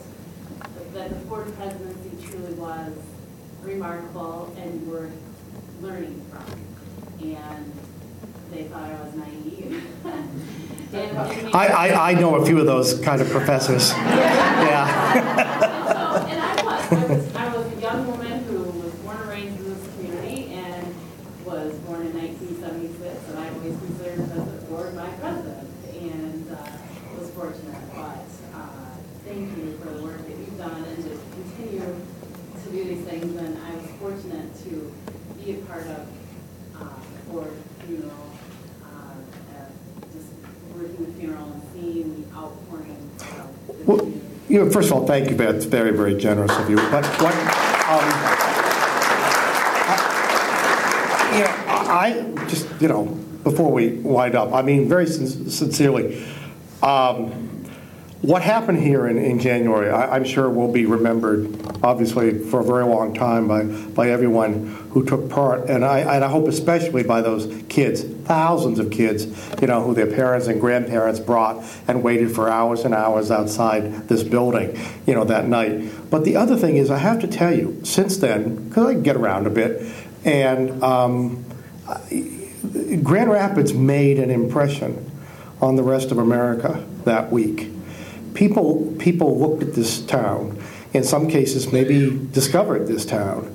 that 0.94 1.10
the 1.10 1.16
Ford 1.26 1.52
presidency 1.56 2.23
truly 2.34 2.54
was 2.54 2.92
remarkable 3.62 4.54
and 4.58 4.86
worth 4.88 5.12
learning 5.80 6.24
from. 6.30 6.58
And 7.22 7.72
they 8.50 8.64
thought 8.64 8.90
I 8.90 9.00
was 9.02 9.14
naive. 9.14 9.86
I, 11.54 11.66
I, 11.68 12.10
I 12.10 12.14
know 12.14 12.36
a 12.36 12.46
few 12.46 12.58
of 12.58 12.66
those 12.66 13.00
kind 13.00 13.20
of 13.20 13.28
professors. 13.28 13.90
yeah. 13.96 15.12
so, 15.92 16.26
and 16.26 16.40
I 16.40 16.62
was. 16.64 16.92
I 16.92 17.06
was. 17.06 17.34
I 17.34 17.56
was 17.56 17.72
a 17.72 17.80
young 17.80 18.06
woman 18.06 18.44
who 18.44 18.62
was 18.62 18.92
born 18.94 19.16
and 19.16 19.28
raised 19.28 19.58
in 19.58 19.64
this 19.64 19.94
community 19.94 20.54
and 20.54 20.94
was 21.44 21.74
born 21.80 22.06
in 22.06 22.16
1976, 22.16 23.28
and 23.28 23.38
I 23.38 23.48
always 23.48 23.76
considered 23.78 24.28
President 24.30 24.68
Ford 24.68 24.94
my 24.94 25.08
president, 25.18 25.68
and 25.94 26.50
uh, 26.50 26.56
was 27.18 27.30
fortunate. 27.30 27.82
But 27.94 28.26
uh, 28.54 28.94
thank 29.24 29.56
you 29.56 29.78
for 29.78 29.90
the 29.90 30.02
work 30.02 30.18
that 30.18 30.36
you've 30.36 30.58
done 30.58 30.84
and 30.84 31.04
to 31.04 31.10
continue 31.34 31.80
to 31.80 32.70
do 32.70 32.84
these 32.84 33.04
things. 33.04 33.36
And 33.36 33.58
I 33.58 33.74
was 33.76 33.90
fortunate 33.98 34.54
to 34.64 34.92
be 35.42 35.52
a 35.52 35.56
part 35.66 35.86
of 35.86 36.06
uh, 36.80 37.00
Ford 37.30 37.52
funeral, 37.86 38.30
uh, 38.82 38.86
uh, 38.86 39.66
just 40.12 40.32
working 40.74 41.06
the 41.06 41.12
funeral 41.12 41.52
and 41.52 41.62
seeing 41.72 42.22
the 42.22 42.36
outpouring 42.36 43.10
of 43.20 43.66
the 43.66 43.84
Well, 43.84 43.98
community. 43.98 44.20
First 44.70 44.90
of 44.90 44.94
all, 44.94 45.06
thank 45.06 45.30
you. 45.30 45.36
That's 45.36 45.64
very, 45.64 45.90
very 45.90 46.14
generous 46.16 46.52
of 46.52 46.68
you. 46.70 46.76
But 46.76 47.04
what, 47.20 47.34
um, 47.34 48.04
I, 49.86 51.30
you 51.32 51.44
know, 51.44 51.54
I 51.66 52.46
just, 52.48 52.68
you 52.80 52.88
know, 52.88 53.04
before 53.42 53.70
we 53.70 53.98
wind 53.98 54.34
up, 54.34 54.52
I 54.52 54.62
mean, 54.62 54.88
very 54.88 55.06
sin- 55.06 55.50
sincerely, 55.50 56.24
um, 56.82 57.50
what 58.22 58.40
happened 58.42 58.78
here 58.78 59.06
in, 59.06 59.18
in 59.18 59.38
January, 59.38 59.90
I, 59.90 60.16
I'm 60.16 60.24
sure 60.24 60.48
will 60.48 60.72
be 60.72 60.86
remembered, 60.86 61.54
obviously, 61.82 62.38
for 62.38 62.60
a 62.60 62.64
very 62.64 62.84
long 62.84 63.12
time 63.12 63.46
by, 63.46 63.64
by 63.64 64.10
everyone 64.10 64.83
who 64.94 65.04
took 65.04 65.28
part, 65.28 65.68
and 65.68 65.84
I, 65.84 65.98
and 65.98 66.24
I 66.24 66.28
hope 66.28 66.46
especially 66.46 67.02
by 67.02 67.20
those 67.20 67.52
kids, 67.68 68.04
thousands 68.04 68.78
of 68.78 68.92
kids, 68.92 69.26
you 69.60 69.66
know, 69.66 69.82
who 69.82 69.92
their 69.92 70.06
parents 70.06 70.46
and 70.46 70.60
grandparents 70.60 71.18
brought 71.18 71.64
and 71.88 72.04
waited 72.04 72.32
for 72.32 72.48
hours 72.48 72.84
and 72.84 72.94
hours 72.94 73.32
outside 73.32 74.08
this 74.08 74.22
building, 74.22 74.78
you 75.04 75.12
know, 75.12 75.24
that 75.24 75.48
night. 75.48 76.10
But 76.10 76.24
the 76.24 76.36
other 76.36 76.56
thing 76.56 76.76
is, 76.76 76.92
I 76.92 76.98
have 76.98 77.20
to 77.22 77.26
tell 77.26 77.52
you, 77.52 77.80
since 77.82 78.18
then, 78.18 78.68
because 78.68 78.86
I 78.86 78.94
get 78.94 79.16
around 79.16 79.48
a 79.48 79.50
bit, 79.50 79.84
and 80.24 80.80
um, 80.82 81.44
Grand 83.02 83.30
Rapids 83.30 83.74
made 83.74 84.20
an 84.20 84.30
impression 84.30 85.10
on 85.60 85.74
the 85.74 85.82
rest 85.82 86.12
of 86.12 86.18
America 86.18 86.86
that 87.04 87.32
week. 87.32 87.68
People, 88.34 88.94
people 89.00 89.40
looked 89.40 89.64
at 89.64 89.74
this 89.74 90.00
town, 90.06 90.62
in 90.92 91.02
some 91.02 91.28
cases, 91.28 91.72
maybe 91.72 92.16
discovered 92.30 92.86
this 92.86 93.04
town. 93.04 93.53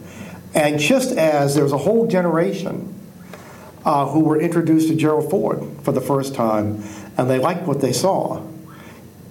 And 0.53 0.79
just 0.79 1.15
as 1.15 1.55
there 1.55 1.63
was 1.63 1.73
a 1.73 1.77
whole 1.77 2.07
generation 2.07 2.95
uh, 3.85 4.07
who 4.07 4.21
were 4.21 4.39
introduced 4.39 4.87
to 4.89 4.95
Gerald 4.95 5.29
Ford 5.29 5.63
for 5.83 5.91
the 5.91 6.01
first 6.01 6.35
time, 6.35 6.83
and 7.17 7.29
they 7.29 7.39
liked 7.39 7.63
what 7.63 7.81
they 7.81 7.93
saw, 7.93 8.45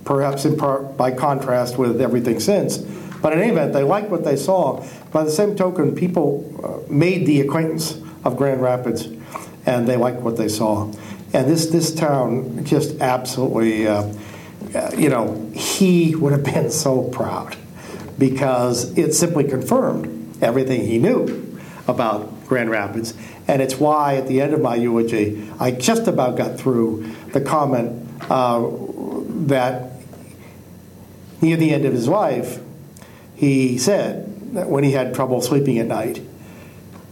perhaps 0.05 0.45
in 0.45 0.57
part 0.57 0.97
by 0.97 1.11
contrast 1.11 1.78
with 1.78 2.01
everything 2.01 2.40
since. 2.40 2.78
But 2.78 3.32
in 3.32 3.40
any 3.40 3.51
event, 3.53 3.73
they 3.73 3.82
liked 3.82 4.11
what 4.11 4.24
they 4.24 4.36
saw. 4.36 4.86
By 5.12 5.24
the 5.24 5.31
same 5.31 5.57
token, 5.57 5.95
people 5.95 6.85
uh, 6.89 6.93
made 6.93 7.27
the 7.27 7.40
acquaintance 7.40 8.01
of 8.24 8.36
Grand 8.36 8.62
Rapids, 8.62 9.09
and 9.66 9.89
they 9.89 9.97
liked 9.97 10.20
what 10.20 10.36
they 10.36 10.49
saw. 10.49 10.93
And 11.32 11.47
this 11.47 11.66
this 11.66 11.95
town 11.95 12.65
just 12.65 13.01
absolutely, 13.01 13.86
uh, 13.86 14.15
uh, 14.74 14.90
you 14.97 15.11
know, 15.11 15.51
he 15.55 16.15
would 16.15 16.32
have 16.32 16.45
been 16.45 16.70
so 16.70 17.03
proud 17.03 17.57
because 18.19 18.97
it 18.97 19.12
simply 19.12 19.45
confirmed 19.45 20.18
everything 20.40 20.86
he 20.86 20.98
knew 20.98 21.59
about 21.86 22.47
Grand 22.47 22.70
Rapids. 22.70 23.15
And 23.47 23.62
it's 23.62 23.77
why 23.77 24.16
at 24.16 24.28
the 24.28 24.40
end 24.40 24.52
of 24.52 24.60
my 24.60 24.74
eulogy, 24.74 25.48
I 25.59 25.70
just 25.70 26.06
about 26.06 26.36
got 26.36 26.59
through 26.59 27.10
the 27.32 27.40
comment 27.40 28.06
uh, 28.31 28.69
that 29.47 29.93
near 31.40 31.56
the 31.56 31.73
end 31.73 31.85
of 31.85 31.93
his 31.93 32.09
life, 32.09 32.60
he 33.35 33.78
said 33.78 34.55
that 34.55 34.69
when 34.69 34.85
he 34.85 34.93
had 34.93 35.15
trouble 35.15 35.40
sleeping 35.40 35.78
at 35.78 35.86
night, 35.86 36.20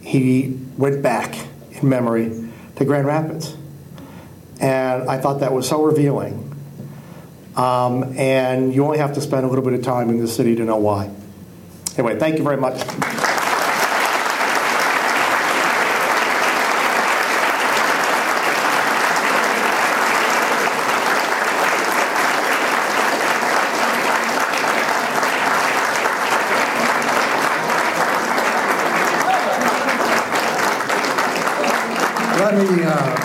he 0.03 0.59
went 0.77 1.03
back 1.03 1.37
in 1.71 1.89
memory 1.89 2.51
to 2.77 2.85
Grand 2.85 3.07
Rapids. 3.07 3.57
And 4.61 5.09
I 5.09 5.19
thought 5.19 5.41
that 5.41 5.53
was 5.53 5.69
so 5.69 5.83
revealing. 5.83 6.43
Um, 7.57 8.15
and 8.19 8.75
you 8.75 8.85
only 8.85 8.99
have 8.99 9.15
to 9.15 9.21
spend 9.21 9.47
a 9.47 9.49
little 9.49 9.65
bit 9.65 9.73
of 9.73 9.83
time 9.83 10.11
in 10.11 10.19
the 10.19 10.29
city 10.29 10.55
to 10.57 10.65
know 10.65 10.77
why. 10.77 11.11
Anyway, 11.97 12.19
thank 12.19 12.37
you 12.37 12.45
very 12.45 12.59
much. 12.59 12.77
Let 32.39 32.55
me, 32.55 32.85
uh, 32.85 33.17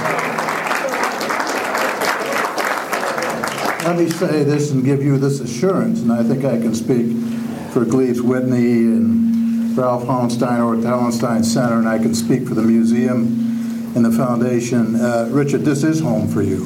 let 3.85 3.97
me 3.97 4.05
say 4.27 4.43
this 4.43 4.69
and 4.69 4.85
give 4.85 5.01
you 5.01 5.17
this 5.17 5.39
assurance, 5.39 6.01
and 6.01 6.11
I 6.11 6.21
think 6.21 6.45
I 6.45 6.59
can 6.59 6.75
speak 6.75 7.07
for 7.73 7.83
Gleaves 7.83 8.21
Whitney 8.21 8.83
and 8.83 9.75
Ralph 9.75 10.03
Hauenstein 10.03 10.63
or 10.63 10.75
the 10.75 10.89
Hauenstein 10.89 11.43
Center, 11.43 11.79
and 11.79 11.89
I 11.89 11.97
can 11.97 12.13
speak 12.13 12.47
for 12.47 12.53
the 12.53 12.61
museum 12.61 13.95
and 13.95 14.05
the 14.05 14.11
foundation. 14.11 14.95
Uh, 14.95 15.27
Richard, 15.31 15.61
this 15.61 15.83
is 15.83 16.01
home 16.01 16.27
for 16.27 16.43
you, 16.43 16.65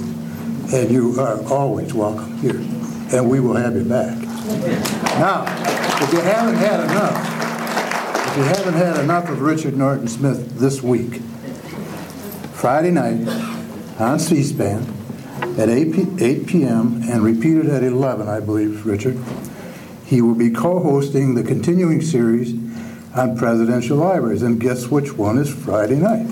and 0.74 0.92
you 0.92 1.18
are 1.18 1.42
always 1.46 1.94
welcome 1.94 2.38
here, 2.40 2.58
and 3.18 3.30
we 3.30 3.40
will 3.40 3.56
have 3.56 3.74
you 3.74 3.86
back. 3.86 4.18
Now, 5.18 5.46
if 6.04 6.12
you 6.12 6.20
haven't 6.20 6.56
had 6.56 6.82
enough, 6.82 8.32
if 8.32 8.38
you 8.38 8.44
haven't 8.44 8.74
had 8.74 8.98
enough 8.98 9.30
of 9.30 9.40
Richard 9.40 9.78
Norton 9.78 10.10
Smith 10.10 10.60
this 10.60 10.84
week, 10.84 11.22
Friday 12.52 12.92
night 12.92 13.26
on 13.98 14.20
C-SPAN 14.20 14.95
at 15.58 15.70
8 15.70 15.94
p- 15.94 16.24
8 16.24 16.48
p.m. 16.48 17.02
and 17.04 17.24
repeated 17.24 17.68
at 17.70 17.84
11, 17.84 18.28
I 18.28 18.40
believe, 18.42 18.86
Richard. 18.86 19.18
He 20.06 20.22
will 20.22 20.36
be 20.36 20.50
co-hosting 20.50 21.36
the 21.36 21.44
continuing 21.44 22.02
series 22.02 22.54
on 23.16 23.38
presidential 23.38 23.98
libraries, 23.98 24.42
and 24.42 24.60
guess 24.60 24.88
which 24.88 25.14
one 25.14 25.38
is 25.38 25.54
Friday 25.54 25.96
night? 25.96 26.26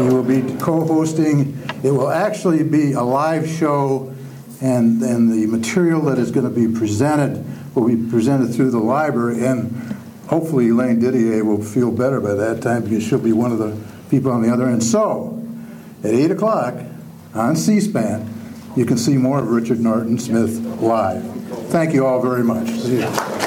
He 0.00 0.08
will 0.08 0.24
be 0.24 0.42
co-hosting. 0.58 1.56
It 1.84 1.92
will 1.92 2.10
actually 2.10 2.64
be 2.64 2.92
a 2.92 3.02
live 3.02 3.48
show, 3.48 4.12
and 4.60 5.00
and 5.02 5.32
the 5.32 5.46
material 5.46 6.02
that 6.02 6.18
is 6.18 6.30
going 6.32 6.52
to 6.52 6.68
be 6.68 6.76
presented 6.76 7.44
will 7.74 7.86
be 7.86 8.10
presented 8.10 8.52
through 8.52 8.72
the 8.72 8.78
library, 8.78 9.46
and 9.46 9.70
hopefully 10.26 10.68
Elaine 10.68 10.98
Didier 10.98 11.44
will 11.44 11.62
feel 11.62 11.92
better 11.92 12.20
by 12.20 12.34
that 12.34 12.60
time 12.60 12.82
because 12.82 13.04
she'll 13.04 13.18
be 13.18 13.32
one 13.32 13.52
of 13.52 13.58
the 13.58 13.78
people 14.10 14.32
on 14.32 14.42
the 14.42 14.52
other 14.52 14.66
end. 14.66 14.82
So, 14.82 15.46
at 16.02 16.10
8 16.10 16.32
o'clock 16.32 16.74
on 17.34 17.56
C-SPAN, 17.56 18.72
you 18.76 18.84
can 18.84 18.96
see 18.96 19.16
more 19.16 19.38
of 19.38 19.48
Richard 19.48 19.80
Norton 19.80 20.18
Smith 20.18 20.58
live. 20.80 21.24
Thank 21.70 21.94
you 21.94 22.06
all 22.06 22.20
very 22.20 22.44
much. 22.44 23.39